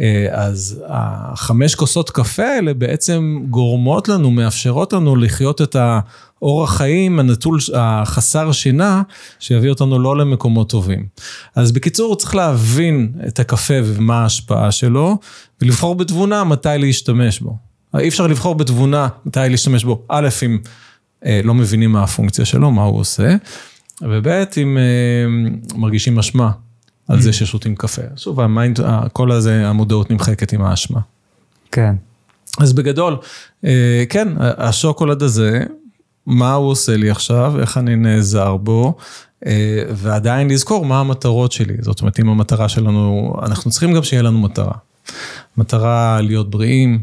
אה, 0.00 0.26
אז 0.30 0.84
החמש 0.88 1.74
כוסות 1.74 2.10
קפה 2.10 2.42
האלה 2.42 2.74
בעצם 2.74 3.38
גורמות 3.50 4.08
לנו, 4.08 4.30
מאפשרות 4.30 4.92
לנו 4.92 5.16
לחיות 5.16 5.62
את 5.62 5.76
האורח 5.76 6.76
חיים 6.76 7.20
הנטול, 7.20 7.58
החסר 7.74 8.52
שינה, 8.52 9.02
שיביא 9.38 9.70
אותנו 9.70 9.98
לא 9.98 10.16
למקומות 10.16 10.70
טובים. 10.70 11.06
אז 11.54 11.72
בקיצור, 11.72 12.16
צריך 12.16 12.34
להבין 12.34 13.12
את 13.28 13.40
הקפה 13.40 13.74
ומה 13.84 14.22
ההשפעה 14.22 14.72
שלו, 14.72 15.18
ולבחור 15.62 15.94
בתבונה 15.94 16.44
מתי 16.44 16.68
להשתמש 16.78 17.40
בו. 17.40 17.65
אי 17.98 18.08
אפשר 18.08 18.26
לבחור 18.26 18.54
בתבונה 18.54 19.08
מתי 19.26 19.40
להשתמש 19.50 19.84
בו, 19.84 20.02
א', 20.08 20.28
אם 20.42 20.58
אה, 21.24 21.40
לא 21.44 21.54
מבינים 21.54 21.92
מה 21.92 22.02
הפונקציה 22.02 22.44
שלו, 22.44 22.70
מה 22.70 22.82
הוא 22.82 23.00
עושה, 23.00 23.36
וב', 24.02 24.28
אם 24.56 24.78
אה, 24.78 25.78
מרגישים 25.78 26.18
אשמה 26.18 26.50
על 27.08 27.20
זה 27.20 27.30
mm. 27.30 27.32
ששותים 27.32 27.76
קפה. 27.76 28.02
שוב, 28.16 28.40
ה 28.40 28.47
mind, 28.47 28.80
כל 29.12 29.32
הזה, 29.32 29.68
המודעות 29.68 30.10
נמחקת 30.10 30.52
עם 30.52 30.62
האשמה. 30.62 31.00
כן. 31.72 31.94
אז 32.58 32.72
בגדול, 32.72 33.16
אה, 33.64 34.04
כן, 34.08 34.28
השוקולד 34.38 35.22
הזה, 35.22 35.64
מה 36.26 36.54
הוא 36.54 36.70
עושה 36.70 36.96
לי 36.96 37.10
עכשיו, 37.10 37.60
איך 37.60 37.78
אני 37.78 37.96
נעזר 37.96 38.56
בו, 38.56 38.96
אה, 39.46 39.82
ועדיין 39.90 40.50
לזכור 40.50 40.84
מה 40.84 41.00
המטרות 41.00 41.52
שלי. 41.52 41.74
זאת 41.80 42.00
אומרת, 42.00 42.20
אם 42.20 42.28
המטרה 42.28 42.68
שלנו, 42.68 43.34
אנחנו 43.42 43.70
צריכים 43.70 43.94
גם 43.94 44.02
שיהיה 44.02 44.22
לנו 44.22 44.40
מטרה. 44.40 44.74
מטרה 45.56 46.20
להיות 46.20 46.50
בריאים, 46.50 47.00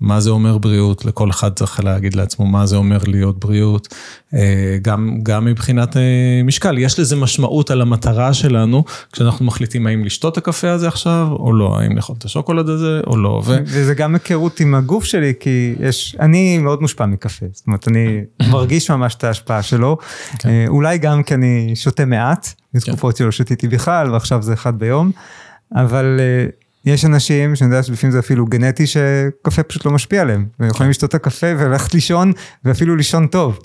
מה 0.00 0.20
זה 0.20 0.30
אומר 0.30 0.58
בריאות, 0.58 1.04
לכל 1.04 1.30
אחד 1.30 1.52
צריך 1.52 1.84
להגיד 1.84 2.14
לעצמו 2.14 2.46
מה 2.46 2.66
זה 2.66 2.76
אומר 2.76 2.98
להיות 3.06 3.40
בריאות, 3.40 3.94
אה, 4.34 4.76
גם, 4.82 5.18
גם 5.22 5.44
מבחינת 5.44 5.96
אה, 5.96 6.02
משקל, 6.44 6.78
יש 6.78 6.98
לזה 6.98 7.16
משמעות 7.16 7.70
על 7.70 7.82
המטרה 7.82 8.34
שלנו, 8.34 8.84
כשאנחנו 9.12 9.44
מחליטים 9.44 9.86
האם 9.86 10.04
לשתות 10.04 10.32
את 10.32 10.38
הקפה 10.38 10.70
הזה 10.70 10.88
עכשיו 10.88 11.28
או 11.30 11.52
לא, 11.52 11.78
האם 11.80 11.96
לאכול 11.96 12.16
את 12.18 12.24
השוקולד 12.24 12.68
הזה 12.68 13.00
או 13.06 13.16
לא. 13.16 13.42
ו... 13.44 13.56
וזה 13.64 13.94
גם 13.94 14.14
היכרות 14.14 14.60
עם 14.60 14.74
הגוף 14.74 15.04
שלי, 15.04 15.32
כי 15.40 15.74
יש, 15.80 16.16
אני 16.20 16.58
מאוד 16.58 16.82
מושפע 16.82 17.06
מקפה, 17.06 17.46
זאת 17.52 17.66
אומרת, 17.66 17.88
אני 17.88 18.20
מרגיש 18.52 18.90
ממש 18.90 19.14
את 19.14 19.24
ההשפעה 19.24 19.62
שלו, 19.62 19.98
כן. 20.38 20.48
אה, 20.48 20.64
אולי 20.68 20.98
גם 20.98 21.22
כי 21.22 21.34
אני 21.34 21.72
שותה 21.74 22.04
מעט, 22.04 22.48
בתקופות 22.74 23.14
כן. 23.14 23.18
שלא 23.18 23.32
שתיתי 23.32 23.68
בכלל, 23.68 24.10
ועכשיו 24.10 24.42
זה 24.42 24.52
אחד 24.52 24.78
ביום, 24.78 25.10
אבל... 25.74 26.20
יש 26.84 27.04
אנשים 27.04 27.56
שאני 27.56 27.70
יודע 27.70 27.82
שבפעמים 27.82 28.12
זה 28.12 28.18
אפילו 28.18 28.46
גנטי 28.46 28.86
שקפה 28.86 29.62
פשוט 29.62 29.86
לא 29.86 29.92
משפיע 29.92 30.22
עליהם. 30.22 30.46
והם 30.60 30.70
יכולים 30.70 30.90
לשתות 30.90 31.10
את 31.10 31.14
הקפה 31.14 31.46
וללכת 31.58 31.94
לישון 31.94 32.32
ואפילו 32.64 32.96
לישון 32.96 33.26
טוב. 33.26 33.58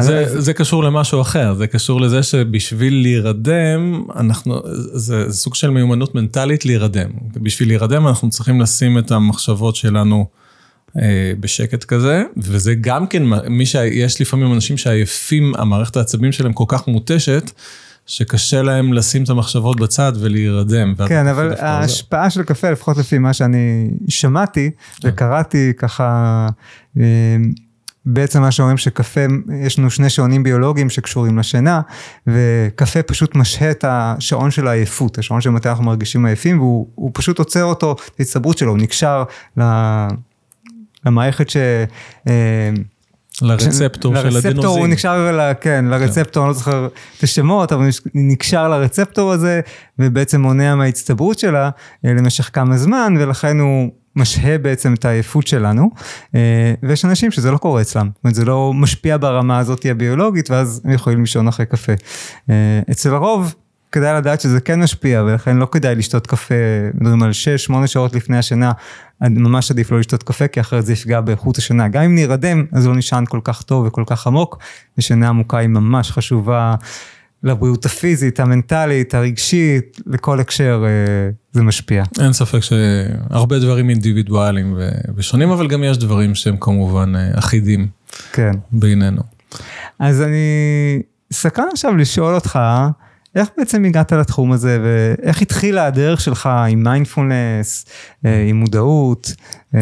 זה, 0.00 0.40
זה 0.40 0.52
קשור 0.52 0.84
למשהו 0.84 1.20
אחר, 1.20 1.54
זה 1.54 1.66
קשור 1.66 2.00
לזה 2.00 2.22
שבשביל 2.22 2.94
להירדם, 3.02 4.04
אנחנו, 4.16 4.60
זה, 4.92 5.30
זה 5.30 5.36
סוג 5.36 5.54
של 5.54 5.70
מיומנות 5.70 6.14
מנטלית 6.14 6.66
להירדם. 6.66 7.10
בשביל 7.32 7.68
להירדם 7.68 8.06
אנחנו 8.06 8.30
צריכים 8.30 8.60
לשים 8.60 8.98
את 8.98 9.10
המחשבות 9.10 9.76
שלנו 9.76 10.26
אה, 10.98 11.32
בשקט 11.40 11.84
כזה, 11.84 12.22
וזה 12.36 12.74
גם 12.74 13.06
כן, 13.06 13.22
מי 13.48 13.66
שיש 13.66 14.20
לפעמים 14.20 14.52
אנשים 14.52 14.76
שעייפים, 14.76 15.52
המערכת 15.54 15.96
העצבים 15.96 16.32
שלהם 16.32 16.52
כל 16.52 16.64
כך 16.68 16.88
מותשת. 16.88 17.50
שקשה 18.06 18.62
להם 18.62 18.92
לשים 18.92 19.22
את 19.22 19.30
המחשבות 19.30 19.80
בצד 19.80 20.12
ולהירדם. 20.20 20.94
כן, 21.08 21.26
אבל 21.26 21.54
ההשפעה 21.58 22.30
של 22.30 22.42
קפה, 22.42 22.70
לפחות 22.70 22.96
לפי 22.96 23.18
מה 23.18 23.32
שאני 23.32 23.90
שמעתי 24.08 24.70
כן. 25.00 25.08
וקראתי 25.08 25.72
ככה, 25.78 26.48
אה, 27.00 27.36
בעצם 28.06 28.40
מה 28.40 28.50
שאומרים 28.50 28.76
שקפה, 28.76 29.20
יש 29.62 29.78
לנו 29.78 29.90
שני 29.90 30.10
שעונים 30.10 30.42
ביולוגיים 30.42 30.90
שקשורים 30.90 31.38
לשינה, 31.38 31.80
וקפה 32.26 33.02
פשוט 33.02 33.34
משהה 33.34 33.70
את 33.70 33.84
השעון 33.88 34.50
של 34.50 34.68
העייפות, 34.68 35.18
השעון 35.18 35.40
של 35.40 35.50
מתי 35.50 35.68
אנחנו 35.68 35.84
מרגישים 35.84 36.26
עייפים, 36.26 36.60
והוא 36.60 37.10
פשוט 37.14 37.38
עוצר 37.38 37.64
אותו, 37.64 37.92
את 37.92 38.20
ההצטברות 38.20 38.58
שלו, 38.58 38.70
הוא 38.70 38.78
נקשר 38.78 39.24
למערכת 41.06 41.50
ש... 41.50 41.56
לרצפטור 43.42 44.16
של 44.16 44.26
הדנוזין. 44.26 44.50
לרצפטור 44.52 44.78
הוא 44.78 44.86
נקשר, 44.86 45.52
כן, 45.60 45.84
לרצפטור, 45.84 46.42
אני 46.42 46.48
לא 46.48 46.54
זוכר 46.54 46.88
את 47.18 47.22
השמות, 47.22 47.72
אבל 47.72 47.88
נקשר 48.14 48.68
לרצפטור 48.68 49.32
הזה, 49.32 49.60
ובעצם 49.98 50.40
מונע 50.40 50.74
מההצטברות 50.74 51.38
שלה 51.38 51.70
אה, 52.04 52.12
למשך 52.14 52.50
כמה 52.52 52.76
זמן, 52.76 53.14
ולכן 53.20 53.58
הוא 53.58 53.90
משהה 54.16 54.58
בעצם 54.58 54.94
את 54.94 55.04
העייפות 55.04 55.46
שלנו, 55.46 55.90
אה, 56.34 56.74
ויש 56.82 57.04
אנשים 57.04 57.30
שזה 57.30 57.50
לא 57.50 57.58
קורה 57.58 57.80
אצלם, 57.80 58.08
זאת 58.14 58.24
אומרת 58.24 58.34
זה 58.34 58.44
לא 58.44 58.72
משפיע 58.74 59.16
ברמה 59.16 59.58
הזאת 59.58 59.86
הביולוגית, 59.90 60.50
ואז 60.50 60.80
הם 60.84 60.90
יכולים 60.90 61.20
לישון 61.20 61.48
אחרי 61.48 61.66
קפה. 61.66 61.92
אה, 62.50 62.80
אצל 62.90 63.14
הרוב, 63.14 63.54
כדאי 63.94 64.16
לדעת 64.16 64.40
שזה 64.40 64.60
כן 64.60 64.82
משפיע, 64.82 65.22
ולכן 65.26 65.56
לא 65.56 65.66
כדאי 65.66 65.94
לשתות 65.94 66.26
קפה, 66.26 66.54
מדברים 66.94 67.22
על 67.22 67.30
6-8 67.70 67.86
שעות 67.86 68.14
לפני 68.14 68.38
השינה, 68.38 68.72
ממש 69.20 69.70
עדיף 69.70 69.90
לא 69.90 69.98
לשתות 69.98 70.22
קפה, 70.22 70.48
כי 70.48 70.60
אחרת 70.60 70.86
זה 70.86 70.92
יפגע 70.92 71.20
באיכות 71.20 71.58
השינה. 71.58 71.88
גם 71.88 72.02
אם 72.02 72.14
נרדם, 72.14 72.64
אז 72.72 72.86
לא 72.86 72.94
נשען 72.94 73.24
כל 73.26 73.40
כך 73.44 73.62
טוב 73.62 73.86
וכל 73.86 74.02
כך 74.06 74.26
עמוק, 74.26 74.58
ושינה 74.98 75.28
עמוקה 75.28 75.58
היא 75.58 75.68
ממש 75.68 76.10
חשובה 76.10 76.74
לבריאות 77.42 77.86
הפיזית, 77.86 78.40
המנטלית, 78.40 79.14
הרגשית, 79.14 80.00
לכל 80.06 80.40
הקשר 80.40 80.84
אה, 80.86 81.30
זה 81.52 81.62
משפיע. 81.62 82.04
אין 82.20 82.32
ספק 82.32 82.60
שהרבה 82.60 83.58
דברים 83.58 83.90
אינדיבידואליים 83.90 84.78
ושונים, 85.16 85.50
אבל 85.50 85.68
גם 85.68 85.84
יש 85.84 85.98
דברים 85.98 86.34
שהם 86.34 86.56
כמובן 86.60 87.16
אה, 87.16 87.38
אחידים 87.38 87.88
כן. 88.32 88.52
בינינו. 88.72 89.22
אז 89.98 90.22
אני 90.22 91.02
סקרן 91.32 91.66
עכשיו 91.72 91.96
לשאול 91.96 92.34
אותך, 92.34 92.58
איך 93.34 93.48
בעצם 93.58 93.84
הגעת 93.84 94.12
לתחום 94.12 94.52
הזה 94.52 94.78
ואיך 94.82 95.42
התחילה 95.42 95.86
הדרך 95.86 96.20
שלך 96.20 96.48
עם 96.68 96.82
מיינדפולנס, 96.82 97.86
אה, 98.24 98.46
עם 98.48 98.56
מודעות? 98.56 99.32
אה? 99.74 99.80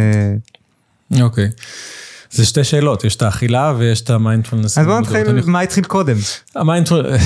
אוקיי. 1.20 1.50
זה 2.30 2.46
שתי 2.46 2.64
שאלות, 2.64 3.05
יש 3.05 3.16
את 3.16 3.22
האכילה 3.22 3.74
ויש 3.78 4.00
את 4.00 4.11
המיינדפולנס. 4.11 4.78
אז 4.78 4.86
בוא 4.86 5.00
נתחיל, 5.00 5.28
אני... 5.28 5.40
מה 5.46 5.61
התחיל 5.61 5.84
קודם? 5.84 6.16
המיינדפולנס... 6.55 7.22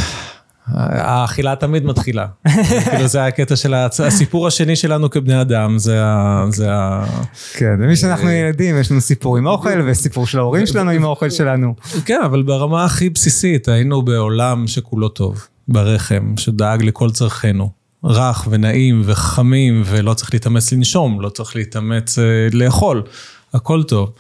האכילה 0.69 1.57
תמיד 1.57 1.85
מתחילה. 1.85 2.27
כאילו 2.91 3.07
זה 3.07 3.25
הקטע 3.25 3.57
של 3.57 3.75
הסיפור 3.75 4.47
השני 4.47 4.77
שלנו 4.77 5.11
כבני 5.11 5.41
אדם, 5.41 5.79
זה 5.79 6.03
ה... 6.03 7.05
כן, 7.53 7.75
ומי 7.81 7.97
שאנחנו 7.97 8.31
ילדים, 8.31 8.81
יש 8.81 8.91
לנו 8.91 9.01
סיפור 9.01 9.37
עם 9.37 9.47
אוכל 9.47 9.81
וסיפור 9.87 10.27
של 10.27 10.39
ההורים 10.39 10.67
שלנו 10.67 10.91
עם 10.91 11.05
האוכל 11.05 11.31
שלנו. 11.31 11.75
כן, 12.05 12.21
אבל 12.25 12.43
ברמה 12.43 12.85
הכי 12.85 13.11
בסיסית, 13.11 13.69
היינו 13.69 14.03
בעולם 14.03 14.67
שכולו 14.67 15.09
טוב. 15.09 15.47
ברחם, 15.69 16.35
שדאג 16.37 16.83
לכל 16.83 17.11
צרכינו. 17.11 17.71
רך 18.05 18.49
ונעים 18.51 19.03
וחמים, 19.05 19.83
ולא 19.87 20.15
צריך 20.15 20.35
להתאמץ 20.35 20.73
לנשום, 20.73 21.21
לא 21.21 21.29
צריך 21.29 21.57
להתאמץ 21.57 22.19
uh, 22.19 22.23
לאכול, 22.57 23.03
הכל 23.55 23.83
טוב. 23.83 24.13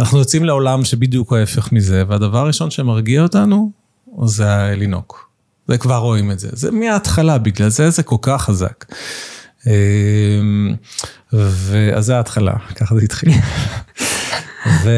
אנחנו 0.00 0.18
יוצאים 0.18 0.44
לעולם 0.44 0.84
שבדיוק 0.84 1.32
ההפך 1.32 1.72
מזה, 1.72 2.02
והדבר 2.08 2.38
הראשון 2.38 2.70
שמרגיע 2.70 3.22
אותנו, 3.22 3.70
זה 4.24 4.74
לינוק. 4.76 5.30
זה 5.68 5.78
כבר 5.78 5.96
רואים 5.96 6.30
את 6.30 6.38
זה. 6.38 6.48
זה 6.52 6.70
מההתחלה, 6.70 7.38
בגלל 7.38 7.68
זה 7.68 7.90
זה 7.90 8.02
כל 8.02 8.16
כך 8.22 8.42
חזק. 8.42 8.84
אמ, 9.66 10.74
ואז 11.32 12.04
זה 12.04 12.16
ההתחלה, 12.16 12.54
ככה 12.74 12.94
זה 12.94 13.00
התחיל. 13.02 13.32
ו... 14.66 14.90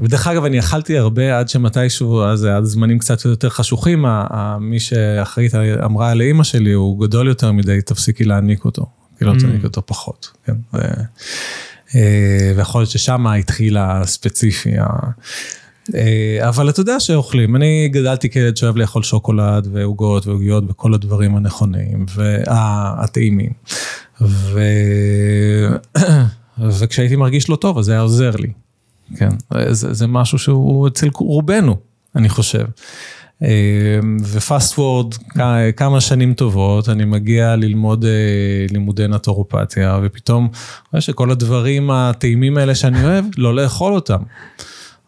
ודרך 0.00 0.26
אגב, 0.26 0.44
אני 0.44 0.58
אכלתי 0.58 0.98
הרבה 0.98 1.38
עד 1.38 1.48
שמתישהו, 1.48 2.22
אז 2.22 2.44
עד 2.44 2.64
זמנים 2.64 2.98
קצת 2.98 3.24
יותר 3.24 3.48
חשוכים, 3.48 4.04
מי 4.60 4.80
שאחראית 4.80 5.54
אמרה 5.84 6.14
לאימא 6.14 6.44
שלי, 6.44 6.72
הוא 6.72 7.00
גדול 7.00 7.28
יותר 7.28 7.52
מדי, 7.52 7.82
תפסיקי 7.82 8.24
להעניק 8.24 8.64
אותו. 8.64 8.86
כאילו, 9.16 9.34
mm. 9.34 9.40
תעניק 9.40 9.64
אותו 9.64 9.82
פחות, 9.86 10.30
כן. 10.44 10.54
ו... 10.74 10.78
אה, 11.94 12.52
ויכול 12.56 12.80
להיות 12.80 12.90
ששם 12.90 13.26
התחיל 13.26 13.76
הספציפי. 13.76 14.72
אה, 15.94 16.48
אבל 16.48 16.70
אתה 16.70 16.80
יודע 16.80 17.00
שאוכלים, 17.00 17.56
אני 17.56 17.88
גדלתי 17.92 18.30
כילד 18.30 18.56
שאוהב 18.56 18.76
לאכול 18.76 19.02
שוקולד 19.02 19.68
ועוגות 19.72 20.26
ועוגיות 20.26 20.64
וכל 20.68 20.94
הדברים 20.94 21.36
הנכונים 21.36 22.06
והטעימים. 22.14 23.52
ו... 24.20 24.60
וכשהייתי 26.58 27.16
מרגיש 27.16 27.48
לא 27.48 27.56
טוב, 27.56 27.78
אז 27.78 27.84
זה 27.84 27.92
היה 27.92 28.00
עוזר 28.00 28.30
לי. 28.36 28.52
כן, 29.16 29.28
זה, 29.70 29.94
זה 29.94 30.06
משהו 30.06 30.38
שהוא 30.38 30.88
אצל 30.88 31.08
רובנו, 31.14 31.76
אני 32.16 32.28
חושב. 32.28 32.64
אה, 33.42 33.48
ופאסט 34.22 34.78
וורד, 34.78 35.14
כמה 35.76 36.00
שנים 36.00 36.34
טובות, 36.34 36.88
אני 36.88 37.04
מגיע 37.04 37.56
ללמוד 37.56 38.04
אה, 38.04 38.10
לימודי 38.70 39.08
נטורופתיה, 39.08 39.98
ופתאום 40.02 40.48
רואה 40.92 41.00
שכל 41.00 41.30
הדברים 41.30 41.90
הטעימים 41.90 42.56
האלה 42.56 42.74
שאני 42.74 43.04
אוהב, 43.04 43.24
לא 43.38 43.54
לאכול 43.54 43.94
אותם. 43.94 44.18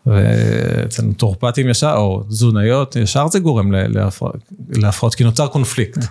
ואצל 0.06 1.02
נטורפטים 1.02 1.68
ישר, 1.68 1.94
או 1.96 2.22
תזונאיות, 2.28 2.96
ישר 2.96 3.28
זה 3.28 3.38
גורם 3.38 3.72
להפרעות, 4.68 5.14
כי 5.14 5.24
נוצר 5.24 5.46
קונפליקט. 5.46 6.04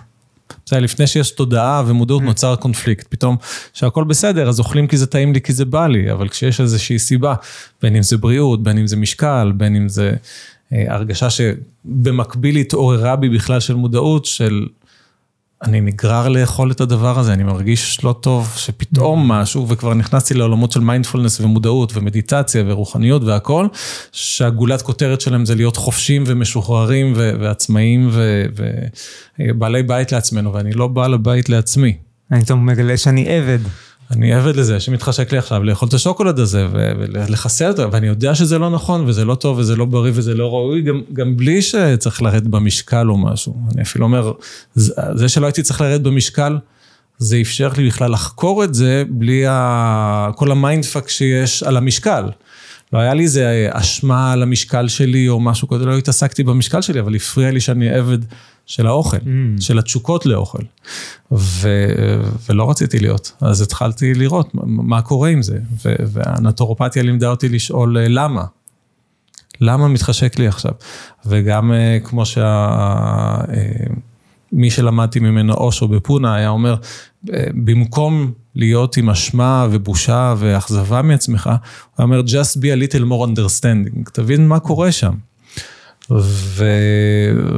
זה 0.68 0.80
לפני 0.80 1.06
שיש 1.06 1.30
תודעה 1.30 1.82
ומודעות 1.86 2.22
נוצר 2.22 2.56
קונפליקט. 2.56 3.06
פתאום, 3.10 3.36
שהכל 3.72 4.04
בסדר, 4.04 4.48
אז 4.48 4.58
אוכלים 4.58 4.86
כי 4.86 4.96
זה 4.96 5.06
טעים 5.06 5.32
לי, 5.32 5.40
כי 5.40 5.52
זה 5.52 5.64
בא 5.64 5.86
לי, 5.86 6.12
אבל 6.12 6.28
כשיש 6.28 6.60
איזושהי 6.60 6.98
סיבה, 6.98 7.34
בין 7.82 7.96
אם 7.96 8.02
זה 8.02 8.16
בריאות, 8.16 8.62
בין 8.62 8.78
אם 8.78 8.86
זה 8.86 8.96
משקל, 8.96 9.52
בין 9.56 9.76
אם 9.76 9.88
זה 9.88 10.12
אה, 10.72 10.84
הרגשה 10.88 11.28
שבמקביל 11.30 12.56
התעוררה 12.56 13.16
בי 13.16 13.28
בכלל 13.28 13.60
של 13.60 13.74
מודעות, 13.74 14.24
של 14.24 14.66
אני 15.62 15.80
נגרר 15.80 16.28
לאכול 16.28 16.70
את 16.70 16.80
הדבר 16.80 17.18
הזה, 17.18 17.32
אני 17.32 17.42
מרגיש 17.42 18.04
לא 18.04 18.14
טוב, 18.20 18.52
שפתאום 18.56 19.30
mm. 19.30 19.34
משהו, 19.34 19.68
וכבר 19.68 19.94
נכנסתי 19.94 20.34
לעולמות 20.34 20.72
של 20.72 20.80
מיינדפולנס 20.80 21.40
ומודעות 21.40 21.96
ומדיטציה 21.96 22.64
ורוחניות 22.66 23.22
והכל, 23.22 23.66
שהגולת 24.12 24.82
כותרת 24.82 25.20
שלהם 25.20 25.46
זה 25.46 25.54
להיות 25.54 25.76
חופשים 25.76 26.24
ומשוחררים 26.26 27.12
ועצמאים 27.16 28.10
ובעלי 29.38 29.82
בית 29.82 30.12
לעצמנו, 30.12 30.52
ואני 30.52 30.72
לא 30.72 30.86
בעל 30.86 31.14
הבית 31.14 31.48
לעצמי. 31.48 31.96
אני 32.32 32.44
פתאום 32.44 32.66
מגלה 32.66 32.96
שאני 32.96 33.28
עבד. 33.28 33.58
אני 34.10 34.34
עבד 34.34 34.56
לזה 34.56 34.80
שמתחשק 34.80 35.32
לי 35.32 35.38
עכשיו 35.38 35.64
לאכול 35.64 35.88
את 35.88 35.94
השוקולד 35.94 36.38
הזה 36.38 36.66
ולחסל 36.72 37.68
אותו, 37.68 37.92
ואני 37.92 38.06
יודע 38.06 38.34
שזה 38.34 38.58
לא 38.58 38.70
נכון 38.70 39.04
וזה 39.06 39.24
לא 39.24 39.34
טוב 39.34 39.58
וזה 39.58 39.76
לא 39.76 39.84
בריא 39.84 40.12
וזה 40.14 40.34
לא 40.34 40.48
ראוי, 40.48 40.82
גם, 40.82 41.00
גם 41.12 41.36
בלי 41.36 41.62
שצריך 41.62 42.22
לרדת 42.22 42.46
במשקל 42.46 43.10
או 43.10 43.18
משהו. 43.18 43.56
אני 43.74 43.82
אפילו 43.82 44.04
אומר, 44.04 44.32
זה 45.14 45.28
שלא 45.28 45.46
הייתי 45.46 45.62
צריך 45.62 45.80
לרדת 45.80 46.00
במשקל, 46.00 46.58
זה 47.18 47.38
אפשר 47.40 47.70
לי 47.76 47.86
בכלל 47.86 48.12
לחקור 48.12 48.64
את 48.64 48.74
זה 48.74 49.02
בלי 49.08 49.46
ה... 49.46 50.30
כל 50.36 50.50
ה 50.50 50.56
mindfuck 50.56 51.08
שיש 51.08 51.62
על 51.62 51.76
המשקל. 51.76 52.24
לא 52.92 52.98
היה 52.98 53.14
לי 53.14 53.22
איזה 53.22 53.68
אשמה 53.72 54.32
על 54.32 54.42
המשקל 54.42 54.88
שלי 54.88 55.28
או 55.28 55.40
משהו 55.40 55.68
כזה, 55.68 55.84
לא 55.84 55.98
התעסקתי 55.98 56.42
במשקל 56.42 56.80
שלי, 56.80 57.00
אבל 57.00 57.14
הפריע 57.14 57.50
לי 57.50 57.60
שאני 57.60 57.90
עבד 57.90 58.18
של 58.68 58.86
האוכל, 58.86 59.16
mm. 59.16 59.60
של 59.60 59.78
התשוקות 59.78 60.26
לאוכל. 60.26 60.62
ו, 61.32 61.68
ולא 62.48 62.70
רציתי 62.70 62.98
להיות. 62.98 63.32
אז 63.40 63.60
התחלתי 63.60 64.14
לראות 64.14 64.50
מה 64.64 65.02
קורה 65.02 65.28
עם 65.28 65.42
זה, 65.42 65.58
ו, 65.84 65.94
והנטורופתיה 66.06 67.02
לימדה 67.02 67.30
אותי 67.30 67.48
לשאול 67.48 67.98
אה, 67.98 68.08
למה. 68.08 68.44
למה 69.60 69.88
מתחשק 69.88 70.38
לי 70.38 70.48
עכשיו? 70.48 70.72
וגם 71.26 71.72
אה, 71.72 71.98
כמו 72.04 72.26
שה... 72.26 72.44
אה, 73.54 73.94
מי 74.52 74.70
שלמדתי 74.70 75.20
ממנו 75.20 75.54
אושו 75.54 75.88
בפונה 75.88 76.34
היה 76.34 76.48
אומר, 76.48 76.76
במקום 77.64 78.32
להיות 78.54 78.96
עם 78.96 79.10
אשמה 79.10 79.66
ובושה 79.70 80.34
ואכזבה 80.38 81.02
מעצמך, 81.02 81.46
הוא 81.96 82.04
אומר, 82.04 82.20
just 82.20 82.56
be 82.56 82.64
a 82.64 82.92
little 82.92 83.04
more 83.04 83.26
understanding, 83.26 84.10
תבין 84.12 84.48
מה 84.48 84.60
קורה 84.60 84.92
שם. 84.92 85.12
ו, 86.10 86.64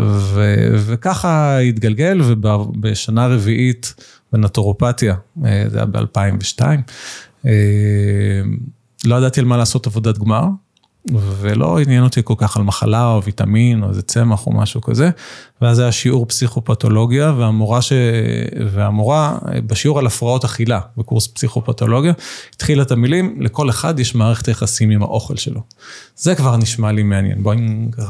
ו, 0.07 0.55
וככה 0.87 1.59
התגלגל, 1.59 2.21
ובשנה 2.25 3.27
רביעית 3.27 3.95
בנטורופתיה, 4.33 5.15
אה, 5.45 5.65
זה 5.69 5.79
היה 5.79 5.87
ב-2002, 5.87 6.61
אה, 7.47 7.51
לא 9.05 9.17
ידעתי 9.17 9.41
על 9.41 9.47
מה 9.47 9.57
לעשות 9.57 9.87
עבודת 9.87 10.19
גמר. 10.19 10.45
ולא 11.41 11.79
עניין 11.79 12.03
אותי 12.05 12.21
כל 12.25 12.35
כך 12.37 12.57
על 12.57 12.63
מחלה 12.63 13.07
או 13.07 13.23
ויטמין 13.23 13.83
או 13.83 13.89
איזה 13.89 14.03
צמח 14.03 14.47
או 14.47 14.53
משהו 14.53 14.81
כזה. 14.81 15.11
ואז 15.63 15.79
היה 15.79 15.93
שיעור 15.93 16.27
פסיכופתולוגיה, 16.27 17.33
והמורה, 17.39 17.83
ש... 17.83 17.93
והמורה 18.73 19.39
בשיעור 19.67 19.99
על 19.99 20.07
הפרעות 20.07 20.45
אכילה, 20.45 20.81
בקורס 20.97 21.27
פסיכופתולוגיה, 21.27 22.13
התחילה 22.55 22.83
את 22.83 22.91
המילים, 22.91 23.37
לכל 23.41 23.71
אחד 23.71 23.99
יש 23.99 24.15
מערכת 24.15 24.49
יחסים 24.49 24.91
עם 24.91 25.03
האוכל 25.03 25.37
שלו. 25.37 25.61
זה 26.17 26.35
כבר 26.35 26.57
נשמע 26.57 26.93
לי 26.93 27.03
מעניין, 27.03 27.43
בואי 27.43 27.57
נקרא. 27.61 28.05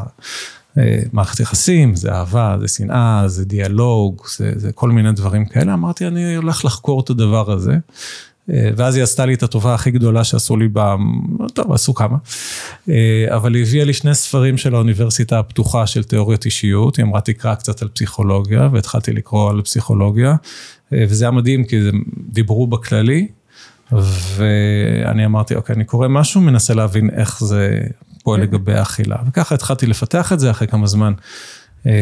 אה, 0.78 1.03
מערכת 1.12 1.41
יחסים, 1.41 1.97
זה 1.97 2.12
אהבה, 2.12 2.57
זה 2.61 2.68
שנאה, 2.68 3.22
זה 3.26 3.45
דיאלוג, 3.45 4.22
זה, 4.36 4.53
זה 4.57 4.72
כל 4.72 4.91
מיני 4.91 5.12
דברים 5.12 5.45
כאלה. 5.45 5.74
אמרתי, 5.74 6.07
אני 6.07 6.36
הולך 6.36 6.64
לחקור 6.64 7.01
את 7.01 7.11
הדבר 7.11 7.53
הזה. 7.53 7.78
אה, 8.53 8.70
ואז 8.76 8.96
היא 8.96 9.03
עשתה 9.03 9.26
לי 9.26 9.34
את 9.34 9.42
הטובה 9.42 9.74
הכי 9.74 9.90
גדולה 9.90 10.24
שעשו 10.24 10.57
לי 10.57 10.68
ב... 10.72 10.80
טוב, 11.55 11.72
עשו 11.72 11.94
כמה. 11.94 12.16
אה, 12.88 13.26
אבל 13.28 13.55
היא 13.55 13.62
הביאה 13.62 13.84
לי 13.84 13.92
שני 13.92 14.14
ספרים 14.14 14.57
של 14.59 14.74
האוניברסיטה 14.74 15.38
הפתוחה 15.38 15.86
של 15.86 16.05
תיאוריות 16.05 16.44
אישיות, 16.44 16.96
היא 16.96 17.05
אמרה 17.05 17.20
תקרא 17.20 17.55
קצת 17.55 17.82
על 17.82 17.88
פסיכולוגיה, 17.88 18.68
והתחלתי 18.72 19.12
לקרוא 19.12 19.51
על 19.51 19.62
פסיכולוגיה, 19.62 20.34
אה, 20.92 21.05
וזה 21.09 21.24
היה 21.24 21.30
מדהים 21.30 21.64
כי 21.64 21.76
דיברו 22.28 22.66
בכללי, 22.66 23.28
ואני 24.36 25.24
אמרתי, 25.26 25.55
אוקיי, 25.55 25.76
אני 25.76 25.84
קורא 25.84 26.09
משהו, 26.09 26.40
מנסה 26.40 26.74
להבין 26.74 27.11
איך 27.16 27.44
זה 27.44 27.80
פועל 28.22 28.40
לגבי 28.40 28.74
האכילה. 28.74 29.16
וככה 29.28 29.55
התחלתי 29.55 29.86
לפתח 29.86 30.32
את 30.32 30.40
זה 30.40 30.51
אחרי 30.51 30.68
כמה 30.68 30.86
זמן. 30.86 31.12
אה, 31.86 31.92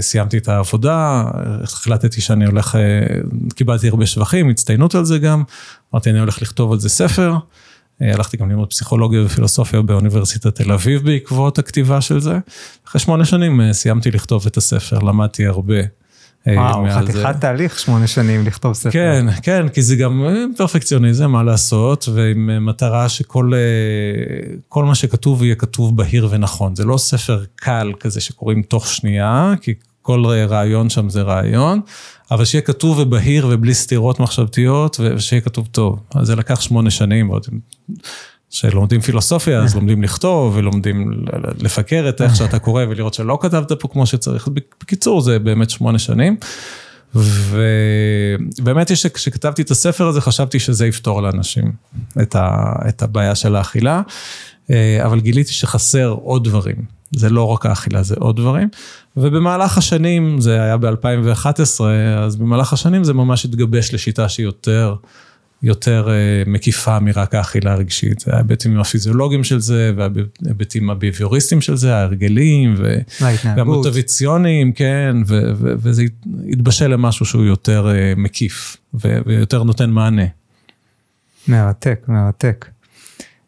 סיימתי 0.00 0.38
את 0.38 0.48
העבודה, 0.48 1.24
החלטתי 1.62 2.20
שאני 2.20 2.46
הולך, 2.46 2.76
אה, 2.76 2.80
קיבלתי 3.54 3.88
הרבה 3.88 4.06
שבחים, 4.06 4.48
הצטיינות 4.48 4.94
על 4.94 5.04
זה 5.04 5.18
גם, 5.18 5.42
אמרתי 5.94 6.10
אני 6.10 6.20
הולך 6.20 6.42
לכתוב 6.42 6.72
על 6.72 6.80
זה 6.80 6.88
ספר, 6.88 7.36
אה, 8.02 8.14
הלכתי 8.14 8.36
גם 8.36 8.50
ללמוד 8.50 8.70
פסיכולוגיה 8.70 9.24
ופילוסופיה 9.24 9.82
באוניברסיטת 9.82 10.54
תל 10.54 10.72
אביב 10.72 11.04
בעקבות 11.04 11.58
הכתיבה 11.58 12.00
של 12.00 12.20
זה. 12.20 12.38
אחרי 12.88 13.00
שמונה 13.00 13.24
שנים 13.24 13.72
סיימתי 13.72 14.10
לכתוב 14.10 14.46
את 14.46 14.56
הספר, 14.56 14.98
למדתי 14.98 15.46
הרבה. 15.46 15.80
וואו, 16.46 16.86
חתיכת 16.90 17.40
תהליך 17.40 17.78
שמונה 17.78 18.06
שנים 18.06 18.46
לכתוב 18.46 18.72
ספר. 18.72 18.90
כן, 18.90 19.26
כן, 19.42 19.68
כי 19.68 19.82
זה 19.82 19.96
גם 19.96 20.24
פרפקציוניזם, 20.56 21.30
מה 21.30 21.42
לעשות, 21.42 22.08
ועם 22.14 22.66
מטרה 22.66 23.08
שכל 23.08 23.52
כל 24.68 24.84
מה 24.84 24.94
שכתוב 24.94 25.42
יהיה 25.42 25.54
כתוב 25.54 25.96
בהיר 25.96 26.28
ונכון. 26.30 26.76
זה 26.76 26.84
לא 26.84 26.96
ספר 26.96 27.44
קל 27.56 27.92
כזה 28.00 28.20
שקוראים 28.20 28.62
תוך 28.62 28.88
שנייה, 28.88 29.54
כי 29.60 29.74
כל 30.02 30.24
רעיון 30.26 30.90
שם 30.90 31.10
זה 31.10 31.22
רעיון, 31.22 31.80
אבל 32.30 32.44
שיהיה 32.44 32.62
כתוב 32.62 32.98
ובהיר 32.98 33.48
ובלי 33.50 33.74
סתירות 33.74 34.20
מחשבתיות, 34.20 35.00
ושיהיה 35.00 35.40
כתוב 35.40 35.68
טוב. 35.70 36.00
אז 36.14 36.26
זה 36.26 36.36
לקח 36.36 36.60
שמונה 36.60 36.90
שנים, 36.90 37.30
ועוד 37.30 37.46
שלומדים 38.54 39.00
פילוסופיה, 39.00 39.62
אז 39.62 39.74
לומדים 39.76 40.02
לכתוב 40.02 40.56
ולומדים 40.56 41.24
לפקר 41.60 42.08
את 42.08 42.22
איך 42.22 42.36
שאתה 42.36 42.58
קורא 42.58 42.84
ולראות 42.88 43.14
שלא 43.14 43.38
כתבת 43.40 43.72
פה 43.72 43.88
כמו 43.88 44.06
שצריך. 44.06 44.48
בקיצור, 44.80 45.20
זה 45.20 45.38
באמת 45.38 45.70
שמונה 45.70 45.98
שנים. 45.98 46.36
ובאמת 47.14 48.92
כשכתבתי 49.14 49.62
את 49.62 49.70
הספר 49.70 50.06
הזה, 50.06 50.20
חשבתי 50.20 50.58
שזה 50.58 50.86
יפתור 50.86 51.22
לאנשים 51.22 51.72
את, 52.22 52.36
ה, 52.36 52.72
את 52.88 53.02
הבעיה 53.02 53.34
של 53.34 53.56
האכילה, 53.56 54.02
אה, 54.70 55.00
אבל 55.04 55.20
גיליתי 55.20 55.52
שחסר 55.52 56.08
עוד 56.08 56.44
דברים. 56.44 56.76
זה 57.16 57.30
לא 57.30 57.46
רק 57.46 57.66
האכילה, 57.66 58.02
זה 58.02 58.14
עוד 58.18 58.36
דברים. 58.36 58.68
ובמהלך 59.16 59.78
השנים, 59.78 60.40
זה 60.40 60.62
היה 60.62 60.76
ב-2011, 60.76 61.84
אז 62.18 62.36
במהלך 62.36 62.72
השנים 62.72 63.04
זה 63.04 63.12
ממש 63.14 63.44
התגבש 63.44 63.94
לשיטה 63.94 64.28
שהיא 64.28 64.46
יותר... 64.46 64.94
יותר 65.64 66.08
אה, 66.10 66.42
מקיפה 66.46 67.00
מרק 67.00 67.34
האכילה 67.34 67.72
הרגשית. 67.72 68.24
ההיבטים 68.28 68.80
הפיזיולוגיים 68.80 69.44
של 69.44 69.60
זה, 69.60 69.92
וההיבטים 69.96 70.90
הביביוריסטיים 70.90 71.60
של 71.60 71.76
זה, 71.76 71.96
ההרגלים, 71.96 72.74
והמוטביציוניים, 73.56 74.72
כן, 74.72 75.16
וזה 75.26 76.04
התבשל 76.52 76.86
למשהו 76.86 77.26
שהוא 77.26 77.44
יותר 77.44 77.88
אה, 77.88 78.12
מקיף, 78.16 78.76
ויותר 78.94 79.62
נותן 79.62 79.90
מענה. 79.90 80.26
מרתק, 81.48 82.04
מרתק. 82.08 82.66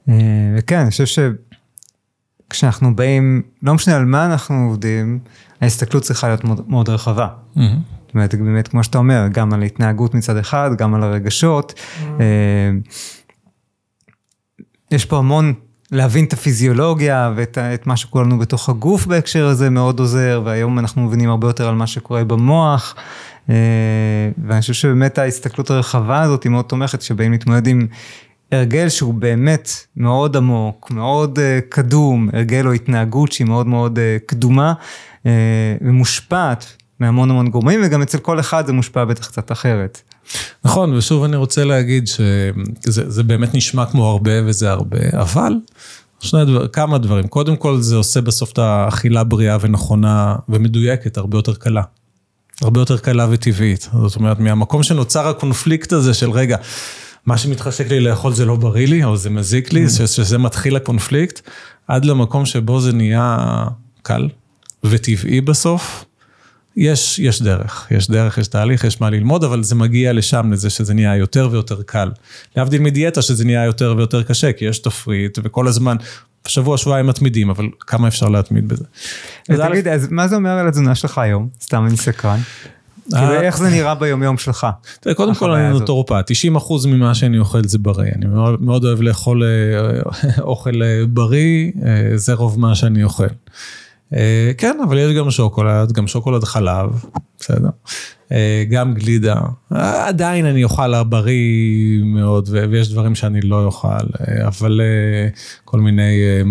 אה, 0.09 0.14
וכן, 0.59 0.79
אני 0.79 0.91
חושב 0.91 1.23
שכשאנחנו 2.49 2.97
באים, 2.97 3.43
לא 3.62 3.75
משנה 3.75 3.97
על 3.97 4.05
מה 4.05 4.27
אנחנו 4.27 4.57
עובדים, 4.69 5.19
ההסתכלות 5.61 6.03
צריכה 6.03 6.29
להיות 6.29 6.45
מאוד, 6.45 6.69
מאוד 6.69 6.89
רחבה. 6.89 7.29
Mm-hmm. 7.57 7.61
אומרת, 8.17 8.35
באמת, 8.35 8.69
כמו 8.69 8.85
שאתה 8.85 8.99
אומר, 8.99 9.27
גם 9.33 9.53
על 9.53 9.62
התנהגות 9.62 10.14
מצד 10.14 10.37
אחד, 10.37 10.71
גם 10.79 10.95
על 10.95 11.03
הרגשות. 11.03 11.75
Mm. 11.77 12.03
אה, 12.21 12.71
יש 14.91 15.05
פה 15.05 15.19
המון 15.19 15.55
להבין 15.93 16.25
את 16.25 16.33
הפיזיולוגיה 16.33 17.33
ואת 17.37 17.59
את 17.59 17.87
מה 17.87 17.97
שקורה 17.97 18.25
לנו 18.25 18.39
בתוך 18.39 18.69
הגוף 18.69 19.07
בהקשר 19.07 19.47
הזה 19.47 19.71
מאוד 19.71 20.01
עוזר, 20.01 20.43
והיום 20.45 20.79
אנחנו 20.79 21.03
מבינים 21.03 21.31
הרבה 21.31 21.47
יותר 21.47 21.69
על 21.69 21.75
מה 21.75 21.87
שקורה 21.87 22.25
במוח. 22.25 22.95
אה, 23.51 23.55
ואני 24.47 24.61
חושב 24.61 24.73
שבאמת 24.73 25.19
ההסתכלות 25.19 25.71
הרחבה 25.71 26.23
הזאת 26.23 26.45
היא 26.45 26.53
מאוד 26.53 26.64
תומכת, 26.64 27.03
שבאים 27.03 27.33
להתמודד 27.33 27.67
עם 27.67 27.87
הרגל 28.53 28.89
שהוא 28.89 29.14
באמת 29.14 29.71
מאוד 29.97 30.37
עמוק, 30.37 30.91
מאוד 30.91 31.39
uh, 31.39 31.43
קדום, 31.69 32.29
הרגל 32.33 32.67
או 32.67 32.73
התנהגות 32.73 33.33
שהיא 33.33 33.47
מאוד 33.47 33.67
מאוד 33.67 33.99
קדומה 34.27 34.73
ומושפעת 35.81 36.77
מהמון 37.01 37.31
המון 37.31 37.49
גורמים, 37.51 37.81
וגם 37.85 38.03
אצל 38.03 38.19
כל 38.19 38.41
אחד 38.41 38.67
זה 38.67 38.73
מושפע 38.73 39.05
בטח 39.05 39.27
קצת 39.27 39.53
אחרת. 39.53 40.03
נכון, 40.65 40.95
ושוב 40.95 41.25
אני 41.25 41.37
רוצה 41.37 41.65
להגיד 41.65 42.07
שזה 42.07 43.23
באמת 43.23 43.55
נשמע 43.55 43.87
כמו 43.87 44.07
הרבה 44.11 44.33
וזה 44.47 44.71
הרבה, 44.71 44.99
אבל 45.13 45.53
שני 46.21 46.45
דבר, 46.45 46.69
כמה 46.69 46.99
דברים. 46.99 47.29
קודם 47.29 47.57
כל 47.57 47.81
זה 47.81 47.97
עושה 47.97 48.21
בסוף 48.21 48.53
את 48.53 48.59
האכילה 48.59 49.25
בריאה 49.25 49.57
ונכונה 49.61 50.37
ומדויקת, 50.49 51.17
הרבה 51.17 51.39
יותר 51.39 51.55
קלה. 51.55 51.83
הרבה 52.63 52.81
יותר 52.81 52.99
קלה 52.99 53.27
וטבעית. 53.31 53.89
זאת 54.07 54.17
אומרת, 54.17 54.39
מהמקום 54.39 54.83
שנוצר 54.83 55.29
הקונפליקט 55.29 55.93
הזה 55.93 56.15
של 56.15 56.31
רגע, 56.31 56.57
מה 57.27 57.39
שמתחשק 57.39 57.91
לי 57.91 58.01
לאכול 58.01 58.35
זה 58.35 58.45
לא 58.45 58.57
בריא 58.57 58.87
לי, 58.87 59.05
או 59.05 59.17
זה 59.17 59.31
מזיק 59.31 59.73
לי, 59.73 59.87
mm. 59.87 60.07
שזה 60.07 60.39
מתחיל 60.39 60.77
הקונפליקט, 60.77 61.41
עד 61.89 62.05
למקום 62.05 62.47
שבו 62.47 62.81
זה 62.81 62.93
נהיה 62.93 63.37
קל 64.03 64.29
וטבעי 64.85 65.41
בסוף. 65.41 66.05
יש, 66.77 67.18
יש 67.18 67.43
דרך, 67.43 67.87
יש 67.91 68.11
דרך, 68.11 68.39
יש 68.39 68.49
תהליך, 68.49 68.85
יש 68.85 69.01
מה 69.01 69.11
ללמוד, 69.11 69.45
אבל 69.45 69.62
זה 69.62 69.74
מגיע 69.74 70.12
לשם, 70.12 70.53
לזה 70.53 70.70
שזה 70.70 70.95
נהיה 70.95 71.16
יותר 71.16 71.49
ויותר 71.53 71.83
קל. 71.83 72.11
להבדיל 72.57 72.83
מדיאטה, 72.83 73.22
שזה 73.22 73.45
נהיה 73.45 73.64
יותר 73.64 73.95
ויותר 73.97 74.22
קשה, 74.22 74.53
כי 74.53 74.64
יש 74.64 74.79
תפריט, 74.79 75.39
וכל 75.45 75.68
הזמן, 75.68 75.97
שבוע, 76.47 76.79
שבועיים 76.79 77.07
מתמידים, 77.07 77.51
אבל 77.51 77.68
כמה 77.81 78.09
אפשר 78.09 78.29
להתמיד 78.29 78.68
בזה. 78.68 78.85
תגיד, 79.45 79.89
אז 79.89 80.09
מה 80.11 80.29
זה 80.29 80.37
אומר 80.37 80.51
על 80.51 80.68
התזונה 80.68 80.95
שלך 80.95 81.18
היום? 81.18 81.49
סתם 81.61 81.87
אני 81.87 81.97
סקרן. 81.97 82.39
כאילו 83.11 83.33
אה, 83.33 83.41
איך 83.41 83.59
זה 83.59 83.68
נראה 83.70 83.95
ביום 83.95 84.22
יום 84.22 84.39
שלך? 84.39 84.66
קודם 85.16 85.35
כל 85.35 85.51
אני 85.51 85.70
נוטורופט, 85.70 86.27
90 86.27 86.57
אחוז 86.57 86.87
ממה 86.87 87.14
שאני 87.14 87.39
אוכל 87.39 87.64
זה 87.64 87.79
בריא, 87.79 88.12
אני 88.14 88.27
מאוד 88.61 88.85
אוהב 88.85 89.01
לאכול 89.01 89.43
אה, 89.45 90.39
אוכל 90.51 90.83
אה, 90.83 91.03
בריא, 91.09 91.72
זה 92.14 92.35
רוב 92.35 92.61
מה 92.61 92.74
שאני 92.74 93.05
אוכל. 93.05 93.27
כן, 94.59 94.77
אבל 94.89 94.99
יש 94.99 95.17
גם 95.17 95.31
שוקולד, 95.31 95.93
גם 95.93 96.07
שוקולד 96.07 96.45
חלב, 96.45 97.05
בסדר. 97.41 97.69
גם 98.71 98.95
גלידה, 98.95 99.41
עדיין 99.71 100.47
אני 100.47 100.65
אוכל 100.65 101.03
בריא 101.03 102.03
מאוד, 102.05 102.49
ויש 102.71 102.93
דברים 102.93 103.15
שאני 103.15 103.41
לא 103.41 103.65
אוכל, 103.65 104.07
אבל 104.47 104.81
כל 105.65 105.81
מיני, 105.81 106.43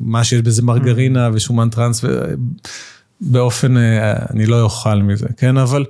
מה 0.00 0.24
שיש 0.24 0.40
בזה 0.40 0.62
מרגרינה 0.62 1.30
ושומן 1.32 1.68
טראנס. 1.68 2.04
באופן, 3.20 3.76
אה, 3.76 4.12
אני 4.30 4.46
לא 4.46 4.60
אוכל 4.60 4.94
מזה, 4.94 5.26
כן? 5.36 5.56
אבל, 5.56 5.84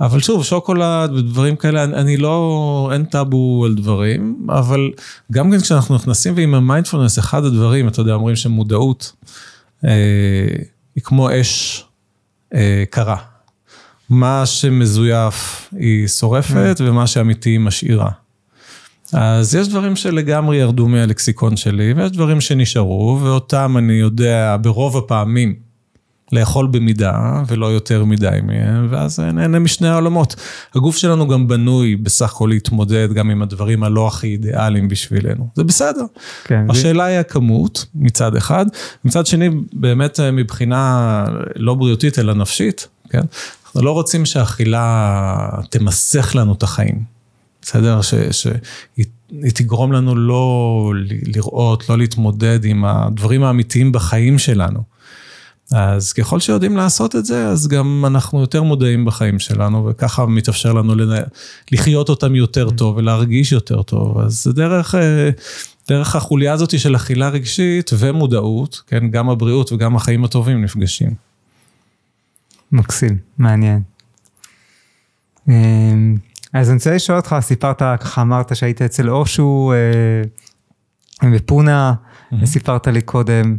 אבל 0.00 0.20
שוב, 0.20 0.44
שוקולד 0.44 1.12
ודברים 1.12 1.56
כאלה, 1.56 1.84
אני 1.84 2.16
לא, 2.16 2.90
אין 2.92 3.04
טאבו 3.04 3.64
על 3.66 3.74
דברים, 3.74 4.46
אבל 4.48 4.90
גם 5.32 5.50
כן 5.50 5.60
כשאנחנו 5.60 5.94
נכנסים 5.94 6.34
ועם 6.36 6.54
המיינדפולנס, 6.54 7.18
אחד 7.18 7.44
הדברים, 7.44 7.88
אתה 7.88 8.00
יודע, 8.00 8.14
אומרים 8.14 8.36
שמודעות 8.36 9.12
אה, 9.22 9.28
היא 10.94 11.02
כמו 11.04 11.40
אש 11.40 11.84
אה, 12.54 12.84
קרה. 12.90 13.16
מה 14.10 14.46
שמזויף 14.46 15.68
היא 15.78 16.08
שורפת, 16.08 16.76
mm. 16.78 16.82
ומה 16.82 17.06
שאמיתי 17.06 17.50
היא 17.50 17.60
משאירה. 17.60 18.10
אז 19.12 19.54
יש 19.54 19.68
דברים 19.68 19.96
שלגמרי 19.96 20.56
ירדו 20.56 20.88
מהלקסיקון 20.88 21.56
שלי, 21.56 21.92
ויש 21.96 22.10
דברים 22.10 22.40
שנשארו, 22.40 23.18
ואותם 23.22 23.74
אני 23.78 23.92
יודע 23.92 24.56
ברוב 24.62 24.96
הפעמים 24.96 25.63
לאכול 26.34 26.66
במידה 26.66 27.42
ולא 27.46 27.66
יותר 27.66 28.04
מדי 28.04 28.38
מהם, 28.42 28.86
ואז 28.90 29.20
נהנה 29.20 29.58
משני 29.58 29.88
העולמות. 29.88 30.36
הגוף 30.74 30.96
שלנו 30.96 31.28
גם 31.28 31.48
בנוי 31.48 31.96
בסך 31.96 32.32
הכל 32.32 32.46
להתמודד 32.52 33.12
גם 33.12 33.30
עם 33.30 33.42
הדברים 33.42 33.84
הלא 33.84 34.06
הכי 34.06 34.26
אידיאליים 34.26 34.88
בשבילנו. 34.88 35.48
זה 35.54 35.64
בסדר. 35.64 36.04
כן, 36.44 36.66
השאלה 36.68 37.04
זה... 37.04 37.10
היא 37.10 37.18
הכמות 37.18 37.86
מצד 37.94 38.36
אחד, 38.36 38.66
מצד 39.04 39.26
שני 39.26 39.48
באמת 39.72 40.20
אה, 40.20 40.30
מבחינה 40.30 41.24
לא 41.56 41.74
בריאותית 41.74 42.18
אלא 42.18 42.34
נפשית, 42.34 42.88
כן? 43.10 43.22
אנחנו 43.64 43.82
לא 43.82 43.90
רוצים 43.90 44.26
שהאכילה 44.26 45.48
תמסך 45.70 46.32
לנו 46.34 46.52
את 46.52 46.62
החיים. 46.62 47.14
בסדר? 47.62 48.00
שהיא 48.30 49.06
תגרום 49.54 49.92
לנו 49.92 50.14
לא 50.14 50.92
לראות, 51.26 51.88
לא 51.88 51.98
להתמודד 51.98 52.64
עם 52.64 52.84
הדברים 52.84 53.44
האמיתיים 53.44 53.92
בחיים 53.92 54.38
שלנו. 54.38 54.93
אז 55.72 56.12
ככל 56.12 56.40
שיודעים 56.40 56.76
לעשות 56.76 57.16
את 57.16 57.24
זה, 57.24 57.46
אז 57.46 57.68
גם 57.68 58.04
אנחנו 58.06 58.40
יותר 58.40 58.62
מודעים 58.62 59.04
בחיים 59.04 59.38
שלנו, 59.38 59.86
וככה 59.86 60.26
מתאפשר 60.26 60.72
לנו 60.72 60.94
לחיות 61.72 62.08
אותם 62.08 62.34
יותר 62.34 62.70
טוב 62.70 62.96
ולהרגיש 62.96 63.52
יותר 63.52 63.82
טוב. 63.82 64.18
אז 64.18 64.42
זה 64.42 64.52
דרך, 64.52 64.94
אה, 64.94 65.30
דרך 65.88 66.16
החוליה 66.16 66.52
הזאת 66.52 66.78
של 66.78 66.96
אכילה 66.96 67.28
רגשית 67.28 67.90
ומודעות, 67.98 68.82
כן, 68.86 69.10
גם 69.10 69.30
הבריאות 69.30 69.72
וגם 69.72 69.96
החיים 69.96 70.24
הטובים 70.24 70.64
נפגשים. 70.64 71.14
מקסים, 72.72 73.18
מעניין. 73.38 73.82
אמ, 75.48 76.16
אז 76.52 76.68
אני 76.68 76.76
רוצה 76.76 76.94
לשאול 76.94 77.18
אותך, 77.18 77.36
סיפרת, 77.40 77.82
ככה 78.00 78.22
אמרת 78.22 78.56
שהיית 78.56 78.82
אצל 78.82 79.10
אושו 79.10 79.72
אה, 81.22 81.30
בפונה, 81.30 81.94
mm-hmm. 81.94 82.46
סיפרת 82.46 82.86
לי 82.86 83.00
קודם. 83.00 83.56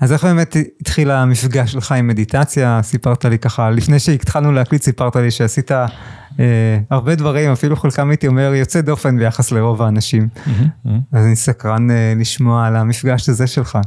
אז 0.00 0.12
איך 0.12 0.24
באמת 0.24 0.56
התחיל 0.80 1.10
המפגש 1.10 1.72
שלך 1.72 1.92
עם 1.92 2.06
מדיטציה? 2.06 2.80
סיפרת 2.82 3.24
לי 3.24 3.38
ככה, 3.38 3.70
לפני 3.70 3.98
שהתחלנו 3.98 4.52
להקליט 4.52 4.82
סיפרת 4.82 5.16
לי 5.16 5.30
שעשית 5.30 5.72
אה, 5.72 6.78
הרבה 6.90 7.14
דברים, 7.14 7.50
אפילו 7.50 7.76
חלקם 7.76 8.10
הייתי 8.10 8.26
אומר 8.26 8.54
יוצא 8.54 8.80
דופן 8.80 9.18
ביחס 9.18 9.52
לרוב 9.52 9.82
האנשים. 9.82 10.28
Mm-hmm, 10.34 10.48
mm-hmm. 10.86 10.90
אז 11.12 11.24
אני 11.24 11.36
סקרן 11.36 11.90
אה, 11.90 12.14
לשמוע 12.16 12.66
על 12.66 12.76
המפגש 12.76 13.28
הזה 13.28 13.46
שלך. 13.46 13.78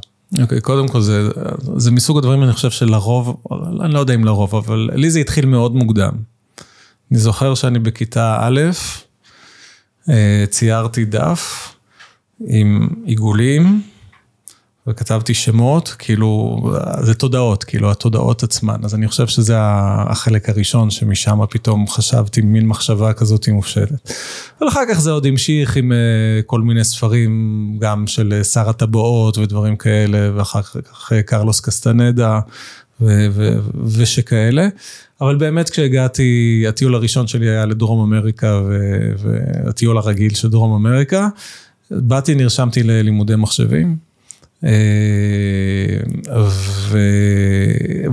אוקיי, 0.41 0.57
okay, 0.57 0.62
קודם 0.62 0.88
כל 0.88 1.01
זה, 1.01 1.30
זה 1.78 1.91
מסוג 1.91 2.18
הדברים 2.18 2.43
אני 2.43 2.53
חושב 2.53 2.72
שלרוב, 2.72 3.43
אני 3.84 3.93
לא 3.93 3.99
יודע 3.99 4.16
אם 4.16 4.26
לרוב, 4.26 4.55
אבל 4.55 4.89
לי 4.93 5.09
זה 5.09 5.20
התחיל 5.20 5.45
מאוד 5.45 5.76
מוקדם. 5.76 6.12
אני 7.12 7.20
זוכר 7.20 7.55
שאני 7.55 7.80
בכיתה 7.80 8.38
א', 8.41 8.62
אה, 10.09 10.45
ציירתי 10.49 11.05
דף 11.05 11.74
עם 12.47 12.88
עיגולים. 13.05 13.82
וכתבתי 14.91 15.33
שמות, 15.33 15.95
כאילו, 15.99 16.59
זה 17.01 17.13
תודעות, 17.13 17.63
כאילו, 17.63 17.91
התודעות 17.91 18.43
עצמן. 18.43 18.75
אז 18.83 18.95
אני 18.95 19.07
חושב 19.07 19.27
שזה 19.27 19.55
החלק 19.59 20.49
הראשון, 20.49 20.89
שמשם 20.89 21.39
פתאום 21.49 21.87
חשבתי 21.87 22.41
מין 22.41 22.67
מחשבה 22.67 23.13
כזאת 23.13 23.49
מופשטת. 23.49 24.11
אבל 24.59 24.69
אחר 24.69 24.81
כך 24.89 24.99
זה 24.99 25.11
עוד 25.11 25.25
המשיך 25.25 25.77
עם 25.77 25.91
uh, 25.91 26.43
כל 26.45 26.61
מיני 26.61 26.83
ספרים, 26.83 27.77
גם 27.79 28.07
של 28.07 28.33
uh, 28.41 28.43
שר 28.43 28.69
הטבעות 28.69 29.37
ודברים 29.37 29.75
כאלה, 29.75 30.29
ואחר 30.35 30.61
כך 30.61 31.11
uh, 31.11 31.15
קרלוס 31.25 31.59
קסטנדה 31.59 32.39
ו- 33.01 33.27
ו- 33.31 33.59
ושכאלה. 33.85 34.67
אבל 35.21 35.35
באמת 35.35 35.69
כשהגעתי, 35.69 36.63
הטיול 36.69 36.95
הראשון 36.95 37.27
שלי 37.27 37.49
היה 37.49 37.65
לדרום 37.65 38.13
אמריקה, 38.13 38.61
והטיול 39.17 39.97
הרגיל 39.97 40.33
של 40.33 40.49
דרום 40.49 40.73
אמריקה, 40.73 41.27
באתי, 41.91 42.35
נרשמתי 42.35 42.83
ללימודי 42.83 43.35
מחשבים. 43.35 44.11
אה, 44.66 44.72
ו... 46.89 46.99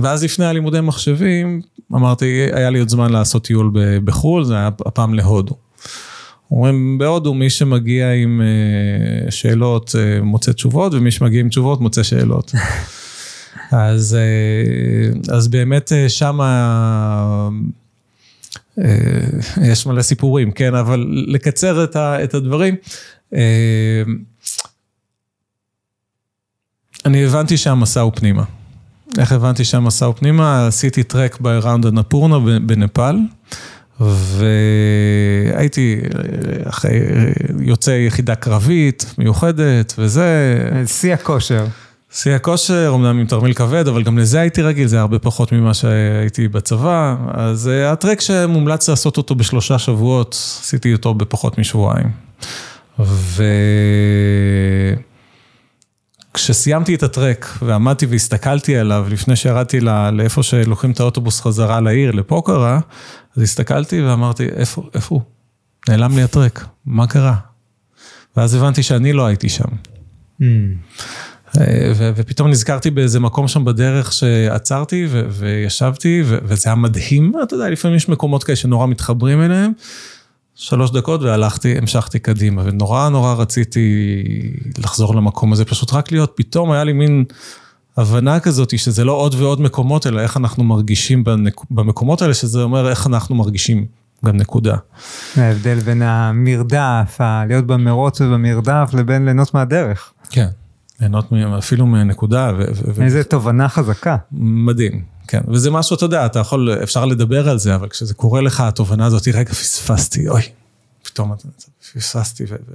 ואז 0.01 0.23
לפני 0.23 0.45
הלימודי 0.45 0.81
מחשבים, 0.81 1.61
אמרתי, 1.93 2.47
היה 2.53 2.69
לי 2.69 2.79
עוד 2.79 2.89
זמן 2.89 3.11
לעשות 3.11 3.43
טיול 3.45 3.71
בחו"ל, 4.03 4.43
זה 4.43 4.53
היה 4.53 4.69
הפעם 4.85 5.13
להודו. 5.13 5.55
אומרים, 6.51 6.97
בהודו 6.97 7.33
מי 7.33 7.49
שמגיע 7.49 8.13
עם 8.13 8.41
אה, 8.41 9.31
שאלות 9.31 9.95
אה, 9.99 10.21
מוצא 10.21 10.51
תשובות, 10.51 10.93
ומי 10.93 11.11
שמגיע 11.11 11.39
עם 11.39 11.49
תשובות 11.49 11.81
מוצא 11.81 12.03
שאלות. 12.03 12.51
אז, 13.71 14.17
אז 15.31 15.47
באמת 15.47 15.91
שם 16.07 16.39
יש 19.61 19.85
מלא 19.85 20.01
סיפורים, 20.01 20.51
כן, 20.51 20.75
אבל 20.75 21.05
לקצר 21.27 21.83
את 21.95 22.33
הדברים. 22.33 22.75
אני 27.05 27.25
הבנתי 27.25 27.57
שהמסע 27.57 28.01
הוא 28.01 28.11
פנימה. 28.15 28.43
איך 29.17 29.31
הבנתי 29.31 29.65
שהמסע 29.65 30.05
הוא 30.05 30.15
פנימה? 30.17 30.67
עשיתי 30.67 31.03
טרק 31.03 31.37
בראונד 31.41 31.85
הנפורנה 31.85 32.39
בנפאל, 32.61 33.15
והייתי 33.99 35.95
אחרי, 36.63 36.99
יוצא 37.59 37.91
יחידה 37.91 38.35
קרבית 38.35 39.13
מיוחדת 39.17 39.93
וזה. 39.97 40.57
שיא 40.85 41.13
הכושר. 41.13 41.65
שיא 42.11 42.31
הכושר, 42.31 42.91
אמנם 42.95 43.19
עם 43.19 43.25
תרמיל 43.25 43.53
כבד, 43.53 43.87
אבל 43.87 44.03
גם 44.03 44.17
לזה 44.17 44.39
הייתי 44.39 44.61
רגיל, 44.61 44.87
זה 44.87 44.99
הרבה 44.99 45.19
פחות 45.19 45.51
ממה 45.51 45.73
שהייתי 45.73 46.47
בצבא. 46.47 47.15
אז 47.33 47.67
אה, 47.67 47.91
הטרק 47.91 48.21
שמומלץ 48.21 48.89
לעשות 48.89 49.17
אותו 49.17 49.35
בשלושה 49.35 49.79
שבועות, 49.79 50.33
עשיתי 50.61 50.93
אותו 50.93 51.13
בפחות 51.13 51.57
משבועיים. 51.57 52.09
ו... 52.99 53.43
כשסיימתי 56.33 56.95
את 56.95 57.03
הטרק 57.03 57.57
ועמדתי 57.61 58.05
והסתכלתי 58.05 58.77
עליו 58.77 59.07
לפני 59.09 59.35
שירדתי 59.35 59.79
לאיפה 60.11 60.43
שלוקחים 60.43 60.91
את 60.91 60.99
האוטובוס 60.99 61.41
חזרה 61.41 61.81
לעיר, 61.81 62.11
לפוקרה, 62.11 62.79
אז 63.35 63.43
הסתכלתי 63.43 64.01
ואמרתי, 64.01 64.45
איפה, 64.45 64.89
איפה 64.93 65.15
הוא? 65.15 65.21
נעלם 65.89 66.15
לי 66.15 66.23
הטרק, 66.23 66.65
מה 66.85 67.07
קרה? 67.07 67.35
ואז 68.37 68.53
הבנתי 68.53 68.83
שאני 68.83 69.13
לא 69.13 69.25
הייתי 69.25 69.49
שם. 69.49 69.69
Mm. 70.41 70.45
ופתאום 72.15 72.49
נזכרתי 72.49 72.89
באיזה 72.91 73.19
מקום 73.19 73.47
שם 73.47 73.65
בדרך 73.65 74.13
שעצרתי 74.13 75.07
וישבתי, 75.29 76.23
וזה 76.25 76.69
היה 76.69 76.75
מדהים, 76.75 77.33
אתה 77.43 77.55
יודע, 77.55 77.69
לפעמים 77.69 77.97
יש 77.97 78.09
מקומות 78.09 78.43
כאלה 78.43 78.55
שנורא 78.55 78.87
מתחברים 78.87 79.41
אליהם. 79.41 79.71
שלוש 80.61 80.91
דקות 80.91 81.21
והלכתי, 81.21 81.77
המשכתי 81.77 82.19
קדימה, 82.19 82.61
ונורא 82.65 83.09
נורא 83.09 83.33
רציתי 83.33 84.13
לחזור 84.77 85.15
למקום 85.15 85.53
הזה, 85.53 85.65
פשוט 85.65 85.93
רק 85.93 86.11
להיות, 86.11 86.31
פתאום 86.35 86.71
היה 86.71 86.83
לי 86.83 86.93
מין 86.93 87.23
הבנה 87.97 88.39
כזאת, 88.39 88.79
שזה 88.79 89.03
לא 89.03 89.11
עוד 89.11 89.35
ועוד 89.35 89.61
מקומות, 89.61 90.07
אלא 90.07 90.21
איך 90.21 90.37
אנחנו 90.37 90.63
מרגישים 90.63 91.23
במקומות 91.71 92.21
האלה, 92.21 92.33
שזה 92.33 92.61
אומר 92.61 92.89
איך 92.89 93.07
אנחנו 93.07 93.35
מרגישים 93.35 93.85
גם 94.25 94.37
נקודה. 94.37 94.75
ההבדל 95.35 95.79
בין 95.79 96.01
המרדף, 96.01 97.17
להיות 97.47 97.65
במרוץ 97.67 98.21
ובמרדף, 98.21 98.89
לבין 98.93 99.25
ליהנות 99.25 99.53
מהדרך. 99.53 100.13
כן, 100.29 100.47
ליהנות 100.99 101.25
אפילו 101.57 101.85
מנקודה. 101.87 102.51
ו- 102.57 102.63
ו- 102.73 102.91
ו- 102.95 103.03
איזה 103.03 103.23
תובנה 103.23 103.69
חזקה. 103.69 104.17
מדהים, 104.31 105.03
כן. 105.29 105.41
וזה 105.47 105.71
משהו, 105.71 105.95
אתה 105.95 106.05
יודע, 106.05 106.25
אתה 106.25 106.39
יכול, 106.39 106.77
אפשר 106.83 107.05
לדבר 107.05 107.49
על 107.49 107.59
זה, 107.59 107.75
אבל 107.75 107.89
כשזה 107.89 108.13
קורה 108.13 108.41
לך, 108.41 108.59
התובנה 108.59 109.05
הזאת, 109.05 109.27
רגע, 109.27 109.53
פספסתי, 109.53 110.29
אוי, 110.29 110.41
פתאום 111.03 111.33
פספסתי, 111.95 112.43
ו- 112.43 112.47
ו- 112.47 112.73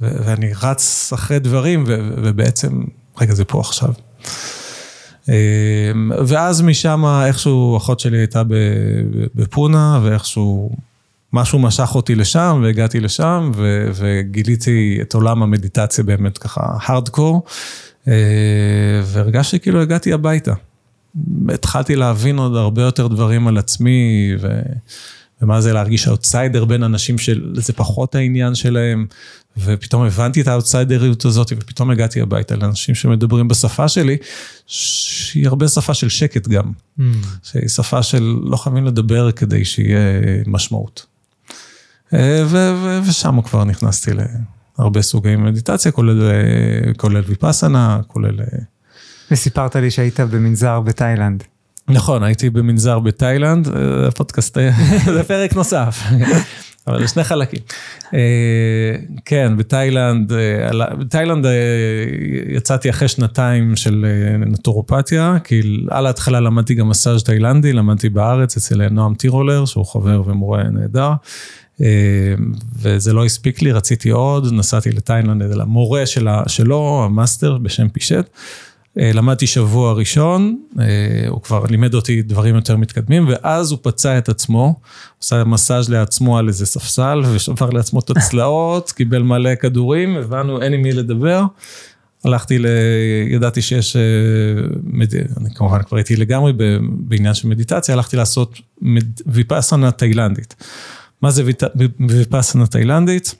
ו- 0.00 0.24
ואני 0.24 0.52
רץ 0.62 1.10
אחרי 1.14 1.38
דברים, 1.38 1.84
ו- 1.86 2.10
ובעצם, 2.16 2.82
רגע, 3.20 3.34
זה 3.34 3.44
פה 3.44 3.60
עכשיו. 3.60 3.92
אמ, 5.28 5.32
ואז 6.26 6.62
משם 6.62 7.04
איכשהו 7.26 7.76
אחות 7.76 8.00
שלי 8.00 8.18
הייתה 8.18 8.42
בפונה, 9.34 10.00
ואיכשהו 10.02 10.76
משהו 11.32 11.58
משך 11.58 11.90
אותי 11.94 12.14
לשם, 12.14 12.60
והגעתי 12.64 13.00
לשם, 13.00 13.50
ו- 13.56 13.90
וגיליתי 13.94 14.98
את 15.02 15.14
עולם 15.14 15.42
המדיטציה 15.42 16.04
באמת 16.04 16.38
ככה 16.38 16.60
הארדקור, 16.82 17.42
אה, 18.08 18.12
והרגשתי 19.04 19.60
כאילו 19.60 19.82
הגעתי 19.82 20.12
הביתה. 20.12 20.52
התחלתי 21.54 21.96
להבין 21.96 22.38
עוד 22.38 22.56
הרבה 22.56 22.82
יותר 22.82 23.08
דברים 23.08 23.48
על 23.48 23.58
עצמי, 23.58 24.30
ו... 24.40 24.60
ומה 25.42 25.60
זה 25.60 25.72
להרגיש 25.72 26.08
אאוטסיידר 26.08 26.64
בין 26.64 26.82
אנשים 26.82 27.18
שזה 27.18 27.72
פחות 27.72 28.14
העניין 28.14 28.54
שלהם, 28.54 29.06
ופתאום 29.56 30.02
הבנתי 30.02 30.40
את 30.40 30.48
האאוטסיידריות 30.48 31.24
הזאת, 31.24 31.52
ופתאום 31.56 31.90
הגעתי 31.90 32.20
הביתה 32.20 32.56
לאנשים 32.56 32.94
שמדברים 32.94 33.48
בשפה 33.48 33.88
שלי, 33.88 34.16
שהיא 34.66 35.46
הרבה 35.46 35.68
שפה 35.68 35.94
של 35.94 36.08
שקט 36.08 36.48
גם, 36.48 36.72
שהיא 37.42 37.68
שפה 37.68 38.02
של 38.02 38.36
לא 38.42 38.56
חייבים 38.56 38.86
לדבר 38.86 39.32
כדי 39.32 39.64
שיהיה 39.64 40.20
משמעות. 40.46 41.06
אה, 42.14 42.44
ו- 42.46 42.74
ו- 42.82 43.00
ושם 43.08 43.42
כבר 43.42 43.64
נכנסתי 43.64 44.10
להרבה 44.78 45.02
סוגי 45.02 45.36
מדיטציה, 45.36 45.92
כולל, 45.92 46.22
אה, 46.22 46.94
כולל 46.96 47.22
ויפאסנה, 47.26 48.00
כולל... 48.06 48.40
וסיפרת 49.30 49.76
לי 49.76 49.90
שהיית 49.90 50.20
במנזר 50.20 50.80
בתאילנד. 50.80 51.44
נכון, 51.88 52.22
הייתי 52.22 52.50
במנזר 52.50 52.98
בתאילנד, 52.98 53.68
אה, 53.68 54.08
הפודקאסט, 54.08 54.58
זה 55.14 55.24
פרק 55.24 55.54
נוסף, 55.54 56.02
אבל 56.86 57.06
שני 57.06 57.24
חלקים. 57.24 57.60
אה, 58.14 58.18
כן, 59.24 59.56
בתאילנד, 59.56 60.32
אה, 60.32 60.96
בתאילנד 60.98 61.46
יצאתי 62.48 62.90
אחרי 62.90 63.08
שנתיים 63.08 63.76
של 63.76 64.06
נטורופתיה, 64.46 65.36
כי 65.44 65.60
על 65.90 66.06
ההתחלה 66.06 66.40
למדתי 66.40 66.74
גם 66.74 66.88
מסאז' 66.88 67.22
תאילנדי, 67.22 67.72
למדתי 67.72 68.08
בארץ 68.08 68.56
אצל 68.56 68.88
נועם 68.88 69.14
טירולר, 69.14 69.64
שהוא 69.64 69.86
חבר 69.86 70.22
ומורה 70.26 70.62
נהדר. 70.62 71.12
וזה 72.78 73.12
לא 73.12 73.24
הספיק 73.24 73.62
לי, 73.62 73.72
רציתי 73.72 74.10
עוד, 74.10 74.52
נסעתי 74.52 74.92
לתאילנד 74.92 75.42
למורה 75.42 76.06
שלה, 76.06 76.42
שלו, 76.46 77.02
המאסטר 77.04 77.58
בשם 77.58 77.88
פישט. 77.88 78.30
אה, 78.98 79.12
למדתי 79.12 79.46
שבוע 79.46 79.92
ראשון, 79.92 80.62
אה, 80.80 80.84
הוא 81.28 81.42
כבר 81.42 81.64
לימד 81.64 81.94
אותי 81.94 82.22
דברים 82.22 82.54
יותר 82.54 82.76
מתקדמים, 82.76 83.28
ואז 83.28 83.70
הוא 83.70 83.78
פצע 83.82 84.18
את 84.18 84.28
עצמו, 84.28 84.80
עושה 85.18 85.44
מסאז' 85.44 85.88
לעצמו 85.88 86.38
על 86.38 86.48
איזה 86.48 86.66
ספסל, 86.66 87.22
ושבר 87.32 87.70
לעצמו 87.70 88.00
את 88.00 88.10
הצלעות, 88.10 88.92
קיבל 88.96 89.22
מלא 89.22 89.54
כדורים, 89.54 90.16
הבנו, 90.16 90.62
אין 90.62 90.72
עם 90.72 90.82
מי 90.82 90.92
לדבר. 90.92 91.44
הלכתי 92.24 92.58
ל... 92.58 92.66
ידעתי 93.28 93.62
שיש... 93.62 93.96
אה. 93.96 94.02
אני 95.40 95.54
כמובן 95.54 95.82
כבר 95.82 95.96
הייתי 95.96 96.16
לגמרי 96.16 96.52
בעניין 96.80 97.34
של 97.34 97.48
מדיטציה, 97.48 97.94
הלכתי 97.94 98.16
לעשות 98.16 98.58
מד... 98.82 99.20
ויפאסנה 99.26 99.90
תאילנדית. 99.90 100.54
מה 101.22 101.30
זה 101.30 101.44
ויט... 101.44 101.62
ויפאסנה 102.08 102.66
תאילנדית? 102.66 103.34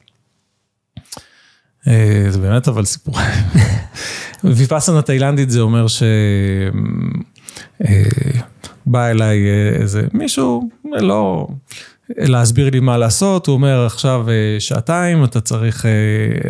זה 2.30 2.38
באמת 2.40 2.68
אבל 2.68 2.84
סיפור. 2.84 3.14
ויפאסנה 4.45 5.03
תאילנדית 5.03 5.51
זה 5.51 5.61
אומר 5.61 5.86
ש... 5.86 6.03
אה, 7.84 8.03
בא 8.86 9.07
אליי 9.07 9.39
אה, 9.47 9.80
איזה 9.80 10.03
מישהו, 10.12 10.68
לא 10.84 11.49
להסביר 12.16 12.70
לי 12.70 12.80
מה 12.80 12.99
לעשות, 12.99 13.47
הוא 13.47 13.55
אומר 13.55 13.86
עכשיו 13.86 14.26
אה, 14.28 14.61
שעתיים, 14.61 15.24
אתה 15.24 15.41
צריך, 15.41 15.86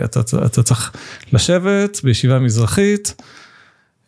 אתה, 0.04 0.20
אתה 0.46 0.62
צריך 0.62 0.92
לשבת 1.32 2.00
בישיבה 2.04 2.38
מזרחית, 2.38 3.14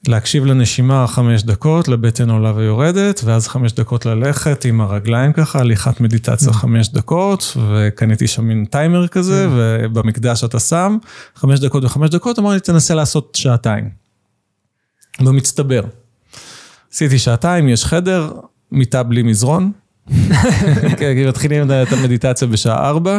להקשיב 0.09 0.45
לנשימה 0.45 1.07
חמש 1.07 1.43
דקות, 1.43 1.89
לבטן 1.89 2.31
עולה 2.31 2.53
ויורדת, 2.57 3.21
ואז 3.25 3.49
חמש 3.49 3.73
דקות 3.73 4.07
ללכת 4.07 4.65
עם 4.65 4.81
הרגליים 4.81 5.33
ככה, 5.33 5.59
הליכת 5.59 6.01
מדיטציה 6.01 6.53
חמש 6.53 6.89
דקות, 6.89 7.57
וקניתי 7.71 8.27
שם 8.27 8.45
מין 8.45 8.65
טיימר 8.65 9.09
כזה, 9.09 9.49
ובמקדש 9.51 10.45
אתה 10.45 10.61
שם, 10.61 10.99
חמש 11.37 11.61
דקות 11.61 11.85
וחמש 11.85 12.11
דקות, 12.11 12.39
אמר 12.39 12.51
לי, 12.51 12.61
תנסה 12.61 12.95
לעשות 12.95 13.35
שעתיים. 13.35 13.91
במצטבר. 15.21 15.83
עשיתי 16.93 17.19
שעתיים, 17.19 17.69
יש 17.69 17.85
חדר, 17.85 18.33
מיטה 18.73 19.03
בלי 19.03 19.23
מזרון. 19.23 19.73
כן, 20.99 21.15
כי 21.15 21.27
מתחילים 21.29 21.71
את 21.71 21.93
המדיטציה 21.93 22.49
בשעה 22.49 22.89
ארבע, 22.89 23.19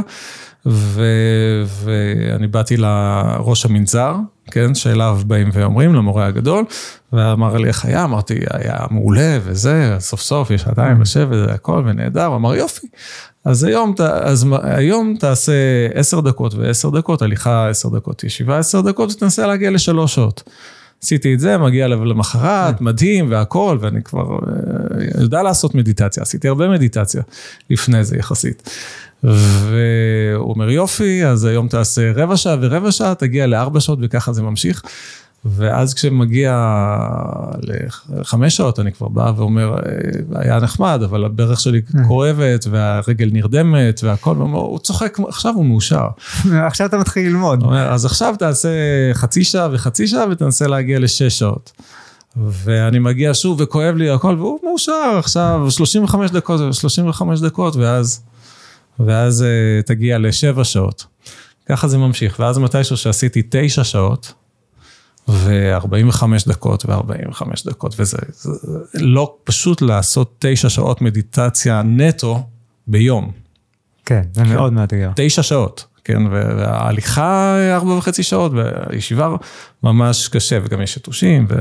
ואני 0.66 2.48
באתי 2.48 2.78
לראש 2.78 3.66
המנזר, 3.66 4.16
כן, 4.52 4.76
שאליו 4.76 5.20
באים 5.28 5.50
ואומרים, 5.54 5.94
למורה 5.96 6.26
הגדול, 6.26 6.66
ואמר 7.14 7.58
לי 7.58 7.68
איך 7.68 7.86
היה, 7.86 8.04
אמרתי, 8.04 8.40
היה 8.52 8.78
מעולה 8.92 9.38
וזה, 9.44 9.96
סוף 10.00 10.22
סוף 10.22 10.52
יש 10.52 10.62
שעתיים 10.62 11.02
לשבת, 11.02 11.34
זה 11.48 11.54
הכל 11.54 11.84
ונהדר, 11.86 12.26
הוא 12.26 12.36
אמר 12.36 12.56
יופי. 12.56 12.88
אז 13.46 13.64
היום, 13.64 13.94
ת- 13.98 14.02
אז 14.02 14.46
היום 14.64 15.16
תעשה 15.20 15.54
עשר 15.94 16.20
דקות 16.20 16.54
ועשר 16.54 16.90
דקות, 16.90 17.22
הליכה 17.22 17.70
עשר 17.70 17.90
דקות, 17.90 18.24
ישיבה 18.24 18.58
עשר 18.60 18.82
דקות, 18.82 19.12
ותנסה 19.12 19.48
להגיע 19.48 19.72
לשלוש 19.72 20.16
שעות. 20.16 20.44
עשיתי 21.04 21.34
את 21.34 21.40
זה, 21.40 21.58
מגיע 21.58 21.88
למחרת, 21.88 22.82
מדהים 22.82 23.32
והכל, 23.32 23.78
ואני 23.82 24.04
כבר 24.04 24.22
אה, 24.40 25.22
יודע 25.24 25.44
לעשות 25.44 25.76
מדיטציה, 25.76 26.24
עשיתי 26.24 26.48
הרבה 26.48 26.70
מדיטציה 26.70 27.22
לפני 27.70 28.04
זה 28.04 28.18
יחסית. 28.18 28.70
והוא 29.24 30.54
אומר 30.54 30.70
יופי, 30.70 31.26
אז 31.26 31.46
היום 31.46 31.68
תעשה 31.68 32.12
רבע 32.16 32.38
שעה 32.38 32.56
ורבע 32.62 32.92
שעה, 32.92 33.16
תגיע 33.16 33.48
לארבע 33.48 33.80
שעות 33.80 34.00
וככה 34.02 34.34
זה 34.34 34.42
ממשיך. 34.42 34.82
ואז 35.46 35.94
כשמגיע 35.94 36.78
לחמש 37.62 38.58
שעות, 38.58 38.80
אני 38.80 38.92
כבר 38.92 39.08
בא 39.08 39.32
ואומר, 39.38 39.76
"אה, 39.76 39.80
היה 40.42 40.60
נחמד, 40.60 41.02
אבל 41.06 41.26
הברך 41.26 41.60
שלי 41.60 41.82
כואבת, 42.08 42.68
והרגל 42.72 43.30
נרדמת, 43.34 44.00
והכל, 44.04 44.36
הוא 44.36 44.80
צוחק, 44.80 45.18
עכשיו 45.28 45.54
הוא 45.54 45.66
מאושר. 45.66 46.08
עכשיו 46.68 46.88
אתה 46.88 46.98
מתחיל 46.98 47.28
ללמוד. 47.28 47.64
אומר, 47.64 47.92
אז 47.94 48.06
עכשיו 48.06 48.36
תעשה 48.40 48.70
חצי 49.14 49.44
שעה 49.44 49.68
וחצי 49.72 50.08
שעה 50.08 50.26
ותנסה 50.32 50.68
להגיע 50.68 51.00
לשש 51.00 51.40
שעות. 51.40 51.72
ואני 52.38 53.00
מגיע 53.00 53.34
שוב 53.34 53.62
וכואב 53.62 53.96
לי 53.96 54.10
הכל, 54.10 54.36
והוא 54.40 54.60
מאושר 54.64 55.16
עכשיו 55.20 55.66
35 55.70 56.32
דקות, 56.32 56.74
35 56.74 57.40
דקות, 57.40 57.76
ואז, 57.76 58.22
ואז 59.00 59.46
uh, 59.82 59.88
תגיע 59.88 60.18
לשבע 60.18 60.64
שעות. 60.64 61.06
ככה 61.70 61.88
זה 61.88 61.98
ממשיך, 61.98 62.40
ואז 62.40 62.58
מתישהו 62.58 62.98
שעשיתי 62.98 63.42
תשע 63.50 63.84
שעות, 63.84 64.34
ו-45 65.28 66.24
דקות 66.48 66.86
ו-45 66.86 67.44
דקות, 67.66 67.96
וזה 68.00 68.18
זה, 68.32 68.50
לא 68.94 69.36
פשוט 69.44 69.82
לעשות 69.82 70.36
תשע 70.40 70.70
שעות 70.70 71.02
מדיטציה 71.02 71.82
נטו 71.84 72.44
ביום. 72.88 73.32
כן, 74.06 74.22
זה 74.34 74.44
מאוד 74.44 74.74
מאתגר. 74.74 75.12
תשע 75.16 75.44
שעות, 75.44 75.86
כן, 76.04 76.26
וההליכה 76.32 77.58
ארבע 77.76 77.92
וחצי 77.94 78.24
שעות, 78.24 78.52
והישיבה 78.56 79.36
ממש 79.84 80.28
קשה, 80.28 80.60
וגם 80.64 80.82
יש 80.82 80.98
יתושים, 80.98 81.46
ו... 81.50 81.56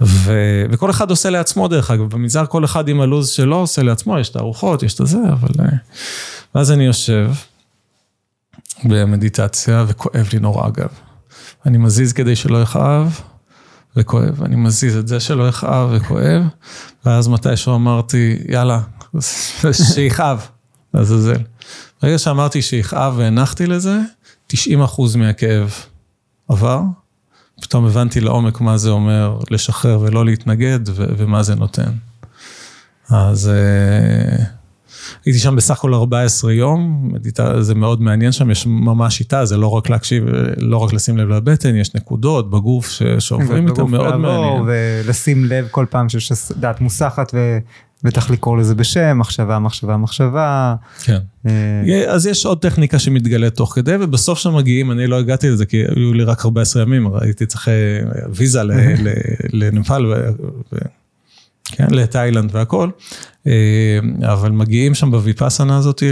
ו... 0.00 0.32
וכל 0.70 0.90
אחד 0.90 1.10
עושה 1.10 1.30
לעצמו 1.30 1.68
דרך 1.68 1.90
אגב, 1.90 2.10
במנזר 2.10 2.46
כל 2.46 2.64
אחד 2.64 2.88
עם 2.88 3.00
הלו"ז 3.00 3.28
שלו 3.28 3.56
עושה 3.56 3.82
לעצמו, 3.82 4.18
יש 4.18 4.28
את 4.28 4.36
הארוחות, 4.36 4.82
יש 4.82 4.94
את 4.94 5.00
הזה, 5.00 5.18
אבל... 5.32 5.48
ואז 6.54 6.72
אני 6.72 6.84
יושב 6.84 7.30
במדיטציה, 8.84 9.84
וכואב 9.88 10.28
לי 10.32 10.38
נורא 10.38 10.68
אגב. 10.68 10.88
אני 11.66 11.78
מזיז 11.78 12.12
כדי 12.12 12.36
שלא 12.36 12.62
יכאב, 12.62 13.20
וכואב, 13.96 14.42
אני 14.42 14.56
מזיז 14.56 14.96
את 14.96 15.08
זה 15.08 15.20
שלא 15.20 15.48
יכאב 15.48 15.88
וכואב, 15.92 16.42
ואז 17.06 17.28
מתישהו 17.28 17.74
אמרתי, 17.74 18.38
יאללה, 18.48 18.80
שיכאב, 19.94 20.46
לעזאזל. 20.94 21.42
ברגע 22.02 22.18
שאמרתי 22.18 22.62
שיכאב 22.62 23.14
והנחתי 23.16 23.66
לזה, 23.66 23.98
90 24.46 24.82
אחוז 24.82 25.16
מהכאב 25.16 25.74
עבר. 26.48 26.80
פתאום 27.60 27.86
הבנתי 27.86 28.20
לעומק 28.20 28.60
מה 28.60 28.76
זה 28.78 28.90
אומר 28.90 29.38
לשחרר 29.50 30.00
ולא 30.00 30.24
להתנגד 30.24 30.80
ו- 30.88 31.06
ומה 31.16 31.42
זה 31.42 31.54
נותן. 31.54 31.90
אז 33.10 33.50
uh, 33.50 34.42
הייתי 35.24 35.38
שם 35.38 35.56
בסך 35.56 35.78
הכל 35.78 35.94
14 35.94 36.52
יום, 36.52 37.10
מדיטה, 37.12 37.62
זה 37.62 37.74
מאוד 37.74 38.02
מעניין 38.02 38.32
שם, 38.32 38.50
יש 38.50 38.66
ממש 38.66 39.16
שיטה, 39.16 39.44
זה 39.44 39.56
לא 39.56 39.66
רק 39.70 39.90
להקשיב, 39.90 40.24
לא 40.56 40.76
רק 40.76 40.92
לשים 40.92 41.16
לב 41.16 41.28
לבטן, 41.28 41.76
יש 41.76 41.94
נקודות 41.94 42.50
בגוף 42.50 42.88
ש- 42.90 43.02
שעוברים 43.18 43.68
איתם, 43.68 43.90
מאוד 43.90 44.16
מעניין. 44.16 44.62
ולשים 44.66 45.44
לב 45.44 45.68
כל 45.70 45.86
פעם 45.90 46.08
שיש 46.08 46.32
דעת 46.56 46.80
מוסחת 46.80 47.34
בטח 48.04 48.30
לקרוא 48.30 48.58
לזה 48.58 48.74
בשם, 48.74 49.18
מחשבה, 49.18 49.58
מחשבה, 49.58 49.96
מחשבה. 49.96 50.74
כן. 51.02 51.18
אה... 51.46 52.04
אז 52.08 52.26
יש 52.26 52.46
עוד 52.46 52.58
טכניקה 52.58 52.98
שמתגלית 52.98 53.54
תוך 53.54 53.74
כדי, 53.74 53.96
ובסוף 54.00 54.38
שמגיעים, 54.38 54.90
אני 54.90 55.06
לא 55.06 55.18
הגעתי 55.18 55.50
לזה, 55.50 55.66
כי 55.66 55.76
היו 55.76 56.14
לי 56.14 56.24
רק 56.24 56.44
14 56.44 56.82
ימים, 56.82 57.10
הייתי 57.20 57.46
צריך 57.46 57.68
אה, 57.68 57.74
ויזה 58.34 58.60
לנפאל, 59.52 60.14
כן, 61.64 61.86
לתאילנד 61.90 62.50
והכל, 62.54 62.90
אה, 63.46 63.52
אבל 64.32 64.50
מגיעים 64.50 64.94
שם 64.94 65.10
בוויפאסנה 65.10 65.76
הזאתי 65.76 66.10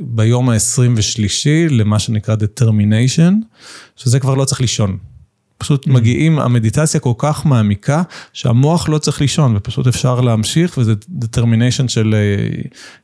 ביום 0.00 0.50
ה-23 0.50 1.70
למה 1.70 1.98
שנקרא 1.98 2.34
determination, 2.36 3.32
שזה 3.96 4.20
כבר 4.20 4.34
לא 4.34 4.44
צריך 4.44 4.60
לישון. 4.60 5.09
פשוט 5.60 5.86
mm. 5.86 5.90
מגיעים, 5.90 6.38
המדיטציה 6.38 7.00
כל 7.00 7.12
כך 7.18 7.46
מעמיקה, 7.46 8.02
שהמוח 8.32 8.88
לא 8.88 8.98
צריך 8.98 9.20
לישון, 9.20 9.56
ופשוט 9.56 9.86
אפשר 9.86 10.20
להמשיך, 10.20 10.78
וזה 10.78 10.94
determination 11.20 11.88
של 11.88 12.14
אה, 12.14 12.62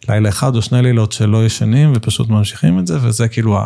לילה 0.09 0.29
אחד 0.29 0.57
או 0.57 0.63
שני 0.63 0.83
לילות 0.83 1.13
שלא 1.13 1.47
ישנים, 1.47 1.93
ופשוט 1.97 2.29
ממשיכים 2.29 2.79
את 2.79 2.87
זה, 2.87 2.99
וזה 3.03 3.29
כאילו 3.29 3.59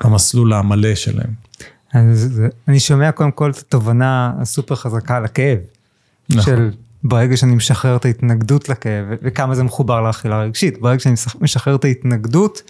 המסלול 0.00 0.52
המלא 0.52 0.94
שלהם. 0.94 1.30
אז 1.94 2.42
אני 2.68 2.80
שומע 2.80 3.12
קודם 3.12 3.30
כל 3.30 3.50
את 3.50 3.58
התובנה 3.58 4.32
הסופר 4.40 4.74
חזקה 4.74 5.16
על 5.16 5.24
הכאב. 5.24 5.58
נכון. 6.30 6.42
של 6.42 6.70
ברגע 7.04 7.36
שאני 7.36 7.54
משחרר 7.54 7.96
את 7.96 8.04
ההתנגדות 8.04 8.68
לכאב, 8.68 9.04
וכמה 9.22 9.54
זה 9.54 9.62
מחובר 9.62 10.00
לאכילה 10.00 10.42
רגשית, 10.42 10.80
ברגע 10.80 11.00
שאני 11.00 11.14
משחרר 11.40 11.74
את 11.74 11.84
ההתנגדות, 11.84 12.62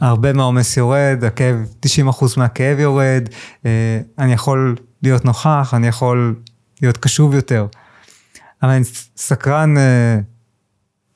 הרבה 0.00 0.32
מהעומס 0.32 0.76
יורד, 0.76 1.24
הכאב, 1.26 1.56
90% 1.86 1.88
מהכאב 2.36 2.78
יורד, 2.78 3.28
אה, 3.66 4.00
אני 4.18 4.32
יכול 4.32 4.76
להיות 5.02 5.24
נוכח, 5.24 5.74
אני 5.76 5.86
יכול 5.86 6.34
להיות 6.82 6.96
קשוב 6.96 7.34
יותר. 7.34 7.66
אבל 8.62 8.70
אני 8.70 8.84
סקרן, 9.16 9.76
אה, 9.76 10.18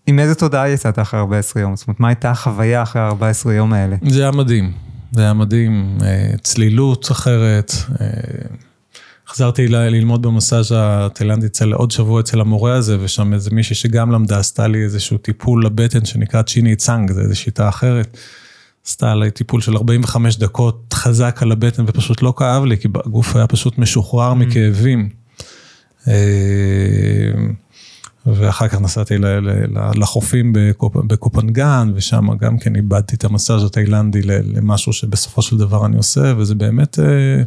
עם 0.06 0.18
איזה 0.18 0.34
תודעה 0.34 0.68
יצאת 0.68 0.98
אחרי 0.98 1.20
14 1.20 1.62
יום? 1.62 1.76
זאת 1.76 1.88
אומרת, 1.88 2.00
מה 2.00 2.08
הייתה 2.08 2.30
החוויה 2.30 2.82
אחרי 2.82 3.02
14 3.02 3.54
יום 3.54 3.72
האלה? 3.72 3.96
זה 4.08 4.22
היה 4.22 4.30
מדהים, 4.30 4.72
זה 5.12 5.22
היה 5.22 5.32
מדהים, 5.32 5.98
אה, 6.02 6.30
צלילות 6.42 7.10
אחרת. 7.10 7.72
חזרתי 9.28 9.68
ללמוד 9.68 10.22
במסאז' 10.22 10.74
התאילנדי 10.76 11.46
אצל 11.46 11.72
עוד 11.72 11.90
שבוע 11.90 12.20
אצל 12.20 12.40
המורה 12.40 12.74
הזה, 12.74 12.96
ושם 13.00 13.32
איזה 13.32 13.50
מישהי 13.50 13.76
שגם 13.76 14.10
למדה, 14.10 14.38
עשתה 14.38 14.66
לי 14.66 14.84
איזשהו 14.84 15.18
טיפול 15.18 15.66
לבטן 15.66 16.04
שנקרא 16.04 16.42
צ'יני 16.42 16.76
צאנג, 16.76 17.12
זה 17.12 17.20
איזו 17.20 17.36
שיטה 17.36 17.68
אחרת. 17.68 18.18
עשתה 18.86 19.12
עליי 19.12 19.30
טיפול 19.30 19.60
של 19.60 19.76
45 19.76 20.36
דקות 20.36 20.92
חזק 20.94 21.38
על 21.42 21.52
הבטן 21.52 21.84
ופשוט 21.86 22.22
לא 22.22 22.34
כאב 22.36 22.64
לי, 22.64 22.78
כי 22.78 22.88
הגוף 23.04 23.36
היה 23.36 23.46
פשוט 23.46 23.78
משוחרר 23.78 24.32
mm. 24.32 24.34
מכאבים. 24.34 25.08
אה, 26.08 26.14
ואחר 28.26 28.68
כך 28.68 28.80
נסעתי 28.80 29.14
לחופים 29.94 30.52
בקופנגן, 31.06 31.92
ושם 31.94 32.36
גם 32.40 32.58
כן 32.58 32.76
איבדתי 32.76 33.16
את 33.16 33.24
המסאז' 33.24 33.64
התאילנדי 33.64 34.22
למשהו 34.22 34.92
שבסופו 34.92 35.42
של 35.42 35.58
דבר 35.58 35.86
אני 35.86 35.96
עושה, 35.96 36.34
וזה 36.36 36.54
באמת... 36.54 36.98
אה, 36.98 37.42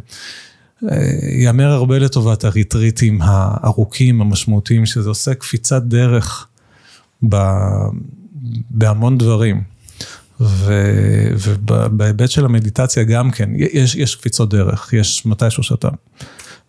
ייאמר 1.38 1.70
הרבה 1.70 1.98
לטובת 1.98 2.44
הריטריטים 2.44 3.18
הארוכים, 3.22 4.20
המשמעותיים, 4.20 4.86
שזה 4.86 5.08
עושה 5.08 5.34
קפיצת 5.34 5.82
דרך 5.82 6.46
ב, 7.28 7.36
בהמון 8.70 9.18
דברים. 9.18 9.69
ובהיבט 10.40 12.30
של 12.30 12.44
המדיטציה 12.44 13.04
גם 13.04 13.30
כן, 13.30 13.50
יש, 13.54 13.94
יש 13.94 14.14
קפיצות 14.14 14.50
דרך, 14.50 14.92
יש 14.92 15.26
מתישהו 15.26 15.62
שאתה 15.62 15.88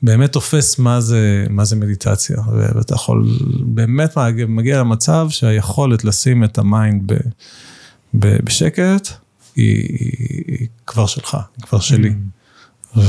באמת 0.01 0.31
תופס 0.31 0.79
מה 0.79 1.01
זה, 1.01 1.45
מה 1.49 1.65
זה 1.65 1.75
מדיטציה, 1.75 2.37
ואתה 2.75 2.95
יכול, 2.95 3.25
באמת 3.59 4.17
מגיע 4.47 4.79
למצב 4.79 5.27
שהיכולת 5.29 6.05
לשים 6.05 6.43
את 6.43 6.57
ה 6.57 6.68
mind 6.68 7.11
ב, 7.11 7.15
ב, 8.13 8.37
בשקט, 8.43 9.07
היא, 9.55 9.97
היא 10.47 10.67
כבר 10.87 11.05
שלך, 11.05 11.37
היא 11.57 11.65
כבר 11.65 11.79
שלי. 11.79 12.13
Mm. 12.95 12.99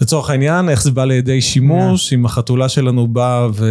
ולצורך 0.00 0.30
העניין, 0.30 0.68
איך 0.68 0.82
זה 0.82 0.90
בא 0.90 1.04
לידי 1.04 1.40
שימוש, 1.40 2.12
אם 2.12 2.26
החתולה 2.26 2.68
שלנו 2.68 3.06
באה 3.06 3.48
ו... 3.54 3.66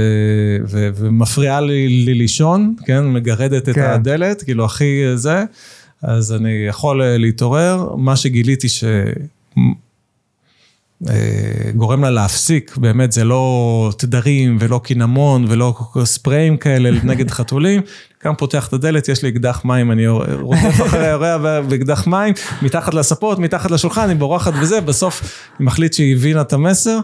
ו... 0.67 0.89
ומפריעה 0.95 1.61
לי, 1.61 2.05
לי 2.05 2.13
לישון, 2.13 2.76
כן, 2.86 3.07
מגרדת 3.07 3.69
את 3.69 3.76
כן. 3.76 3.82
הדלת, 3.82 4.41
כאילו 4.41 4.65
הכי 4.65 5.01
זה, 5.15 5.43
אז 6.01 6.34
אני 6.34 6.65
יכול 6.69 7.03
להתעורר. 7.03 7.95
מה 7.95 8.15
שגיליתי 8.15 8.69
ש... 8.69 8.84
אה, 11.09 11.71
גורם 11.76 12.03
לה 12.03 12.09
להפסיק, 12.09 12.78
באמת 12.78 13.11
זה 13.11 13.23
לא 13.23 13.91
תדרים 13.97 14.57
ולא 14.59 14.82
קינמון 14.84 15.45
ולא 15.49 15.73
ספריים 16.03 16.57
כאלה 16.57 16.89
נגד 17.03 17.32
חתולים. 17.32 17.82
קם 18.26 18.36
פותח 18.36 18.67
את 18.67 18.73
הדלת, 18.73 19.09
יש 19.09 19.23
לי 19.23 19.30
אקדח 19.30 19.65
מים, 19.65 19.91
אני 19.91 20.07
רודף 20.07 20.82
אחרי 20.86 21.07
היורע 21.07 21.61
באקדח 21.61 22.07
מים, 22.07 22.34
מתחת 22.61 22.93
לספות, 22.93 23.39
מתחת 23.39 23.71
לשולחן, 23.71 24.01
אני 24.01 24.15
בורחת 24.15 24.53
וזה, 24.61 24.82
בסוף 24.82 25.21
היא 25.59 25.65
מחליט 25.65 25.93
שהיא 25.93 26.15
הבינה 26.15 26.41
את 26.41 26.53
המסר. 26.53 26.99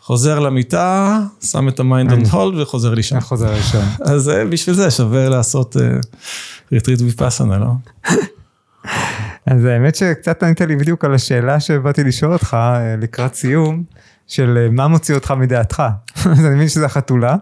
חוזר 0.00 0.38
למיטה, 0.38 1.18
שם 1.42 1.68
את 1.68 1.80
ה 1.80 1.86
mind 1.86 2.12
on 2.12 2.22
hold 2.30 2.60
וחוזר 2.60 2.94
לישון. 2.94 3.20
חוזר 3.20 3.54
לישון. 3.54 3.84
אז 4.00 4.28
אה, 4.28 4.44
בשביל 4.44 4.76
זה 4.76 4.90
שווה 4.90 5.28
לעשות 5.28 5.76
ריטריט 6.72 7.00
ויפאסנה, 7.00 7.58
לא? 7.58 7.72
אז 9.46 9.64
האמת 9.64 9.96
שקצת 9.96 10.42
ענית 10.42 10.60
לי 10.60 10.76
בדיוק 10.76 11.04
על 11.04 11.14
השאלה 11.14 11.60
שבאתי 11.60 12.04
לשאול 12.04 12.32
אותך 12.32 12.56
אה, 12.60 12.96
לקראת 12.96 13.34
סיום, 13.34 13.82
של 14.26 14.58
אה, 14.58 14.70
מה 14.70 14.88
מוציא 14.88 15.14
אותך 15.14 15.30
מדעתך. 15.30 15.82
אז 16.32 16.46
אני 16.46 16.54
מבין 16.54 16.68
שזה 16.68 16.86
החתולה. 16.86 17.36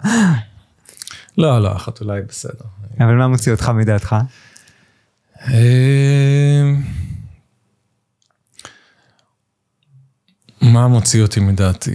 לא, 1.38 1.62
לא, 1.62 1.72
החתולה 1.72 2.14
היא 2.14 2.22
בסדר. 2.28 2.64
אבל 3.00 3.14
מה 3.14 3.28
מוציא 3.28 3.52
אותך 3.52 3.68
מדעתך? 3.68 4.16
אה, 5.48 6.72
מה 10.62 10.88
מוציא 10.88 11.22
אותי 11.22 11.40
מדעתי? 11.40 11.94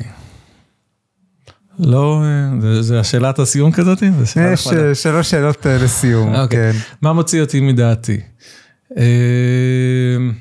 לא, 1.79 2.23
זה 2.81 2.99
השאלת 2.99 3.39
הסיום 3.39 3.71
כזאת? 3.71 4.03
יש 4.53 4.67
שלוש 4.93 5.31
שאלות 5.31 5.65
לסיום, 5.65 6.35
אוקיי. 6.35 6.73
כן. 6.73 6.79
מה 7.01 7.13
מוציא 7.13 7.41
אותי 7.41 7.59
מדעתי? 7.59 8.17
אמ, 8.97 10.31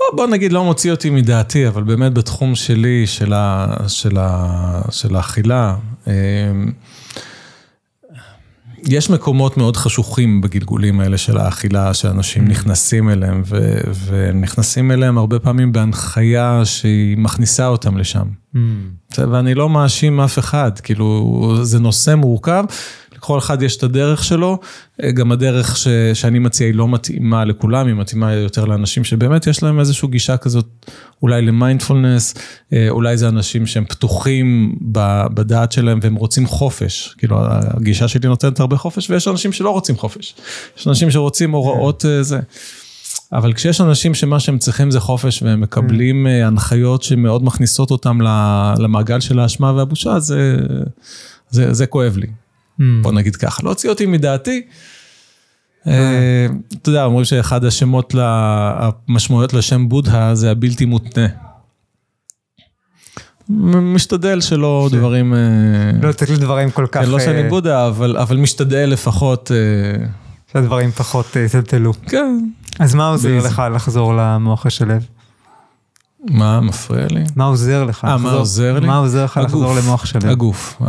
לא, 0.00 0.16
בוא 0.16 0.26
נגיד, 0.26 0.52
לא 0.52 0.64
מוציא 0.64 0.90
אותי 0.90 1.10
מדעתי, 1.10 1.68
אבל 1.68 1.82
באמת 1.82 2.14
בתחום 2.14 2.54
שלי, 2.54 3.06
של 3.06 3.32
האכילה, 5.14 5.76
אמ, 6.06 6.12
יש 8.88 9.10
מקומות 9.10 9.56
מאוד 9.56 9.76
חשוכים 9.76 10.40
בגלגולים 10.40 11.00
האלה 11.00 11.18
של 11.18 11.36
האכילה, 11.38 11.94
שאנשים 11.94 12.46
mm. 12.46 12.50
נכנסים 12.50 13.10
אליהם, 13.10 13.42
ו, 13.46 13.80
ונכנסים 14.06 14.92
אליהם 14.92 15.18
הרבה 15.18 15.38
פעמים 15.38 15.72
בהנחיה 15.72 16.60
שהיא 16.64 17.18
מכניסה 17.18 17.66
אותם 17.66 17.96
לשם. 17.98 18.26
Mm. 18.54 18.58
ואני 19.18 19.54
לא 19.54 19.68
מאשים 19.68 20.20
אף 20.20 20.38
אחד, 20.38 20.78
כאילו, 20.82 21.54
זה 21.62 21.78
נושא 21.78 22.14
מורכב, 22.14 22.64
לכל 23.16 23.38
אחד 23.38 23.62
יש 23.62 23.76
את 23.76 23.82
הדרך 23.82 24.24
שלו, 24.24 24.58
אה, 25.02 25.12
גם 25.12 25.32
הדרך 25.32 25.76
ש, 25.76 25.88
שאני 26.14 26.38
מציע 26.38 26.66
היא 26.66 26.74
לא 26.74 26.88
מתאימה 26.88 27.44
לכולם, 27.44 27.86
היא 27.86 27.94
מתאימה 27.94 28.32
יותר 28.32 28.64
לאנשים 28.64 29.04
שבאמת 29.04 29.46
יש 29.46 29.62
להם 29.62 29.80
איזושהי 29.80 30.08
גישה 30.08 30.36
כזאת, 30.36 30.66
אולי 31.22 31.42
למיינדפולנס, 31.42 32.34
אה, 32.72 32.86
אולי 32.90 33.16
זה 33.16 33.28
אנשים 33.28 33.66
שהם 33.66 33.84
פתוחים 33.84 34.76
בדעת 35.34 35.72
שלהם 35.72 35.98
והם 36.02 36.14
רוצים 36.14 36.46
חופש, 36.46 37.14
כאילו 37.18 37.36
הגישה 37.40 38.08
שלי 38.08 38.28
נותנת 38.28 38.60
הרבה 38.60 38.76
חופש 38.76 39.10
ויש 39.10 39.28
אנשים 39.28 39.52
שלא 39.52 39.70
רוצים 39.70 39.96
חופש, 39.96 40.34
יש 40.78 40.88
אנשים 40.88 41.10
שרוצים 41.10 41.50
הוראות 41.50 42.02
כן. 42.02 42.22
זה. 42.22 42.40
אבל 43.32 43.52
כשיש 43.52 43.80
אנשים 43.80 44.14
שמה 44.14 44.40
שהם 44.40 44.58
צריכים 44.58 44.90
זה 44.90 45.00
חופש 45.00 45.42
והם 45.42 45.60
מקבלים 45.60 46.26
mm. 46.26 46.46
הנחיות 46.46 47.02
שמאוד 47.02 47.44
מכניסות 47.44 47.90
אותם 47.90 48.18
למעגל 48.78 49.20
של 49.20 49.38
האשמה 49.38 49.72
והבושה, 49.72 50.20
זה, 50.20 50.56
זה, 51.50 51.72
זה 51.72 51.86
כואב 51.86 52.16
לי. 52.16 52.26
Mm. 52.80 52.82
בוא 53.02 53.12
נגיד 53.12 53.36
ככה, 53.36 53.62
לא 53.62 53.68
הוציא 53.68 53.90
אותי 53.90 54.06
מדעתי. 54.06 54.62
אה, 55.86 56.46
אתה 56.82 56.88
יודע, 56.88 57.04
אומרים 57.04 57.24
שאחד 57.24 57.64
השמות, 57.64 58.14
המשמעויות 58.18 59.54
לשם 59.54 59.88
בודהה 59.88 60.34
זה 60.34 60.50
הבלתי 60.50 60.84
מותנה. 60.84 61.26
משתדל 63.48 64.40
שלא 64.40 64.88
דברים... 64.92 65.34
אה, 65.34 65.38
לא 66.02 66.08
לתת 66.08 66.30
לי 66.30 66.36
דברים 66.36 66.70
כל 66.70 66.86
כך... 66.92 67.00
כן, 67.00 67.10
לא 67.10 67.20
שאני 67.20 67.42
אה, 67.42 67.48
בודה, 67.48 67.86
אבל 67.88 68.36
משתדל 68.36 68.88
לפחות... 68.92 69.50
שהדברים 70.52 70.90
פחות 70.90 71.36
יטלטלו. 71.36 71.92
כן. 72.06 72.38
אז 72.78 72.94
מה 72.94 73.08
עוזר 73.08 73.38
לך 73.38 73.62
לחזור 73.74 74.14
למוח 74.16 74.66
השלב? 74.66 75.06
מה 76.30 76.60
מפריע 76.60 77.06
לי? 77.10 77.24
מה 77.36 77.44
עוזר 77.44 77.84
לך? 77.84 78.04
אה, 78.04 78.16
מה 78.16 78.32
עוזר 78.32 78.78
לי? 78.78 78.86
מה 78.86 78.96
עוזר 78.96 79.24
לך 79.24 79.40
לחזור 79.44 79.74
למוח 79.74 80.06
שלם? 80.06 80.28
הגוף. 80.28 80.82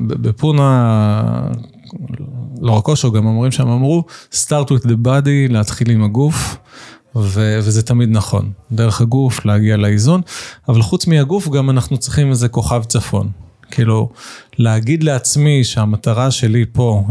בפונה, 0.00 1.50
לא 2.60 2.72
רק 2.72 2.88
אושו, 2.88 3.12
גם 3.12 3.26
אומרים 3.26 3.52
שהם 3.52 3.68
אמרו, 3.68 4.04
start 4.32 4.68
with 4.68 4.84
the 4.84 5.06
body, 5.06 5.52
להתחיל 5.52 5.90
עם 5.90 6.04
הגוף, 6.04 6.56
ו- 7.16 7.58
וזה 7.62 7.82
תמיד 7.82 8.08
נכון. 8.10 8.52
דרך 8.72 9.00
הגוף 9.00 9.44
להגיע 9.44 9.76
לאיזון, 9.76 10.20
אבל 10.68 10.82
חוץ 10.82 11.06
מהגוף 11.06 11.48
גם 11.48 11.70
אנחנו 11.70 11.98
צריכים 11.98 12.30
איזה 12.30 12.48
כוכב 12.48 12.82
צפון. 12.84 13.28
כאילו, 13.70 14.10
להגיד 14.58 15.02
לעצמי 15.02 15.64
שהמטרה 15.64 16.30
שלי 16.30 16.64
פה, 16.72 17.04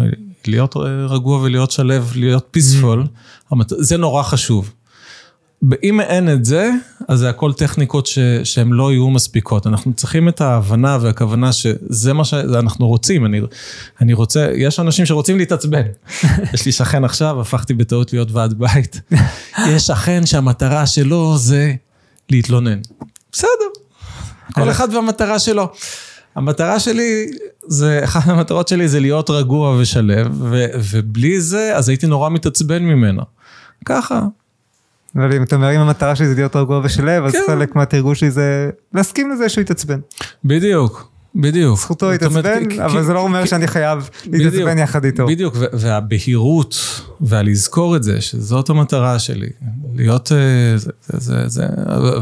להיות 0.47 0.75
רגוע 1.09 1.39
ולהיות 1.41 1.71
שלב, 1.71 2.11
להיות 2.15 2.47
פיספול, 2.51 3.03
mm-hmm. 3.03 3.63
זה 3.79 3.97
נורא 3.97 4.23
חשוב. 4.23 4.73
אם 5.83 6.01
אין 6.01 6.33
את 6.33 6.45
זה, 6.45 6.71
אז 7.07 7.19
זה 7.19 7.29
הכל 7.29 7.53
טכניקות 7.53 8.05
ש, 8.05 8.19
שהן 8.43 8.69
לא 8.69 8.91
יהיו 8.91 9.09
מספיקות. 9.09 9.67
אנחנו 9.67 9.93
צריכים 9.93 10.29
את 10.29 10.41
ההבנה 10.41 10.97
והכוונה 11.01 11.51
שזה 11.51 12.13
מה 12.13 12.25
שאנחנו 12.25 12.87
רוצים. 12.87 13.25
אני, 13.25 13.41
אני 14.01 14.13
רוצה, 14.13 14.47
יש 14.55 14.79
אנשים 14.79 15.05
שרוצים 15.05 15.37
להתעצבן. 15.37 15.81
יש 16.53 16.65
לי 16.65 16.71
שכן 16.71 17.03
עכשיו, 17.03 17.41
הפכתי 17.41 17.73
בטעות 17.73 18.13
להיות 18.13 18.31
ועד 18.31 18.53
בית. 18.53 19.01
יש 19.67 19.87
שכן 19.87 20.25
שהמטרה 20.25 20.87
שלו 20.87 21.37
זה 21.37 21.73
להתלונן. 22.29 22.79
בסדר, 23.31 23.49
כל 24.53 24.71
אחד 24.71 24.87
והמטרה 24.93 25.39
שלו. 25.39 25.71
המטרה 26.35 26.79
שלי, 26.79 27.25
זה, 27.67 28.01
אחת 28.03 28.27
המטרות 28.27 28.67
שלי 28.67 28.87
זה 28.87 28.99
להיות 28.99 29.29
רגוע 29.29 29.77
ושלב, 29.79 30.41
ו, 30.41 30.65
ובלי 30.91 31.41
זה, 31.41 31.75
אז 31.75 31.89
הייתי 31.89 32.07
נורא 32.07 32.29
מתעצבן 32.29 32.83
ממנו. 32.83 33.21
ככה, 33.85 34.21
אבל 35.15 35.33
אם 35.33 35.43
אתה 35.43 35.55
אומר 35.55 35.75
אם 35.75 35.79
המטרה 35.79 36.15
שלי 36.15 36.27
זה 36.27 36.35
להיות 36.35 36.55
רגוע 36.55 36.81
ושלב, 36.83 37.25
אז 37.25 37.31
כן. 37.31 37.39
חלק 37.47 37.75
מהתרגול 37.75 38.15
שלי 38.15 38.31
זה 38.31 38.69
להסכים 38.93 39.31
לזה 39.31 39.49
שהוא 39.49 39.61
יתעצבן. 39.61 39.99
בדיוק. 40.45 41.15
בדיוק. 41.35 41.79
זכותו 41.79 42.09
להתעצבן, 42.09 42.63
אבל 42.85 43.03
זה 43.03 43.13
לא 43.13 43.19
אומר 43.19 43.45
שאני 43.45 43.67
חייב 43.67 44.09
להתעצבן 44.31 44.77
יחד 44.77 45.05
איתו. 45.05 45.27
בדיוק, 45.27 45.55
והבהירות, 45.73 46.75
והלזכור 47.21 47.95
את 47.95 48.03
זה, 48.03 48.21
שזאת 48.21 48.69
המטרה 48.69 49.19
שלי, 49.19 49.49
להיות, 49.95 50.31
אה, 50.31 50.77
זה, 51.07 51.47
זה, 51.47 51.65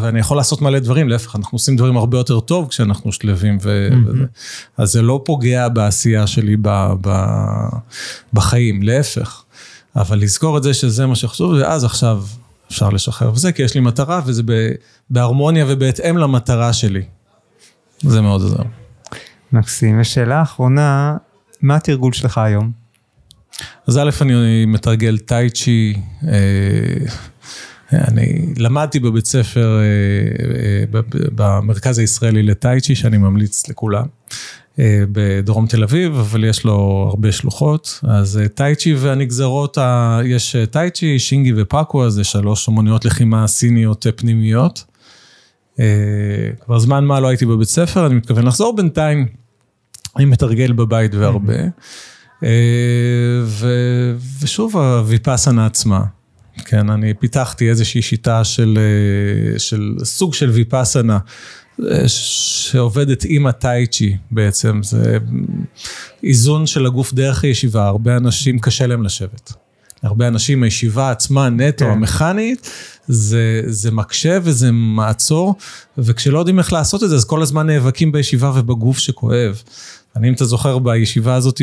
ואני 0.02 0.20
יכול 0.20 0.38
לעשות 0.38 0.62
מלא 0.62 0.80
דברים, 0.80 1.10
להפך, 1.10 1.36
אנחנו 1.36 1.56
עושים 1.56 1.76
דברים 1.76 1.98
הרבה 1.98 2.18
יותר 2.18 2.40
טוב 2.40 2.68
כשאנחנו 2.70 3.12
שלווים. 3.12 3.58
אז 4.78 4.92
זה 4.92 5.02
לא 5.02 5.22
פוגע 5.26 5.70
בעשייה 5.70 6.28
שלי 6.28 6.58
בחיים, 8.34 8.84
להפך. 8.84 9.44
אבל 9.96 10.20
לזכור 10.20 10.58
את 10.58 10.64
זה 10.64 10.74
שזה 10.74 11.06
מה 11.06 11.16
שחשוב, 11.16 11.52
ואז 11.52 11.84
עכשיו 11.84 12.24
אפשר 12.74 12.90
לשחרר 12.90 13.32
וזה, 13.34 13.52
כי 13.52 13.62
יש 13.62 13.76
לי 13.76 13.82
מטרה 13.82 14.22
וזה 14.26 14.44
בהרמוניה 15.10 15.66
ובהתאם 15.68 16.18
למטרה 16.18 16.74
שלי. 16.74 17.02
זה 18.02 18.22
מאוד 18.22 18.42
עוזר. 18.42 18.64
מקסים. 19.52 20.00
ושאלה 20.00 20.42
אחרונה, 20.42 21.18
מה 21.62 21.76
התרגול 21.76 22.14
שלך 22.14 22.38
היום? 22.38 22.72
אז 23.88 23.98
א', 23.98 24.10
אני 24.22 24.66
מתרגל 24.66 25.18
טאי 25.18 25.50
צ'י, 25.50 25.94
אה, 26.28 26.34
אני 27.94 28.54
למדתי 28.58 29.00
בבית 29.00 29.26
ספר, 29.26 29.80
אה, 29.80 31.00
במרכז 31.12 32.00
הישראלי 32.00 32.44
לטאי 32.44 32.82
צ'י, 32.82 32.96
שאני 32.96 33.18
ממליץ 33.18 33.70
לכולם. 33.70 34.06
אה, 34.80 35.04
בדרום 35.12 35.68
תל 35.68 35.84
אביב, 35.84 36.16
אבל 36.16 36.44
יש 36.44 36.64
לו 36.64 37.08
הרבה 37.10 37.32
שלוחות. 37.32 38.00
אז 38.04 38.38
אה, 38.38 38.48
טייצ'י 38.48 38.94
והנגזרות, 38.96 39.78
ה... 39.78 40.20
יש 40.26 40.56
אה, 40.56 40.66
טייצ'י, 40.66 41.20
שינגי 41.20 41.54
ופאקו, 41.58 42.10
זה 42.10 42.24
שלוש 42.24 42.70
אמנויות 42.70 43.06
לחימה 43.06 43.48
סיניות 43.48 44.06
פנימיות. 44.16 44.84
כבר 46.66 46.80
זמן 46.80 47.06
מה 47.06 47.20
לא 47.20 47.28
הייתי 47.28 47.46
בבית 47.46 47.68
ספר, 47.68 48.06
אני 48.06 48.16
מתכוון 48.16 48.46
לחזור 48.46 48.76
בינתיים. 48.76 49.28
אני 50.18 50.26
מתרגל 50.26 50.72
בבית 50.72 51.16
והרבה. 51.16 51.54
ו... 53.44 53.68
ושוב, 54.42 54.78
הוויפאסנה 54.78 55.66
עצמה. 55.66 56.04
כן, 56.66 56.90
אני 56.90 57.14
פיתחתי 57.14 57.70
איזושהי 57.70 58.02
שיטה 58.02 58.44
של, 58.44 58.80
של 59.58 59.96
סוג 60.04 60.34
של 60.34 60.50
ויפאסנה. 60.50 61.20
שעובדת 62.08 63.24
עם 63.28 63.48
הטייצ'י 63.48 64.18
בעצם, 64.32 64.84
זה 64.84 65.18
איזון 66.24 66.68
של 66.68 66.86
הגוף 66.86 67.14
דרך 67.14 67.44
הישיבה, 67.44 67.88
הרבה 67.88 68.18
אנשים 68.18 68.60
קשה 68.60 68.88
להם 68.88 69.04
לשבת. 69.04 69.54
הרבה 70.04 70.28
אנשים, 70.28 70.64
הישיבה 70.64 71.12
עצמה 71.12 71.50
נטו, 71.50 71.86
כן. 71.86 71.92
המכנית, 71.92 72.70
זה, 73.08 73.62
זה 73.66 73.92
מקשה 73.92 74.40
וזה 74.44 74.72
מעצור, 74.72 75.56
וכשלא 75.98 76.40
יודעים 76.40 76.60
איך 76.60 76.74
לעשות 76.74 77.04
את 77.04 77.10
זה, 77.10 77.16
אז 77.16 77.26
כל 77.26 77.42
הזמן 77.42 77.68
נאבקים 77.68 78.12
בישיבה 78.12 78.52
ובגוף 78.56 78.98
שכואב. 78.98 79.62
אני, 80.16 80.30
אם 80.30 80.34
אתה 80.34 80.46
זוכר, 80.46 80.80
בישיבה 80.80 81.36
הזאת 81.36 81.62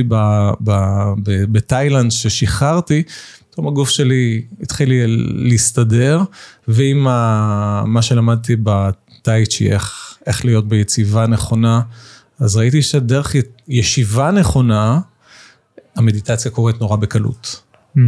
בתאילנד 1.52 2.10
ששחררתי, 2.10 3.02
פתאום 3.50 3.68
הגוף 3.68 3.90
שלי 3.90 4.42
התחיל 4.62 4.90
להסתדר, 5.34 6.22
ועם 6.68 7.04
מה 7.86 8.02
שלמדתי 8.02 8.56
טאי-צ'י, 9.22 9.72
איך, 9.72 10.14
איך 10.26 10.44
להיות 10.44 10.68
ביציבה 10.68 11.26
נכונה. 11.26 11.80
אז 12.40 12.56
ראיתי 12.56 12.82
שדרך 12.82 13.34
ישיבה 13.68 14.30
נכונה, 14.30 15.00
המדיטציה 15.96 16.50
קורית 16.50 16.80
נורא 16.80 16.96
בקלות. 16.96 17.62
Mm. 17.96 18.00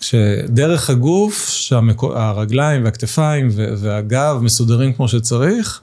כשדרך 0.00 0.90
הגוף, 0.90 1.48
שהרגליים 1.48 2.84
והכתפיים 2.84 3.48
והגב 3.54 4.38
מסודרים 4.42 4.92
כמו 4.92 5.08
שצריך, 5.08 5.80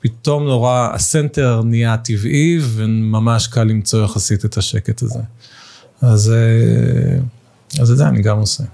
פתאום 0.00 0.44
נורא, 0.44 0.88
הסנטר 0.92 1.62
נהיה 1.64 1.96
טבעי 1.96 2.58
וממש 2.62 3.46
קל 3.46 3.64
למצוא 3.64 4.04
יחסית 4.04 4.44
את 4.44 4.56
השקט 4.56 5.02
הזה. 5.02 5.20
אז, 6.00 6.30
אה, 6.30 7.18
אז 7.82 7.90
את 7.90 7.96
זה 7.96 8.08
אני 8.08 8.22
גם 8.22 8.38
עושה. 8.38 8.64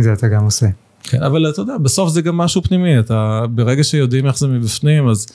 זה 0.00 0.12
אתה 0.12 0.28
גם 0.28 0.44
עושה. 0.44 0.66
כן, 1.02 1.22
אבל 1.22 1.50
אתה 1.50 1.60
יודע, 1.60 1.78
בסוף 1.78 2.08
זה 2.10 2.22
גם 2.22 2.36
משהו 2.36 2.62
פנימי, 2.62 2.98
אתה, 2.98 3.42
ברגע 3.50 3.84
שיודעים 3.84 4.26
איך 4.26 4.38
זה 4.38 4.48
מבפנים, 4.48 5.08
אז, 5.08 5.26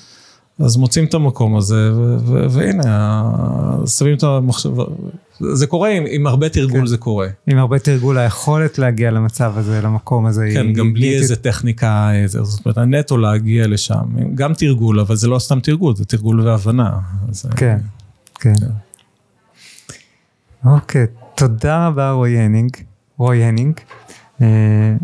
אז 0.59 0.77
מוצאים 0.77 1.05
את 1.05 1.13
המקום 1.13 1.57
הזה, 1.57 1.91
ו, 1.95 2.17
ו, 2.25 2.51
והנה, 2.51 3.29
שמים 3.85 4.15
את 4.15 4.23
המחשבה, 4.23 4.83
זה 5.39 5.67
קורה, 5.67 5.89
עם, 5.89 6.03
עם 6.09 6.27
הרבה 6.27 6.49
תרגול 6.49 6.79
כן. 6.79 6.85
זה 6.85 6.97
קורה. 6.97 7.27
עם 7.47 7.57
הרבה 7.57 7.79
תרגול, 7.79 8.17
היכולת 8.17 8.79
להגיע 8.79 9.11
למצב 9.11 9.53
הזה, 9.55 9.81
למקום 9.81 10.25
הזה. 10.25 10.49
כן, 10.53 10.67
היא, 10.67 10.75
גם 10.75 10.93
בלי 10.93 11.07
היא... 11.07 11.17
איזה 11.17 11.35
טכניקה, 11.35 12.11
איזה, 12.13 12.43
זאת 12.43 12.65
אומרת, 12.65 12.77
הנטו 12.77 13.17
להגיע 13.17 13.67
לשם, 13.67 14.05
גם 14.35 14.53
תרגול, 14.53 14.99
אבל 14.99 15.15
זה 15.15 15.27
לא 15.27 15.39
סתם 15.39 15.59
תרגול, 15.59 15.95
זה 15.95 16.05
תרגול 16.05 16.41
והבנה. 16.41 16.91
אז, 17.29 17.45
כן, 17.55 17.77
כן. 18.39 18.53
כן. 18.59 18.67
אוקיי, 20.65 21.05
תודה 21.35 21.87
רבה 21.87 22.11
רועי 22.11 22.39
הנינג. 22.39 22.71
רועי 23.17 23.43
הנינג. 23.43 23.79
אה, 24.41 24.47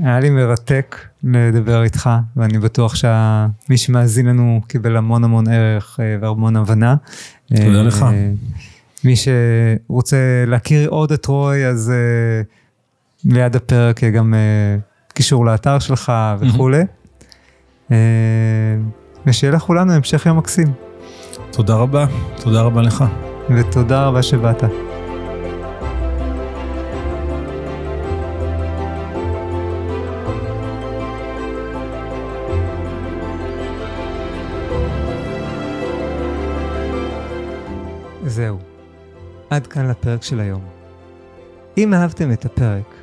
היה 0.04 0.20
לי 0.20 0.30
מרתק 0.30 0.96
לדבר 1.24 1.84
איתך, 1.84 2.10
ואני 2.36 2.60
בטוח 2.60 2.96
שמי 2.96 3.78
שמאזין 3.78 4.26
לנו 4.26 4.62
קיבל 4.68 4.98
המון 4.98 5.24
המון 5.24 5.48
ערך 5.48 6.00
אה, 6.00 6.18
והמון 6.22 6.56
הבנה. 6.56 6.96
תודה 7.48 7.78
אה, 7.78 7.84
לך. 7.84 8.06
מי 9.04 9.14
שרוצה 9.16 10.18
להכיר 10.48 10.90
עוד 10.90 11.12
את 11.12 11.26
רוי, 11.26 11.66
אז 11.66 11.94
ליד 13.26 13.56
הפרק 13.56 14.04
יהיה 14.04 14.12
גם 14.12 14.34
קישור 15.14 15.46
לאתר 15.46 15.80
שלך 15.80 16.12
וכולי. 16.40 16.84
ושיהיה 19.26 19.54
לכולנו 19.54 19.94
המשך 19.94 20.26
יום 20.26 20.38
מקסים. 20.38 20.68
תודה 21.52 21.76
רבה, 21.76 22.06
תודה 22.44 22.62
רבה 22.62 22.82
לך. 22.82 23.04
ותודה 23.50 24.06
רבה 24.06 24.24
שבאת. 24.24 24.91
עד 39.52 39.68
כאן 39.68 39.88
לפרק 39.88 40.24
של 40.24 40.40
היום. 40.40 40.62
אם 41.78 41.94
אהבתם 41.94 42.32
את 42.32 42.46
הפרק, 42.46 42.96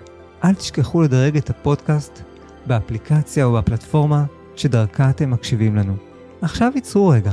אל 0.44 0.54
תשכחו 0.54 1.02
לדרג 1.02 1.36
את 1.36 1.50
הפודקאסט 1.50 2.22
באפליקציה 2.66 3.44
או 3.44 3.52
בפלטפורמה 3.52 4.24
שדרכה 4.56 5.10
אתם 5.10 5.30
מקשיבים 5.30 5.76
לנו. 5.76 5.94
עכשיו 6.42 6.72
ייצרו 6.74 7.08
רגע. 7.08 7.32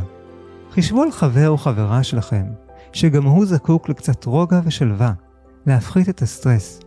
חישבו 0.72 1.03
על 1.03 1.11
חבר 1.11 1.49
או 1.49 1.57
חברה 1.57 2.03
שלכם, 2.03 2.45
שגם 2.93 3.24
הוא 3.24 3.45
זקוק 3.45 3.89
לקצת 3.89 4.26
רוגע 4.26 4.59
ושלווה, 4.66 5.13
להפחית 5.66 6.09
את 6.09 6.22
הסטרס. 6.22 6.80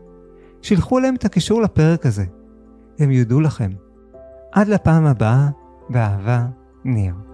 שילחו 0.62 0.99
להם 0.99 1.14
את 1.14 1.24
הקישור 1.24 1.62
לפרק 1.62 2.07
הזה. 2.07 2.24
הם 2.99 3.11
יודו 3.11 3.41
לכם. 3.41 3.70
עד 4.53 4.68
לפעם 4.68 5.07
הבאה, 5.07 5.49
באהבה, 5.89 6.47
ניר. 6.85 7.28